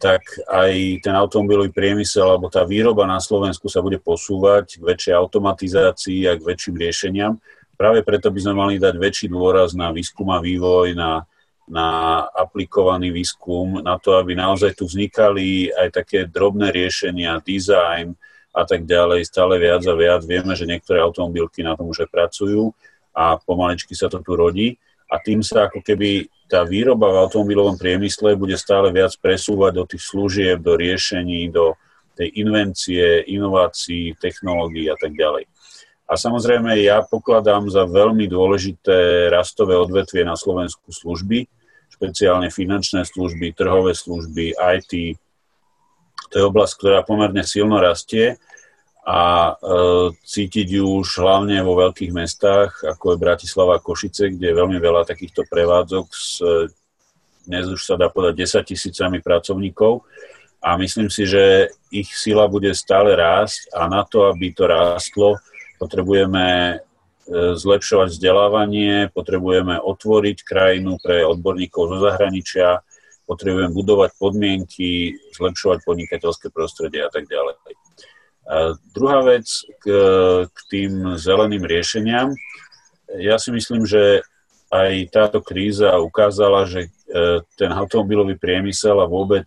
[0.00, 5.14] tak aj ten automobilový priemysel alebo tá výroba na Slovensku sa bude posúvať k väčšej
[5.14, 7.36] automatizácii a k väčším riešeniam.
[7.76, 11.28] Práve preto by sme mali dať väčší dôraz na výskum a vývoj, na,
[11.68, 11.88] na
[12.32, 18.16] aplikovaný výskum, na to, aby naozaj tu vznikali aj také drobné riešenia, design
[18.56, 20.24] a tak ďalej, stále viac a viac.
[20.24, 22.72] Vieme, že niektoré automobilky na tom už pracujú
[23.12, 24.80] a pomaličky sa to tu rodí
[25.12, 29.84] a tým sa ako keby tá výroba v automobilovom priemysle bude stále viac presúvať do
[29.84, 31.76] tých služieb, do riešení, do
[32.16, 35.44] tej invencie, inovácií, technológií a tak ďalej.
[36.06, 41.50] A samozrejme ja pokladám za veľmi dôležité rastové odvetvie na Slovensku služby,
[41.90, 45.18] špeciálne finančné služby, trhové služby, IT.
[46.30, 48.38] To je oblasť, ktorá pomerne silno rastie
[49.06, 49.54] a e,
[50.18, 54.82] cítiť ju už hlavne vo veľkých mestách, ako je Bratislava a Košice, kde je veľmi
[54.82, 56.42] veľa takýchto prevádzok s,
[57.46, 60.02] dnes už sa dá povedať, 10 tisícami pracovníkov
[60.58, 65.38] a myslím si, že ich sila bude stále rásť a na to, aby to rástlo,
[65.78, 66.76] potrebujeme e,
[67.54, 72.82] zlepšovať vzdelávanie, potrebujeme otvoriť krajinu pre odborníkov zo zahraničia,
[73.30, 77.54] potrebujeme budovať podmienky, zlepšovať podnikateľské prostredie a tak ďalej.
[78.94, 79.46] Druhá vec
[79.82, 79.86] k,
[80.46, 82.30] k tým zeleným riešeniam.
[83.18, 84.22] Ja si myslím, že
[84.70, 86.90] aj táto kríza ukázala, že e,
[87.54, 89.46] ten automobilový priemysel a vôbec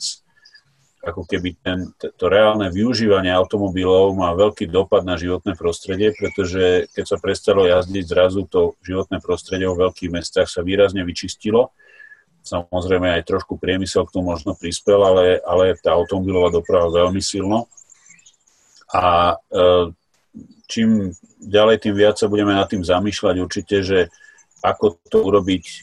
[0.99, 7.05] ako keby ten, to reálne využívanie automobilov má veľký dopad na životné prostredie, pretože keď
[7.07, 11.71] sa prestalo jazdiť zrazu, to životné prostredie vo veľkých mestách sa výrazne vyčistilo.
[12.43, 17.71] Samozrejme aj trošku priemysel k tomu možno prispel, ale, ale tá automobilová doprava veľmi silno.
[18.89, 19.65] A e,
[20.65, 23.99] čím ďalej, tým viac sa budeme nad tým zamýšľať určite, že
[24.65, 25.75] ako to urobiť e,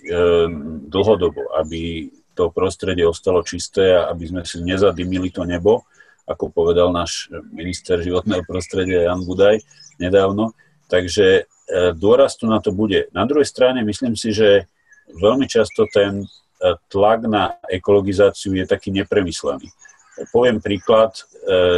[0.91, 5.87] dlhodobo, aby to prostredie ostalo čisté a aby sme si nezadimili to nebo,
[6.27, 9.63] ako povedal náš minister životného prostredia Jan Budaj
[10.03, 10.53] nedávno.
[10.91, 11.43] Takže e,
[11.95, 13.07] dôraz tu na to bude.
[13.15, 14.67] Na druhej strane myslím si, že
[15.15, 16.27] veľmi často ten
[16.89, 19.69] tlak na ekologizáciu je taký nepremyslený.
[20.33, 21.13] Poviem príklad,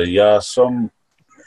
[0.07, 0.87] ja som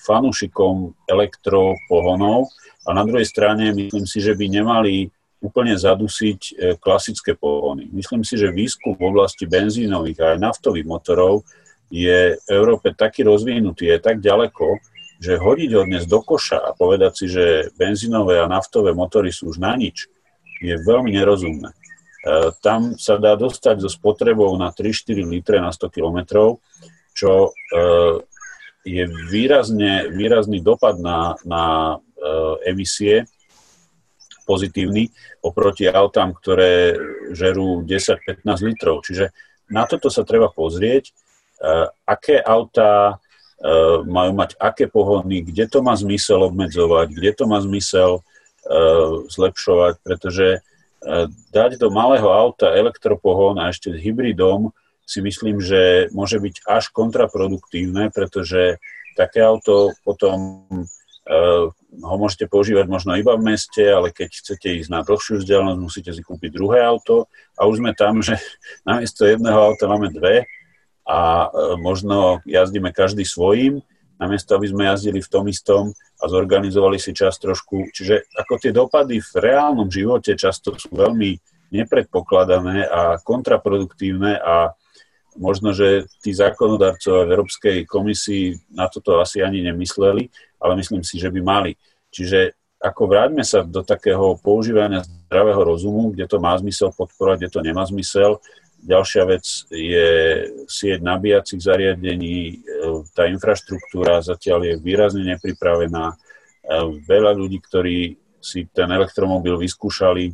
[0.02, 2.50] fanúšikom elektropohonov
[2.86, 7.90] a na druhej strane myslím si, že by nemali úplne zadusiť e, klasické pohony.
[7.90, 11.42] Myslím si, že výskum v oblasti benzínových a aj naftových motorov
[11.90, 14.80] je v Európe taký rozvinutý, je tak ďaleko,
[15.22, 19.54] že hodiť ho dnes do koša a povedať si, že benzínové a naftové motory sú
[19.54, 20.10] už na nič,
[20.62, 21.74] je veľmi nerozumné.
[21.74, 21.78] E,
[22.62, 26.18] tam sa dá dostať so spotrebou na 3-4 litre na 100 km,
[27.18, 27.82] čo e,
[28.82, 31.98] je výrazne, výrazný dopad na, na
[32.66, 33.30] emisie
[34.52, 35.08] pozitívny
[35.40, 36.98] oproti autám, ktoré
[37.32, 39.06] žerú 10-15 litrov.
[39.06, 39.32] Čiže
[39.72, 45.80] na toto sa treba pozrieť, eh, aké autá eh, majú mať aké pohony, kde to
[45.80, 50.60] má zmysel obmedzovať, kde to má zmysel eh, zlepšovať, pretože
[51.50, 54.70] dať do malého auta elektropohon a ešte s hybridom
[55.12, 58.80] si myslím, že môže byť až kontraproduktívne, pretože
[59.20, 60.64] také auto potom
[61.92, 66.12] ho môžete používať možno iba v meste, ale keď chcete ísť na dlhšiu vzdialenosť, musíte
[66.16, 67.30] si kúpiť druhé auto
[67.60, 68.40] a už sme tam, že
[68.88, 70.48] namiesto jedného auta máme dve
[71.06, 73.84] a e, možno jazdíme každý svojím,
[74.18, 75.84] namiesto aby sme jazdili v tom istom
[76.22, 77.90] a zorganizovali si čas trošku.
[77.90, 81.38] Čiže ako tie dopady v reálnom živote často sú veľmi
[81.72, 84.76] nepredpokladané a kontraproduktívne a
[85.40, 90.28] možno, že tí zákonodarcovia v Európskej komisii na toto asi ani nemysleli,
[90.60, 91.72] ale myslím si, že by mali.
[92.12, 97.54] Čiže ako vráťme sa do takého používania zdravého rozumu, kde to má zmysel podporovať, kde
[97.54, 98.42] to nemá zmysel.
[98.82, 100.10] Ďalšia vec je
[100.66, 102.66] sieť nabíjacích zariadení.
[103.14, 106.18] Tá infraštruktúra zatiaľ je výrazne nepripravená.
[107.06, 110.34] Veľa ľudí, ktorí si ten elektromobil vyskúšali,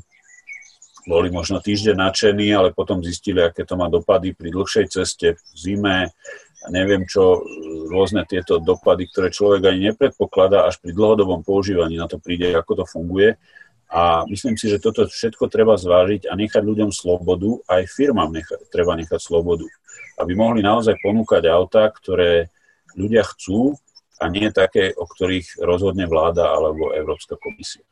[1.08, 5.56] boli možno týždeň nadšení, ale potom zistili, aké to má dopady pri dlhšej ceste, v
[5.56, 6.12] zime,
[6.68, 7.40] neviem čo,
[7.88, 12.84] rôzne tieto dopady, ktoré človek ani nepredpokladá, až pri dlhodobom používaní na to príde, ako
[12.84, 13.40] to funguje.
[13.88, 18.68] A myslím si, že toto všetko treba zvážiť a nechať ľuďom slobodu, aj firmám nechať,
[18.68, 19.64] treba nechať slobodu,
[20.20, 22.52] aby mohli naozaj ponúkať autá, ktoré
[23.00, 23.80] ľudia chcú
[24.20, 27.88] a nie také, o ktorých rozhodne vláda alebo Európska komisia.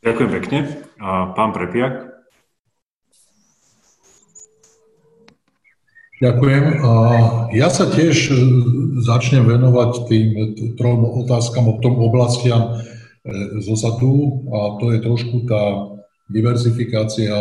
[0.00, 0.58] Ďakujem pekne.
[1.36, 2.10] Pán Prepiak.
[6.20, 6.64] Ďakujem.
[7.56, 8.36] Ja sa tiež e,
[9.00, 10.26] začnem venovať tým
[10.76, 12.84] trom otázkam o tom oblastiam e,
[13.64, 15.96] zozadu a to je trošku tá
[16.28, 17.32] diversifikácia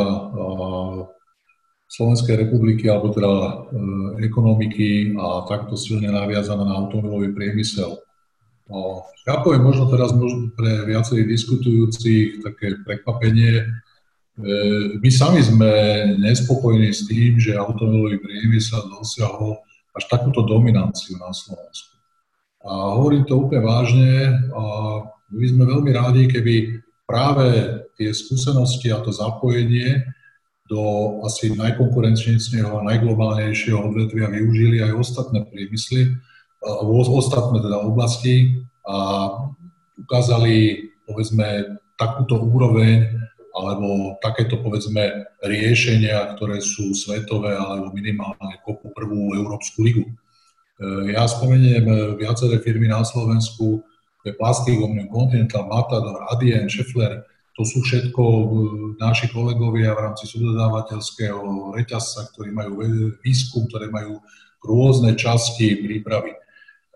[1.90, 3.52] Slovenskej republiky alebo teda e,
[4.30, 8.00] ekonomiky a takto silne naviazaná na automobilový priemysel.
[9.26, 10.14] Ja poviem možno teraz
[10.54, 13.66] pre viacerých diskutujúcich také prekvapenie,
[14.40, 14.52] E,
[15.04, 15.72] my sami sme
[16.16, 19.60] nespokojní s tým, že automobilový priemysel dosiahol
[19.92, 22.00] až takúto dominanciu na Slovensku.
[22.64, 24.12] A hovorím to úplne vážne
[24.56, 24.64] a
[25.32, 27.48] my sme veľmi rádi, keby práve
[28.00, 30.08] tie skúsenosti a to zapojenie
[30.72, 36.16] do asi najkonkurenčnejšieho a najglobálnejšieho odvetvia využili aj ostatné priemysly,
[36.62, 39.30] ostatné teda oblasti a
[40.00, 43.20] ukázali povedzme takúto úroveň
[43.60, 50.06] alebo takéto povedzme riešenia, ktoré sú svetové alebo minimálne kopu prvú Európsku ligu.
[50.08, 50.14] E,
[51.12, 53.84] ja spomeniem viaceré firmy na Slovensku,
[54.22, 57.26] to je Plastic Omnium, Continental, Matador, Adien, Schaeffler,
[57.60, 58.44] to sú všetko e,
[59.02, 62.80] naši kolegovia v rámci subdodávateľského reťazca, ktorí majú
[63.20, 64.24] výskum, ktoré majú
[64.64, 66.32] rôzne časti prípravy.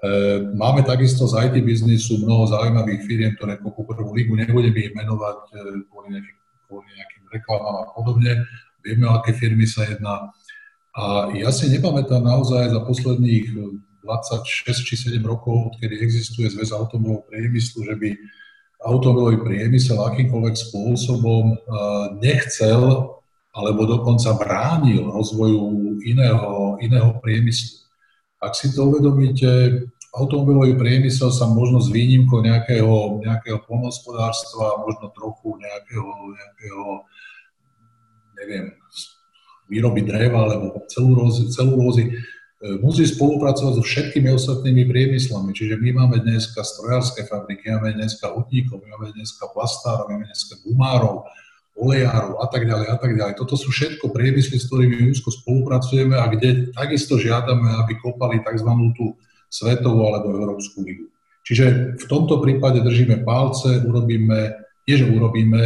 [0.04, 0.10] E,
[0.52, 5.38] máme takisto z IT biznisu mnoho zaujímavých firiem, ktoré kopú prvú ligu, nebudem ich menovať
[5.88, 6.20] kvôli
[6.68, 8.32] kvôli nejakým reklamám a podobne.
[8.82, 10.34] Vieme, o aké firmy sa jedná.
[10.98, 13.54] A ja si nepamätám naozaj za posledných
[14.02, 18.10] 26 či 7 rokov, odkedy existuje zväz automobilového priemyslu, že by
[18.84, 21.56] automobilový priemysel akýmkoľvek spôsobom
[22.20, 22.82] nechcel
[23.54, 27.86] alebo dokonca bránil rozvoju iného, iného priemyslu.
[28.44, 35.58] Ak si to uvedomíte, automobilový priemysel sa možno s výnimkou nejakého, nejakého polnohospodárstva, možno trochu
[35.58, 36.86] nejakého, nejakého
[38.38, 38.66] neviem,
[39.66, 42.12] výroby dreva alebo celulózy, celulózy e,
[42.78, 45.50] musí spolupracovať so všetkými ostatnými priemyslami.
[45.50, 51.26] Čiže my máme dneska strojárske fabriky, máme dneska hutníkov, máme dneska plastárov, máme dneska gumárov,
[51.74, 53.34] olejárov a tak ďalej a tak ďalej.
[53.34, 58.70] Toto sú všetko priemysly, s ktorými úzko spolupracujeme a kde takisto žiadame, aby kopali tzv.
[58.94, 59.18] tú
[59.54, 61.14] svetovú alebo Európsku ligu.
[61.46, 64.58] Čiže v tomto prípade držíme palce, urobíme,
[64.90, 65.62] nie že urobíme,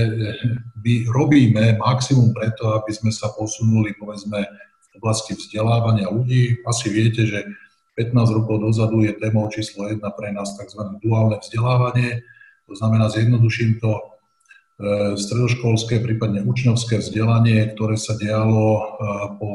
[0.76, 6.60] my robíme maximum preto, aby sme sa posunuli, povedzme, v oblasti vzdelávania ľudí.
[6.68, 7.46] Asi viete, že
[7.96, 10.82] 15 rokov dozadu je témou číslo 1 pre nás tzv.
[11.02, 12.26] duálne vzdelávanie.
[12.68, 14.02] To znamená, zjednoduším to, e,
[15.18, 18.84] stredoškolské, prípadne učňovské vzdelanie, ktoré sa dialo e,
[19.38, 19.50] po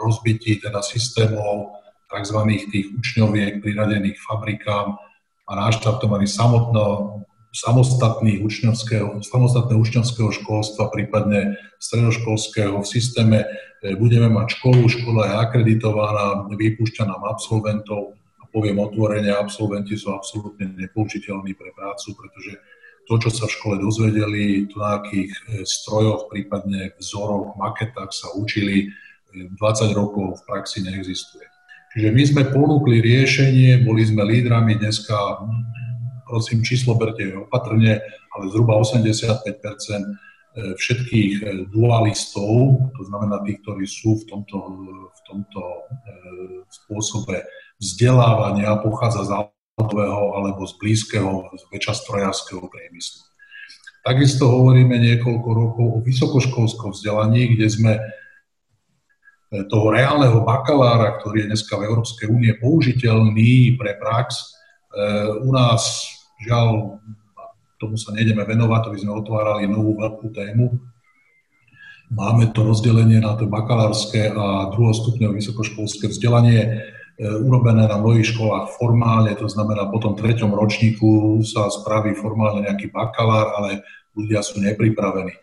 [0.00, 1.79] rozbití teda systémov
[2.10, 2.38] tzv.
[2.68, 4.98] tých učňoviek priradených fabrikám
[5.46, 13.38] a naštartovaní samotno, samostatných učňovského, samostatné učňovského školstva, prípadne stredoškolského v systéme.
[13.82, 20.14] E, budeme mať školu, škola je akreditovaná, vypúšťa nám absolventov a poviem otvorene, absolventi sú
[20.14, 22.54] absolútne nepoužiteľní pre prácu, pretože
[23.10, 28.30] to, čo sa v škole dozvedeli, to na akých e, strojoch, prípadne vzoroch, maketách sa
[28.38, 28.94] učili,
[29.34, 31.50] 20 e, rokov v praxi neexistuje.
[31.90, 35.42] Čiže my sme ponúkli riešenie, boli sme lídrami dneska,
[36.22, 37.98] prosím, číslo berte opatrne,
[38.30, 39.98] ale zhruba 85 e,
[40.78, 44.58] všetkých e, dualistov, to znamená tých, ktorí sú v tomto,
[45.10, 45.80] v tomto e,
[46.70, 47.42] spôsobe
[47.82, 49.30] vzdelávania, pochádza z
[49.74, 53.26] autového alebo z blízkeho, z väčšia strojárskeho priemyslu.
[54.06, 57.92] Takisto hovoríme niekoľko rokov o vysokoškolskom vzdelaní, kde sme
[59.50, 64.44] toho reálneho bakalára, ktorý je dneska v Európskej únie použiteľný pre prax, e,
[65.42, 66.06] u nás
[66.46, 67.02] žiaľ,
[67.82, 70.78] tomu sa nejdeme venovať, to by sme otvárali novú veľkú tému.
[72.14, 76.68] Máme to rozdelenie na to bakalárske a druhostupňové vysokoškolské vzdelanie e,
[77.42, 82.94] urobené na mnohých školách formálne, to znamená po tom treťom ročníku sa spraví formálne nejaký
[82.94, 83.82] bakalár, ale
[84.14, 85.34] ľudia sú nepripravení.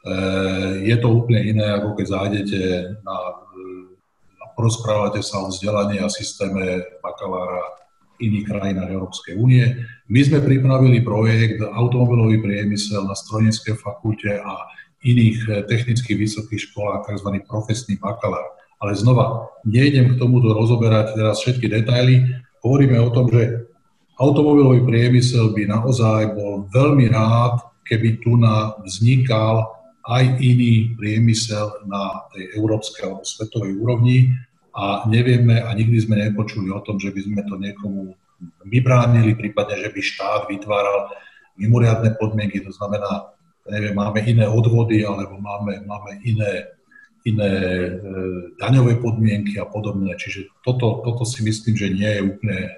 [0.00, 2.60] Eh, je to úplne iné, ako keď zájdete
[3.04, 3.16] na,
[4.40, 7.60] a porozprávate sa o vzdelaní a systéme bakalára
[8.16, 9.84] iných krajinách Európskej únie.
[10.08, 14.72] My sme pripravili projekt automobilový priemysel na strojníckej fakulte a
[15.04, 17.36] iných eh, technických vysokých školách, tzv.
[17.44, 18.56] profesný bakalár.
[18.80, 22.24] Ale znova, nejdem k tomuto rozoberať teraz všetky detaily.
[22.64, 23.68] Hovoríme o tom, že
[24.16, 29.79] automobilový priemysel by naozaj bol veľmi rád, keby tu na vznikal
[30.10, 34.34] aj iný priemysel na tej európskej alebo svetovej úrovni
[34.74, 38.18] a nevieme a nikdy sme nepočuli o tom, že by sme to niekomu
[38.66, 41.14] vybránili, prípadne, že by štát vytváral
[41.60, 43.30] mimoriadne podmienky, to znamená,
[43.68, 46.72] neviem, máme iné odvody alebo máme, máme iné,
[47.28, 47.90] iné e,
[48.56, 50.16] daňové podmienky a podobne.
[50.16, 52.72] Čiže toto, toto si myslím, že nie je úplne e,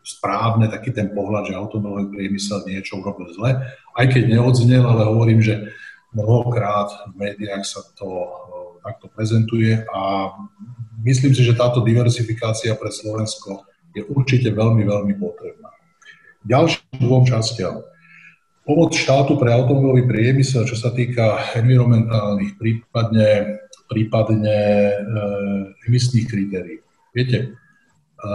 [0.00, 3.60] správne, taký ten pohľad, že automobilový priemysel niečo urobil zle,
[3.96, 5.72] aj keď neodznel, ale hovorím, že
[6.16, 8.28] mnohokrát v médiách sa to e,
[8.82, 10.32] takto prezentuje a
[11.04, 15.70] myslím si, že táto diversifikácia pre Slovensko je určite veľmi, veľmi potrebná.
[16.46, 17.84] Ďalším dvom častiam.
[18.64, 23.60] Pomoc štátu pre automobilový priemysel, čo sa týka environmentálnych, prípadne,
[23.90, 24.94] prípadne e,
[25.90, 26.78] emisných kritérií.
[27.12, 28.30] Viete, e,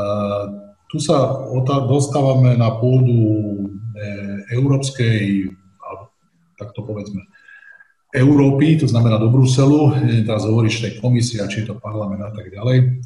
[0.91, 1.48] tu sa
[1.90, 4.03] dostávame na pôdu e,
[4.53, 5.49] európskej,
[6.56, 7.26] tak to povedzme,
[8.16, 9.91] Európy, to znamená do Bruselu,
[10.24, 13.03] teraz hovoríš, že komisia, či je to parlament a tak ďalej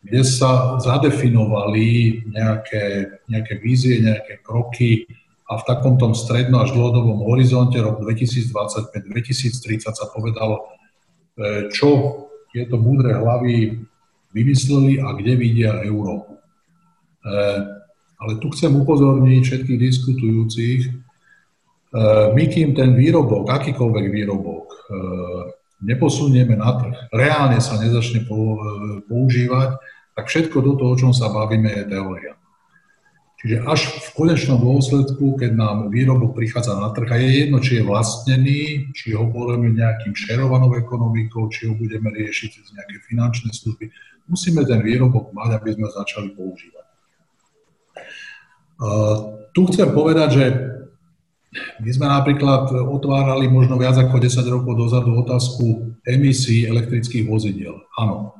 [0.00, 2.84] kde sa zadefinovali nejaké,
[3.28, 5.04] nejaké vízie, nejaké kroky
[5.44, 10.56] a v takom tom stredno až dlhodobom horizonte rok 2025-2030 sa povedalo,
[11.36, 11.88] e, čo
[12.48, 13.76] tieto múdre hlavy
[14.32, 16.39] vymysleli a kde vidia Európu.
[17.20, 17.36] E,
[18.20, 20.90] ale tu chcem upozorniť všetkých diskutujúcich, e,
[22.32, 24.66] my kým ten výrobok, akýkoľvek výrobok,
[25.80, 28.28] neposunieme na trh, reálne sa nezačne
[29.08, 29.80] používať,
[30.12, 32.34] tak všetko toto, o čom sa bavíme, je teória.
[33.40, 37.80] Čiže až v konečnom dôsledku, keď nám výrobok prichádza na trh a je jedno, či
[37.80, 43.56] je vlastnený, či ho budeme nejakým šerovanou ekonomikou, či ho budeme riešiť cez nejaké finančné
[43.56, 43.88] služby,
[44.28, 46.84] musíme ten výrobok mať, aby sme začali používať.
[49.52, 50.44] Tu chcem povedať, že
[51.82, 57.74] my sme napríklad otvárali možno viac ako 10 rokov dozadu otázku emisí elektrických vozidiel.
[57.98, 58.38] Áno,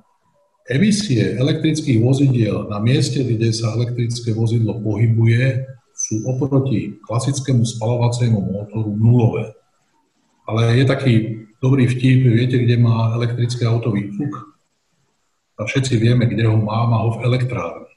[0.71, 8.95] emisie elektrických vozidiel na mieste, kde sa elektrické vozidlo pohybuje, sú oproti klasickému spalovaciemu motoru
[8.95, 9.53] nulové.
[10.47, 11.15] Ale je taký
[11.61, 14.33] dobrý vtip, viete, kde má elektrické auto výfuk?
[15.61, 17.93] A všetci vieme, kde ho má, má ho v elektrárni.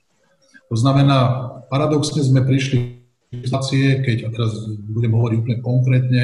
[0.67, 3.01] To znamená, paradoxne sme prišli
[3.33, 4.53] situácie, keď, a teraz
[4.93, 6.23] budem hovoriť úplne konkrétne,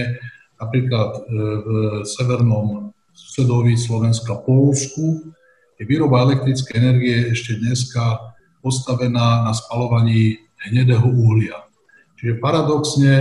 [0.61, 1.19] napríklad e,
[1.65, 1.69] v
[2.05, 5.33] severnom susedovi Slovenska, Polsku,
[5.81, 8.21] je výroba elektrickej energie ešte dneska
[8.61, 10.37] postavená na spalovaní
[10.69, 11.65] hnedého uhlia.
[12.19, 13.13] Čiže paradoxne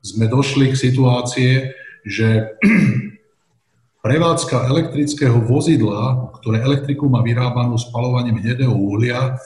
[0.00, 1.50] sme došli k situácie,
[2.02, 2.56] že
[4.06, 9.36] prevádzka elektrického vozidla, ktoré elektriku má vyrábanú spalovaním hnedého uhlia,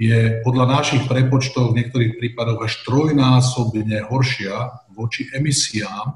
[0.00, 6.14] je podľa našich prepočtov v niektorých prípadoch až trojnásobne horšia voči emisiám e,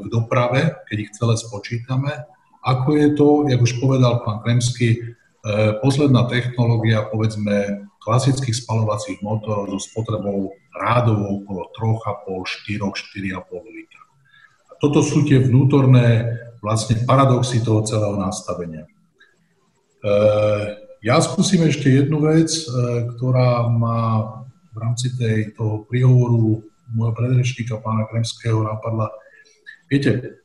[0.00, 2.24] v doprave, keď ich celé spočítame,
[2.64, 5.00] ako je to, jak už povedal pán Kremsky, e,
[5.84, 14.02] posledná technológia, povedzme, klasických spalovacích motorov so spotrebou rádovou okolo 3,5, 4, 4,5 litra.
[14.72, 16.24] A toto sú tie vnútorné
[16.64, 18.88] vlastne paradoxy toho celého nastavenia.
[20.00, 22.64] E, ja skúsim ešte jednu vec, e,
[23.18, 23.98] ktorá ma
[24.70, 26.62] v rámci tej, toho príhovoru
[26.94, 29.10] môjho predrečníka pána Kremského napadla.
[29.90, 30.40] Viete,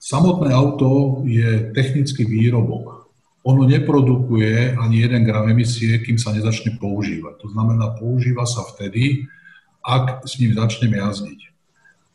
[0.00, 3.12] samotné auto je technický výrobok.
[3.42, 7.42] Ono neprodukuje ani jeden gram emisie, kým sa nezačne používať.
[7.42, 9.26] To znamená, používa sa vtedy,
[9.82, 11.40] ak s ním začneme jazdiť.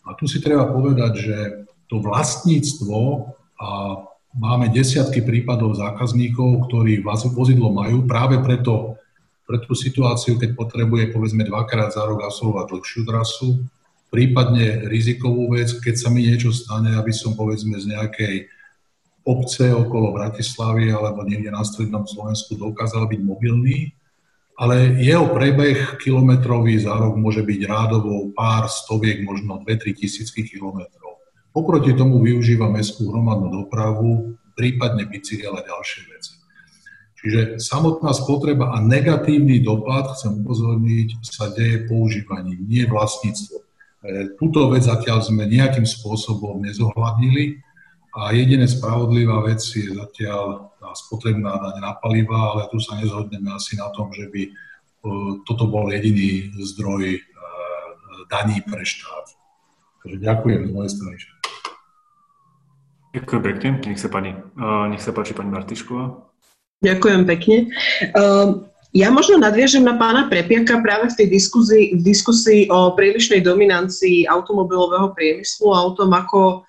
[0.07, 1.37] A tu si treba povedať, že
[1.91, 2.99] to vlastníctvo
[3.59, 3.69] a
[4.37, 8.97] máme desiatky prípadov zákazníkov, ktorí vozidlo majú práve preto,
[9.47, 13.63] pre tú situáciu, keď potrebuje povedzme dvakrát za rok absolvovať dlhšiu trasu,
[14.11, 18.35] prípadne rizikovú vec, keď sa mi niečo stane, aby som povedzme z nejakej
[19.23, 23.95] obce okolo Bratislavy alebo niekde na strednom Slovensku dokázal byť mobilný,
[24.59, 31.06] ale jeho prebeh kilometrový za rok môže byť rádovo pár stoviek, možno 2-3 tisícky kilometrov.
[31.57, 36.37] Oproti tomu využíva mestskú hromadnú dopravu, prípadne bicykel a ďalšie veci.
[37.17, 43.57] Čiže samotná spotreba a negatívny dopad, chcem upozorniť, sa deje používaním, nie vlastníctvo.
[43.57, 43.63] E,
[44.37, 47.57] túto vec zatiaľ sme nejakým spôsobom nezohľadnili
[48.13, 53.49] a jediné spravodlivá vec je zatiaľ tá spotrebná daň na paliva, ale tu sa nezhodneme
[53.49, 54.41] asi na tom, že by
[55.01, 55.05] v
[55.45, 57.17] toto bol jediný zdroj
[58.29, 59.25] daní pre štát.
[60.03, 61.17] Takže ďakujem z mojej strany.
[63.15, 63.69] Ďakujem pekne.
[63.87, 64.35] Nech sa, pani,
[64.91, 66.27] nech sa páči pani Martišková.
[66.83, 67.71] Ďakujem pekne.
[68.95, 74.25] Ja možno nadviažem na pána Prepiaka práve v tej diskusii, v diskusii o prílišnej dominancii
[74.25, 76.63] automobilového priemyslu a o tom, ako,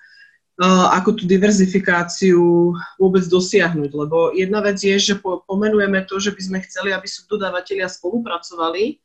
[0.93, 3.91] ako tú diverzifikáciu vôbec dosiahnuť.
[3.95, 8.99] Lebo jedna vec je, že pomenujeme to, že by sme chceli, aby subdodávateľia spolupracovali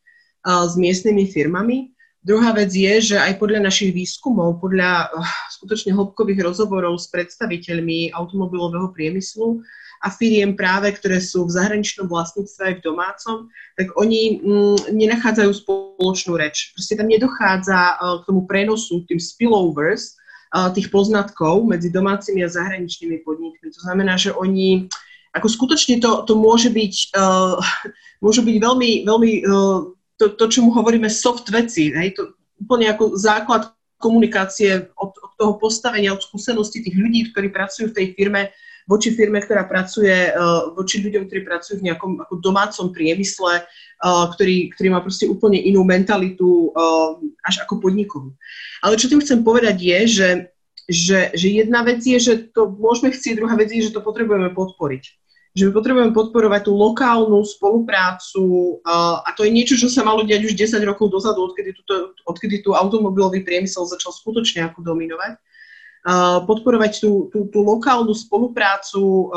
[0.44, 1.94] s miestnymi firmami.
[2.24, 5.12] Druhá vec je, že aj podľa našich výskumov, podľa
[5.52, 9.60] skutočne hĺbkových rozhovorov s predstaviteľmi automobilového priemyslu,
[10.04, 13.36] a firiem práve, ktoré sú v zahraničnom vlastníctve aj v domácom,
[13.72, 16.76] tak oni mm, nenachádzajú spoločnú reč.
[16.76, 20.12] Proste tam nedochádza uh, k tomu prenosu, tým spillovers,
[20.52, 23.72] uh, tých poznatkov medzi domácimi a zahraničnými podnikmi.
[23.72, 24.92] To znamená, že oni,
[25.32, 27.56] ako skutočne to, to môže byť, uh,
[28.24, 29.88] môžu byť veľmi, veľmi uh,
[30.24, 33.68] to, to, čomu hovoríme soft veci, hej, to úplne ako základ
[34.00, 38.48] komunikácie od, od toho postavenia, od skúsenosti tých ľudí, ktorí pracujú v tej firme,
[38.88, 40.36] voči firme, ktorá pracuje, eh,
[40.76, 45.60] voči ľuďom, ktorí pracujú v nejakom ako domácom priemysle, eh, ktorý, ktorý má proste úplne
[45.60, 47.10] inú mentalitu eh,
[47.44, 48.32] až ako podnikovú.
[48.80, 50.28] Ale čo tým chcem povedať je, že,
[50.88, 54.52] že, že jedna vec je, že to môžeme chcieť, druhá vec je, že to potrebujeme
[54.52, 55.23] podporiť
[55.54, 58.82] že my potrebujeme podporovať tú lokálnu spoluprácu
[59.22, 62.66] a to je niečo, čo sa malo diať už 10 rokov dozadu, odkedy, tuto, odkedy
[62.66, 65.38] tu automobilový priemysel začal skutočne ako dominovať.
[66.50, 69.30] Podporovať tú, tú, tú lokálnu spoluprácu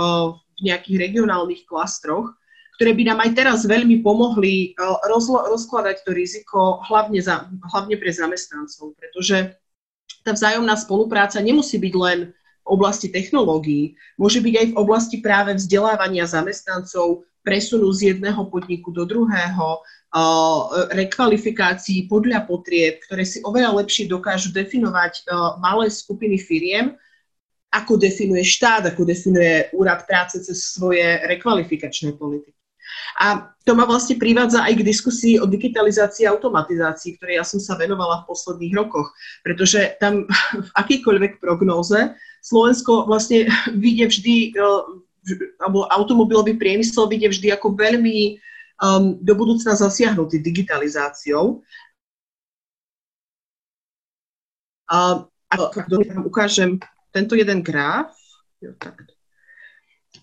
[0.57, 2.33] v nejakých regionálnych klastroch,
[2.81, 4.73] ktoré by nám aj teraz veľmi pomohli
[5.05, 9.53] rozlo, rozkladať to riziko hlavne, za, hlavne pre zamestnancov, pretože
[10.25, 15.55] tá vzájomná spolupráca nemusí byť len v oblasti technológií, môže byť aj v oblasti práve
[15.55, 19.79] vzdelávania zamestnancov, presunu z jedného podniku do druhého,
[20.91, 25.23] rekvalifikácií podľa potrieb, ktoré si oveľa lepšie dokážu definovať
[25.63, 26.99] malé skupiny firiem,
[27.71, 32.55] ako definuje štát, ako definuje úrad práce cez svoje rekvalifikačné politiky.
[33.19, 37.59] A to ma vlastne privádza aj k diskusii o digitalizácii a automatizácii, ktorej ja som
[37.59, 39.11] sa venovala v posledných rokoch,
[39.43, 40.23] pretože tam
[40.67, 43.49] v akýkoľvek prognóze Slovensko vlastne
[43.83, 44.55] vidie vždy
[45.59, 48.39] alebo automobilový priemysel vidie vždy ako veľmi
[48.79, 51.61] um, do budúcna zasiahnutý digitalizáciou.
[54.87, 55.55] A, a
[56.23, 56.79] ukážem
[57.11, 58.15] tento jeden graf.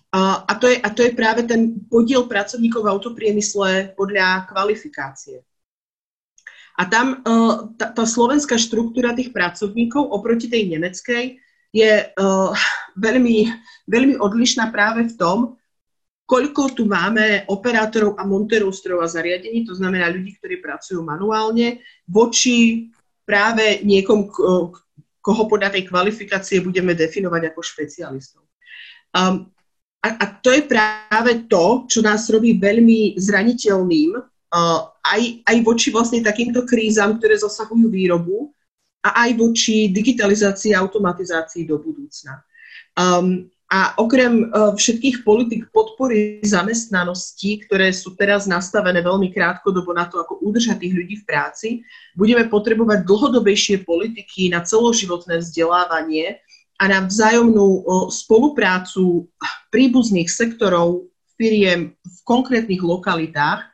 [0.09, 5.45] A, a, to je, a to je práve ten podiel pracovníkov v autopriemysle podľa kvalifikácie.
[6.75, 11.44] A tam uh, tá, tá slovenská štruktúra tých pracovníkov oproti tej nemeckej
[11.75, 12.55] je uh,
[12.95, 13.51] veľmi,
[13.83, 15.59] veľmi odlišná práve v tom,
[16.23, 21.83] koľko tu máme operátorov a montérov strojov a zariadení, to znamená ľudí, ktorí pracujú manuálne,
[22.07, 22.89] voči
[23.27, 24.31] práve niekom,
[25.21, 28.41] koho podľa tej kvalifikácie budeme definovať ako špecialistov.
[29.13, 29.51] Um,
[30.01, 35.89] a, a to je práve to, čo nás robí veľmi zraniteľným uh, aj, aj voči
[35.93, 38.54] vlastne takýmto krízam, ktoré zasahujú výrobu,
[39.05, 42.41] a aj voči digitalizácii a automatizácii do budúcna.
[42.97, 50.05] Um, a okrem uh, všetkých politik podpory zamestnanosti, ktoré sú teraz nastavené veľmi krátkodobo na
[50.05, 51.69] to, ako udržať tých ľudí v práci,
[52.13, 56.41] budeme potrebovať dlhodobejšie politiky na celoživotné vzdelávanie
[56.77, 59.29] a na vzájomnú uh, spoluprácu
[59.73, 63.65] príbuzných sektorov firiem v konkrétnych lokalitách,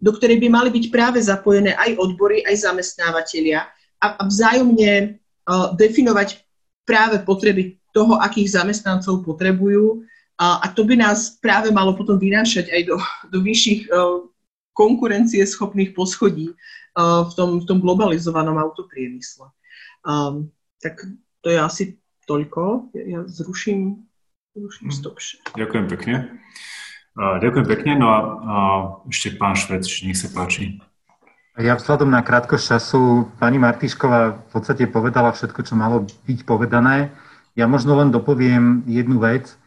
[0.00, 3.66] do ktorej by mali byť práve zapojené aj odbory, aj zamestnávateľia,
[4.00, 6.40] a, a vzájomne uh, definovať
[6.88, 10.02] práve potreby toho, akých zamestnancov potrebujú.
[10.40, 12.96] A, a to by nás práve malo potom vynášať aj do,
[13.28, 14.24] do vyšších uh,
[14.72, 19.52] konkurencie schopných poschodí uh, v, tom, v tom globalizovanom autopriemysle.
[20.00, 20.48] Um,
[20.80, 21.04] tak
[21.44, 21.84] to je asi
[22.24, 22.94] toľko.
[22.96, 24.08] Ja, ja zruším,
[24.56, 24.96] zruším hm.
[24.96, 25.20] stop.
[25.54, 26.14] Ďakujem pekne.
[27.20, 27.92] Ďakujem pekne.
[28.00, 30.80] No a uh, ešte pán Švec, nech sa páči.
[31.58, 37.10] Ja vzhľadom na krátkosť času, pani Martišková v podstate povedala všetko, čo malo byť povedané.
[37.58, 39.58] Ja možno len dopoviem jednu vec.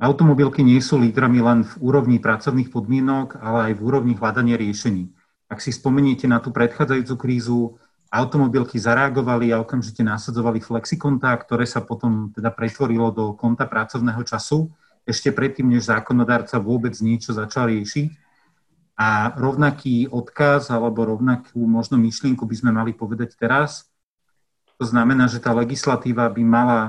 [0.00, 5.12] Automobilky nie sú lídrami len v úrovni pracovných podmienok, ale aj v úrovni hľadania riešení.
[5.52, 7.76] Ak si spomeniete na tú predchádzajúcu krízu,
[8.08, 14.72] automobilky zareagovali a okamžite nasadzovali flexikonta, ktoré sa potom teda pretvorilo do konta pracovného času,
[15.04, 18.23] ešte predtým, než zákonodárca vôbec niečo začal riešiť.
[18.94, 23.90] A rovnaký odkaz alebo rovnakú možno myšlienku by sme mali povedať teraz.
[24.78, 26.80] To znamená, že tá legislatíva by mala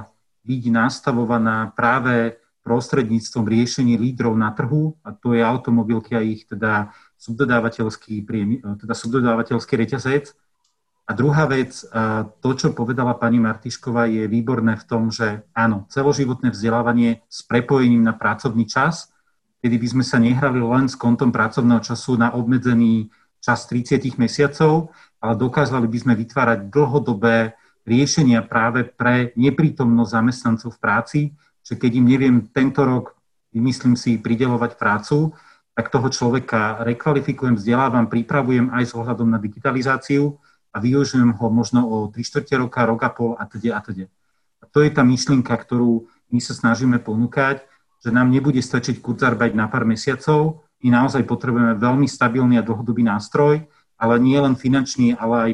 [0.46, 6.94] byť nastavovaná práve prostredníctvom riešení lídrov na trhu, a to je automobilky a ich teda
[7.22, 8.26] subdodávateľský,
[8.82, 10.34] teda subdodávateľský reťazec.
[11.06, 11.86] A druhá vec,
[12.42, 18.02] to, čo povedala pani Martišková, je výborné v tom, že áno, celoživotné vzdelávanie s prepojením
[18.02, 19.14] na pracovný čas,
[19.66, 23.10] kedy by sme sa nehrali len s kontom pracovného času na obmedzený
[23.42, 30.82] čas 30 mesiacov, ale dokázali by sme vytvárať dlhodobé riešenia práve pre neprítomnosť zamestnancov v
[30.86, 31.20] práci,
[31.66, 33.18] že keď im neviem tento rok,
[33.58, 35.34] myslím si, pridelovať prácu,
[35.74, 40.38] tak toho človeka rekvalifikujem, vzdelávam, pripravujem aj s ohľadom na digitalizáciu
[40.70, 44.06] a využijem ho možno o 3 čtvrte roka, rok a pol a teda a teda.
[44.62, 47.66] A to je tá myšlienka, ktorú my sa snažíme ponúkať,
[48.06, 53.02] že nám nebude stačiť kurzarbeit na pár mesiacov, my naozaj potrebujeme veľmi stabilný a dlhodobý
[53.02, 53.66] nástroj,
[53.98, 55.52] ale nie len finančný, ale aj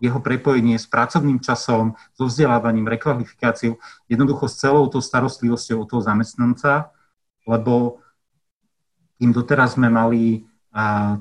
[0.00, 3.76] jeho prepojenie s pracovným časom, so vzdelávaním, rekvalifikáciou,
[4.08, 6.88] jednoducho s celou tou starostlivosťou o toho zamestnanca,
[7.44, 8.00] lebo
[9.20, 10.48] kým doteraz sme mali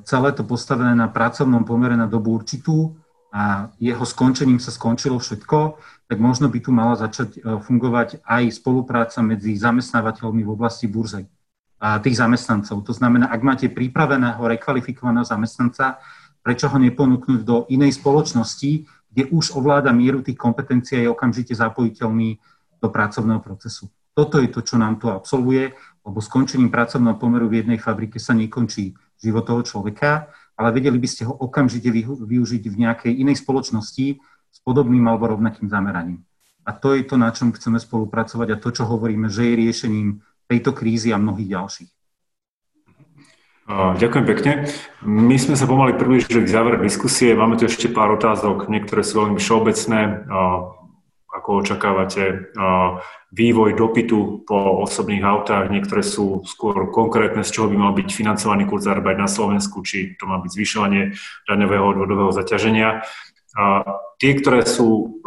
[0.08, 2.96] celé to postavené na pracovnom pomere na dobu určitú
[3.30, 5.78] a jeho skončením sa skončilo všetko,
[6.10, 11.30] tak možno by tu mala začať e, fungovať aj spolupráca medzi zamestnávateľmi v oblasti burzej
[11.80, 12.84] a tých zamestnancov.
[12.84, 16.02] To znamená, ak máte pripraveného, rekvalifikovaného zamestnanca,
[16.42, 18.72] prečo ho neponúknuť do inej spoločnosti,
[19.10, 22.42] kde už ovláda mieru tých kompetencií a je okamžite zapojiteľný
[22.82, 23.88] do pracovného procesu.
[24.12, 25.72] Toto je to, čo nám tu absolvuje
[26.10, 31.08] lebo skončením pracovného pomeru v jednej fabrike sa nekončí život toho človeka, ale vedeli by
[31.08, 31.88] ste ho okamžite
[32.20, 34.20] využiť v nejakej inej spoločnosti
[34.52, 36.28] s podobným alebo rovnakým zameraním.
[36.68, 40.20] A to je to, na čom chceme spolupracovať a to, čo hovoríme, že je riešením
[40.52, 41.92] tejto krízy a mnohých ďalších.
[43.70, 44.52] Ďakujem pekne.
[45.06, 47.38] My sme sa pomaly približili k záveru diskusie.
[47.38, 50.26] Máme tu ešte pár otázok, niektoré sú veľmi všeobecné
[51.50, 52.54] ako očakávate
[53.34, 55.74] vývoj dopytu po osobných autách.
[55.74, 60.14] Niektoré sú skôr konkrétne, z čoho by mal byť financovaný kurz arbeit na Slovensku, či
[60.22, 61.18] to má byť zvyšovanie
[61.50, 63.02] daňového odvodového zaťaženia.
[64.22, 65.18] Tie, ktoré sú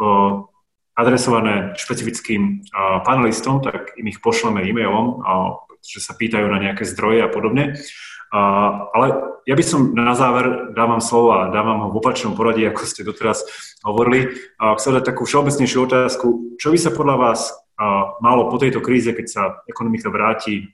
[0.95, 2.71] adresované špecifickým
[3.03, 5.19] panelistom, tak im ich pošleme e-mailom,
[5.67, 7.75] pretože sa pýtajú na nejaké zdroje a podobne.
[8.33, 12.81] Ale ja by som na záver dávam slovo a dávam ho v opačnom poradí, ako
[12.89, 13.45] ste doteraz
[13.85, 14.33] hovorili.
[14.57, 16.57] Chcel dať takú všeobecnejšiu otázku.
[16.57, 17.53] Čo by sa podľa vás
[18.21, 20.73] malo po tejto kríze, keď sa ekonomika vráti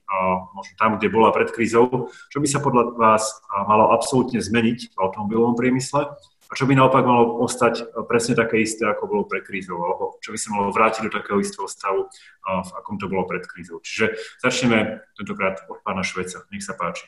[0.55, 3.27] možno tam, kde bola pred krízou, čo by sa podľa vás
[3.67, 6.15] malo absolútne zmeniť v automobilovom priemysle
[6.49, 10.33] a čo by naopak malo ostať presne také isté, ako bolo pred krízou, alebo čo
[10.33, 12.09] by sa malo vrátiť do takého istého stavu,
[12.45, 13.79] v akom to bolo pred krízou.
[13.85, 16.45] Čiže začneme tentokrát od pána Šveca.
[16.49, 17.05] Nech sa páči.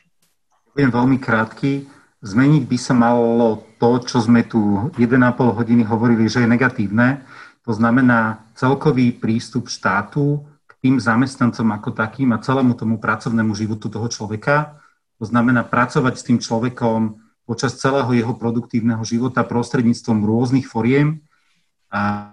[0.72, 1.84] Budem veľmi krátky.
[2.24, 5.04] Zmeniť by sa malo to, čo sme tu 1,5
[5.36, 7.20] hodiny hovorili, že je negatívne.
[7.68, 13.92] To znamená celkový prístup štátu k tým zamestnancom ako takým a celému tomu pracovnému životu
[13.92, 14.80] toho človeka.
[15.20, 21.20] To znamená pracovať s tým človekom počas celého jeho produktívneho života prostredníctvom rôznych foriem
[21.92, 22.32] a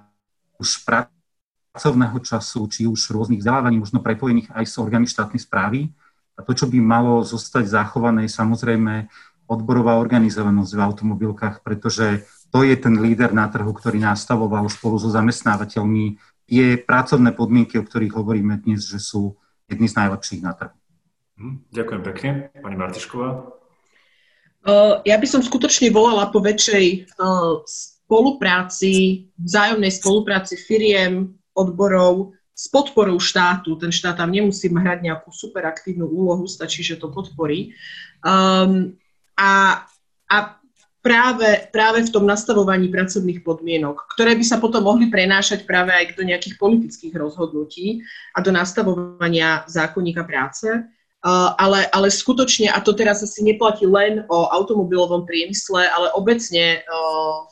[0.55, 5.91] už pracovného času, či už rôznych vzdelávaní, možno prepojených aj s orgány štátnej správy,
[6.39, 9.11] a to, čo by malo zostať zachované, je samozrejme
[9.51, 15.11] odborová organizovanosť v automobilkách, pretože to je ten líder na trhu, ktorý nastavoval spolu so
[15.11, 16.15] zamestnávateľmi
[16.47, 19.35] tie pracovné podmienky, o ktorých hovoríme dnes, že sú
[19.67, 20.77] jedny z najlepších na trhu.
[21.37, 22.29] Mhm, ďakujem pekne.
[22.55, 23.29] Pani Martišková?
[25.03, 27.15] Ja by som skutočne volala po väčšej
[27.63, 33.79] spolupráci, vzájomnej spolupráci firiem, odborov, s podporou štátu.
[33.79, 37.71] Ten štát tam nemusí hrať nejakú super aktívnu úlohu, stačí, že to podporí.
[38.19, 38.99] Um,
[39.39, 39.87] a,
[40.27, 40.37] a
[40.99, 46.19] práve, práve v tom nastavovaní pracovných podmienok, ktoré by sa potom mohli prenášať práve aj
[46.19, 48.03] do nejakých politických rozhodnutí
[48.35, 50.67] a do nastavovania zákonníka práce.
[51.19, 56.79] Uh, ale, ale skutočne, a to teraz asi neplatí len o automobilovom priemysle, ale obecne
[56.79, 57.43] uh,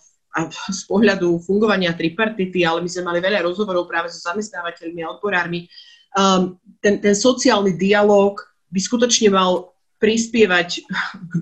[0.52, 5.66] z pohľadu fungovania tripartity, ale my sme mali veľa rozhovorov práve so zamestnávateľmi a odborármi.
[6.14, 8.38] Um, ten, ten sociálny dialog
[8.70, 10.86] by skutočne mal prispievať
[11.30, 11.34] k,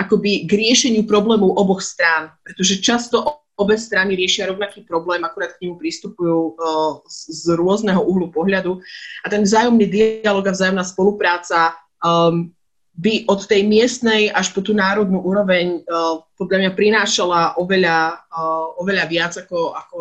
[0.00, 5.64] akoby k riešeniu problémov oboch strán, pretože často obe strany riešia rovnaký problém, akurát k
[5.64, 8.80] nemu pristupujú uh, z, z rôzneho uhlu pohľadu.
[9.24, 11.72] A ten vzájomný dialog a vzájomná spolupráca
[12.04, 12.52] um,
[12.96, 18.80] by od tej miestnej až po tú národnú úroveň uh, podľa mňa prinášala oveľa, uh,
[18.80, 19.98] oveľa viac, ako, ako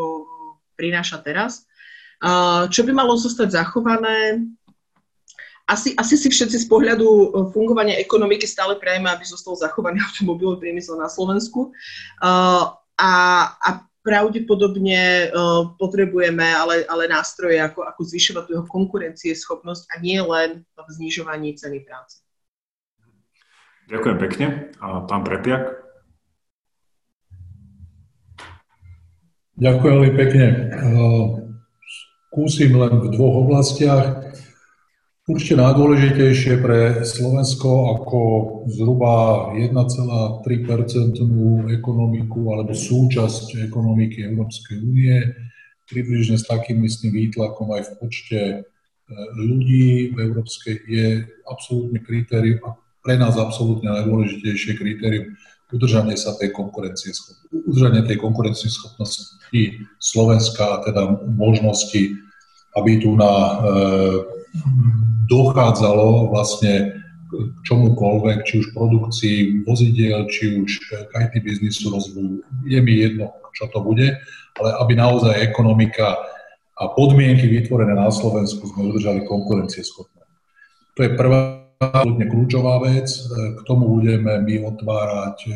[0.80, 1.68] prináša teraz.
[2.24, 4.48] Uh, čo by malo zostať zachované?
[5.68, 10.96] Asi, asi si všetci z pohľadu fungovania ekonomiky stále prajeme, aby zostal zachovaný automobilový priemysel
[10.96, 11.74] na Slovensku.
[12.22, 12.32] A,
[13.50, 13.70] a
[14.06, 15.34] pravdepodobne
[15.82, 21.58] potrebujeme ale, ale nástroje, ako, ako zvyšovať tú jeho konkurencieschopnosť a nie len v znižovaní
[21.58, 22.25] ceny práce.
[23.86, 24.48] Ďakujem pekne.
[24.82, 25.86] A pán Prepiak?
[29.56, 30.45] Ďakujem veľmi pekne.
[32.34, 34.26] Skúsim len v dvoch oblastiach.
[35.26, 38.20] Určite najdôležitejšie pre Slovensko ako
[38.70, 39.14] zhruba
[39.57, 41.26] 1,3%
[41.74, 45.18] ekonomiku alebo súčasť ekonomiky Európskej únie,
[45.90, 48.57] približne s takým istým výtlakom aj v počte e,
[49.34, 55.38] ľudí v Európskej je absolútne kritérium pre nás absolútne najdôležitejšie kritérium
[55.73, 57.11] udržanie sa tej konkurencie,
[57.52, 59.61] udržanie tej konkurencieschopnosti
[59.98, 62.14] Slovenska, teda možnosti,
[62.77, 63.53] aby tu na e,
[65.26, 67.32] dochádzalo vlastne k
[67.65, 70.69] čomukoľvek, či už produkcii vozidiel, či už
[71.10, 72.45] k IT biznisu rozvoju.
[72.69, 74.22] Je mi jedno, čo to bude,
[74.61, 76.15] ale aby naozaj ekonomika
[76.76, 80.22] a podmienky vytvorené na Slovensku sme udržali konkurencieschopné.
[80.95, 83.08] To je prvá absolútne kľúčová vec.
[83.32, 85.52] K tomu budeme my otvárať e,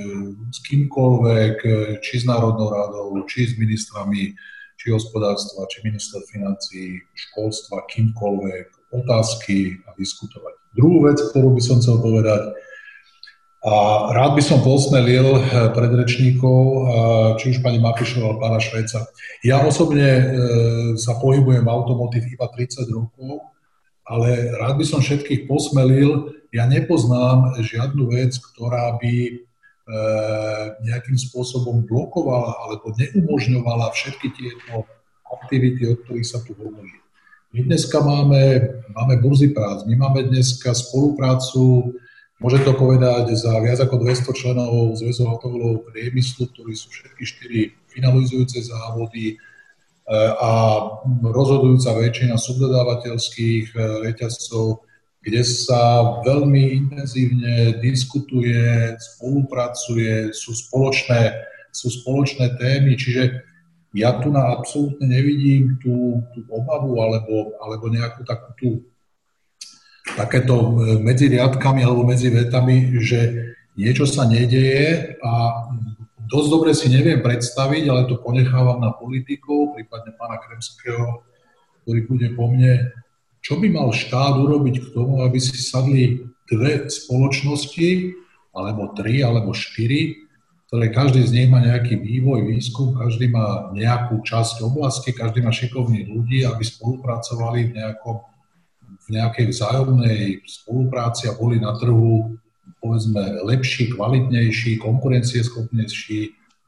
[0.52, 1.72] s kýmkoľvek, e,
[2.04, 4.36] či s Národnou radou, či s ministrami,
[4.80, 10.54] či hospodárstva, či minister financí, školstva, kýmkoľvek, otázky a diskutovať.
[10.76, 12.56] Druhú vec, ktorú by som chcel povedať,
[13.60, 13.76] a
[14.16, 15.36] rád by som posmelil
[15.76, 16.60] predrečníkov,
[17.44, 19.04] či už pani Mapišova alebo pána Šveca.
[19.44, 20.32] Ja osobne
[20.96, 23.52] sa pohybujem automotív iba 30 rokov,
[24.10, 26.34] ale rád by som všetkých posmelil.
[26.50, 29.38] Ja nepoznám žiadnu vec, ktorá by eh,
[30.82, 34.90] nejakým spôsobom blokovala alebo neumožňovala všetky tieto
[35.30, 36.98] aktivity, o ktorých sa tu hovorí.
[37.54, 38.62] My dneska máme,
[38.94, 41.98] máme burzy prác, my máme dneska spoluprácu,
[42.38, 47.60] môže to povedať, za viac ako 200 členov Zväzu automobilového priemyslu, ktorí sú všetky štyri
[47.90, 49.36] finalizujúce závody e,
[50.18, 50.52] a
[51.22, 53.78] rozhodujúca väčšina subdodávateľských e,
[54.10, 54.82] reťazcov,
[55.22, 61.38] kde sa veľmi intenzívne diskutuje, spolupracuje, sú spoločné,
[61.70, 63.46] sú spoločné témy, čiže
[63.94, 68.70] ja tu na absolútne nevidím tú, tú obavu alebo, alebo nejakú takú tú,
[70.18, 75.32] takéto e, medzi riadkami alebo medzi vetami, že niečo sa nedeje a
[76.30, 81.26] dosť dobre si neviem predstaviť, ale to ponechávam na politikov, prípadne pána Kremského,
[81.84, 82.94] ktorý bude po mne,
[83.42, 88.14] čo by mal štát urobiť k tomu, aby si sadli dve spoločnosti,
[88.54, 90.30] alebo tri, alebo štyri,
[90.70, 95.50] ktoré každý z nich má nejaký vývoj, výskum, každý má nejakú časť oblasti, každý má
[95.50, 98.18] šikovných ľudí, aby spolupracovali v, nejakom,
[98.86, 102.38] v nejakej vzájomnej spolupráci a boli na trhu
[102.78, 106.20] povedzme lepší, kvalitnejší, konkurencieschopnejší,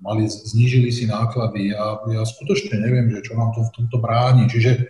[0.02, 1.72] mali, znížili si náklady.
[1.78, 4.50] Ja, ja skutočne neviem, že čo nám to v tomto bráni.
[4.50, 4.84] Čiže e,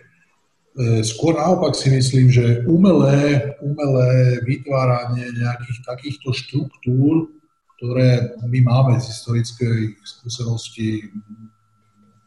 [1.04, 7.28] skôr naopak si myslím, že umelé, umelé vytváranie nejakých takýchto štruktúr,
[7.76, 11.12] ktoré my máme z historickej skúsenosti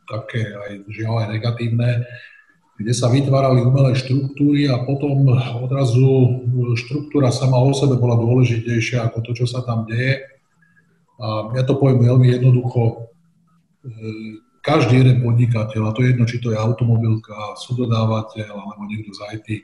[0.06, 2.06] také aj žiaľ aj negatívne,
[2.76, 5.31] kde sa vytvárali umelé štruktúry a potom
[5.64, 6.43] odrazu
[6.76, 10.27] štruktúra sama o sebe bola dôležitejšia ako to, čo sa tam deje.
[11.15, 12.81] A ja to poviem veľmi jednoducho.
[12.84, 12.95] E,
[14.60, 19.39] každý jeden podnikateľ, a to je jedno, či to je automobilka, sudodávateľ alebo niekto z
[19.39, 19.64] IT, e,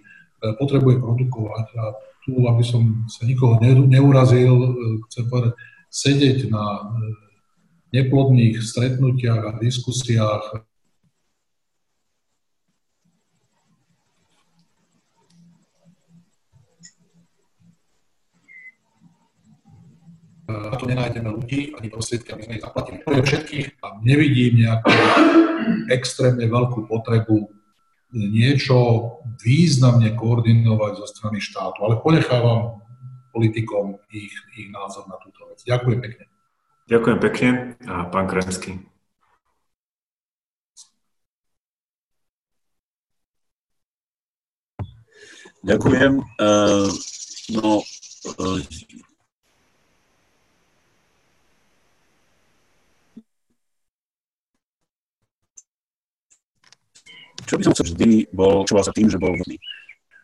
[0.55, 1.67] potrebuje produkovať.
[1.83, 1.83] A
[2.23, 3.59] tu, aby som sa nikoho
[3.91, 4.69] neurazil, e,
[5.11, 5.59] chcem povedať,
[5.91, 6.95] sedieť na
[7.91, 10.63] neplodných stretnutiach a diskusiách
[20.71, 22.99] na to nenájdeme ľudí ani prostriedky, aby sme ich zaplatili.
[23.03, 24.91] Pre všetkých a nevidím nejakú
[25.89, 27.51] extrémne veľkú potrebu
[28.11, 28.77] niečo
[29.39, 31.87] významne koordinovať zo strany štátu.
[31.87, 32.83] Ale ponechávam
[33.31, 35.63] politikom ich, ich názor na túto vec.
[35.63, 36.25] Ďakujem pekne.
[36.91, 37.49] Ďakujem pekne.
[37.87, 38.83] A pán Kremský.
[45.61, 46.25] Ďakujem.
[46.41, 46.89] Uh,
[47.53, 47.85] no,
[57.51, 59.59] čo by som chcel vždy bol, čo sa tým, že bol vhodný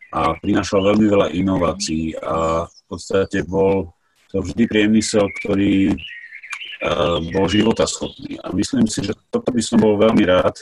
[0.08, 3.92] a prinášal veľmi veľa inovácií a v podstate bol
[4.32, 8.40] to vždy priemysel, ktorý uh, bol životaschopný.
[8.40, 10.56] A myslím si, že toto by som bol veľmi rád,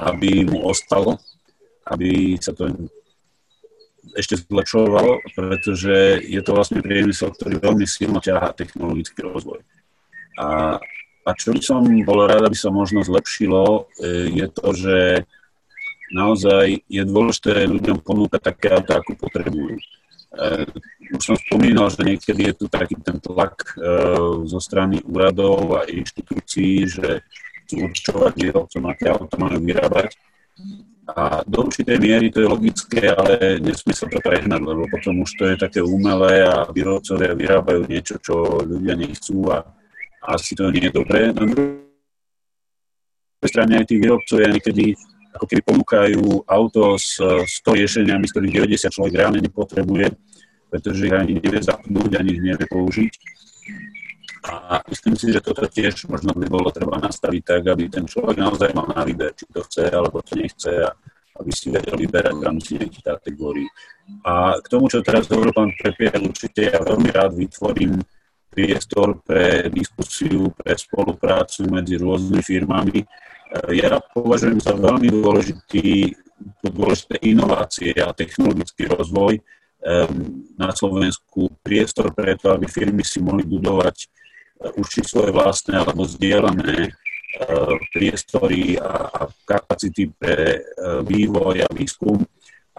[0.00, 1.16] aby mu ostalo,
[1.88, 2.68] aby sa to
[4.16, 9.60] ešte zlepšovalo, pretože je to vlastne priemysel, ktorý veľmi silno ťahá technologický rozvoj.
[10.36, 10.76] A,
[11.24, 14.98] a čo by som bol rád, aby sa možno zlepšilo, e, je to, že
[16.12, 19.78] naozaj je dôležité ľuďom ponúkať také auto, ako potrebujú.
[21.16, 23.78] už som spomínal, že niekedy je tu taký ten tlak
[24.44, 27.22] zo strany úradov a inštitúcií, že
[27.64, 30.14] chcú určovať výrobcom, aké auto majú vyrábať.
[31.06, 35.30] A do určitej miery to je logické, ale nesmie sa to prehnať, lebo potom už
[35.38, 39.62] to je také umelé a výrobcovia vyrábajú niečo, čo ľudia nechcú a
[40.26, 41.30] asi to nie je dobré.
[41.30, 41.78] Na druhej
[43.46, 44.98] strane aj tí výrobcovia niekedy
[45.36, 50.16] ako keby ponúkajú auto s 100 riešeniami, z ktorých 90 človek reálne nepotrebuje,
[50.72, 53.12] pretože ich ani nevie zapnúť, ani ich nevie použiť.
[54.46, 58.38] A myslím si, že toto tiež možno by bolo treba nastaviť tak, aby ten človek
[58.38, 60.94] naozaj mal na výber, či to chce alebo to nechce a
[61.36, 63.68] aby si vedel vyberať v rámci nejakých kategórií.
[64.24, 68.00] A k tomu, čo teraz hovoril pán Prepier, určite ja veľmi rád vytvorím
[68.48, 73.04] priestor pre diskusiu, pre spoluprácu medzi rôznymi firmami,
[73.70, 76.12] ja považujem za veľmi dôležitý,
[76.66, 79.38] dôležité inovácie a technologický rozvoj
[80.58, 85.78] na Slovensku priestor pre to, aby firmy si mohli budovať eh, už či svoje vlastné
[85.78, 86.92] alebo zdieľané eh,
[87.94, 90.60] priestory a kapacity pre eh,
[91.06, 92.18] vývoj a výskum,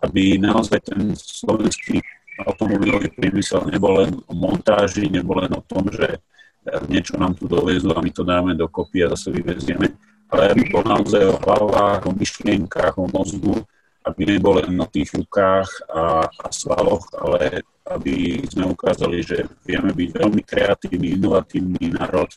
[0.04, 2.04] aby naozaj ten slovenský
[2.44, 6.22] automobilový priemysel nebol len o montáži, nebol len o tom, že
[6.86, 9.90] niečo nám tu dovezú a my to dáme dokopy a zase vyvezieme,
[10.28, 13.64] ale aby bol naozaj o hlavách, o myšlienkach, o mozgu,
[14.08, 19.92] aby nebol len na tých rukách a, a svaloch, ale aby sme ukázali, že vieme
[19.96, 22.28] byť veľmi kreatívny, inovatívny národ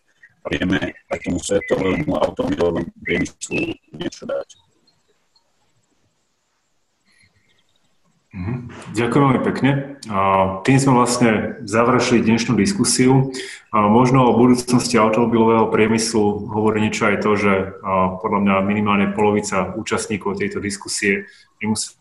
[0.42, 0.78] a vieme
[1.20, 4.69] tomu svetovému automobilovému priemyslu niečo dať.
[8.94, 9.70] Ďakujem veľmi pekne.
[10.62, 13.34] Tým sme vlastne završili dnešnú diskusiu.
[13.74, 17.52] Možno o budúcnosti automobilového priemyslu hovorí niečo aj to, že
[18.22, 21.26] podľa mňa minimálne polovica účastníkov tejto diskusie
[21.58, 21.98] nemusí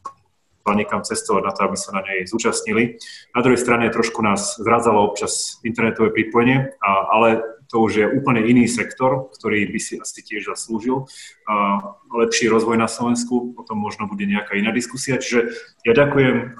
[0.69, 3.01] niekam cestovať na to, aby sa na nej zúčastnili.
[3.33, 6.77] Na druhej strane trošku nás zradzalo občas internetové pripojenie,
[7.09, 11.05] ale to už je úplne iný sektor, ktorý by si asi tiež zaslúžil
[12.09, 15.21] lepší rozvoj na Slovensku, potom možno bude nejaká iná diskusia.
[15.21, 15.53] Čiže
[15.85, 16.57] ja ďakujem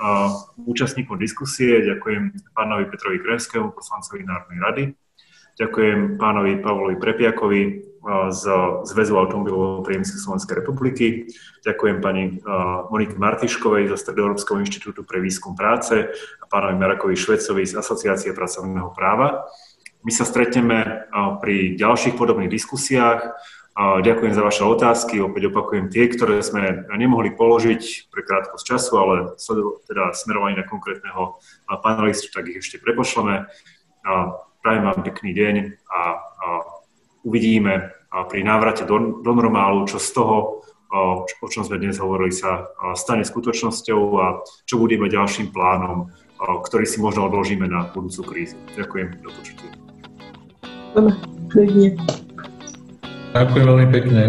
[0.69, 4.84] účastníkom diskusie, ďakujem pánovi Petrovi Krevskému, poslancovi Národnej rady,
[5.57, 7.61] ďakujem pánovi Pavlovi Prepiakovi
[8.30, 8.44] z
[8.88, 11.27] Zväzu automobilového priemyslu Slovenskej republiky,
[11.65, 12.38] ďakujem pani
[12.94, 16.07] Monike Martiškovej zo Stredoeurópskeho inštitútu pre výskum práce
[16.38, 19.49] a pánovi Marakovi Švecovi z Asociácie pracovného práva.
[19.99, 21.11] My sa stretneme
[21.43, 23.35] pri ďalších podobných diskusiách.
[23.80, 25.19] Ďakujem za vaše otázky.
[25.19, 29.15] Opäť opakujem tie, ktoré sme nemohli položiť pre krátkosť času, ale
[29.88, 31.39] teda smerovanie na konkrétneho
[31.84, 33.47] panelistu, tak ich ešte prepošleme.
[34.59, 35.55] Prajem vám pekný deň
[35.88, 35.99] a
[37.27, 37.91] uvidíme
[38.31, 43.27] pri návrate do, do normálu, čo z toho, o čom sme dnes hovorili, sa stane
[43.27, 48.55] skutočnosťou a čo budeme ďalším plánom, ktorý si možno odložíme na budúcu krízu.
[48.80, 49.89] Ďakujem, do počutia.
[50.94, 51.94] Dovidenia.
[53.38, 54.24] Ďakujem veľmi pekne.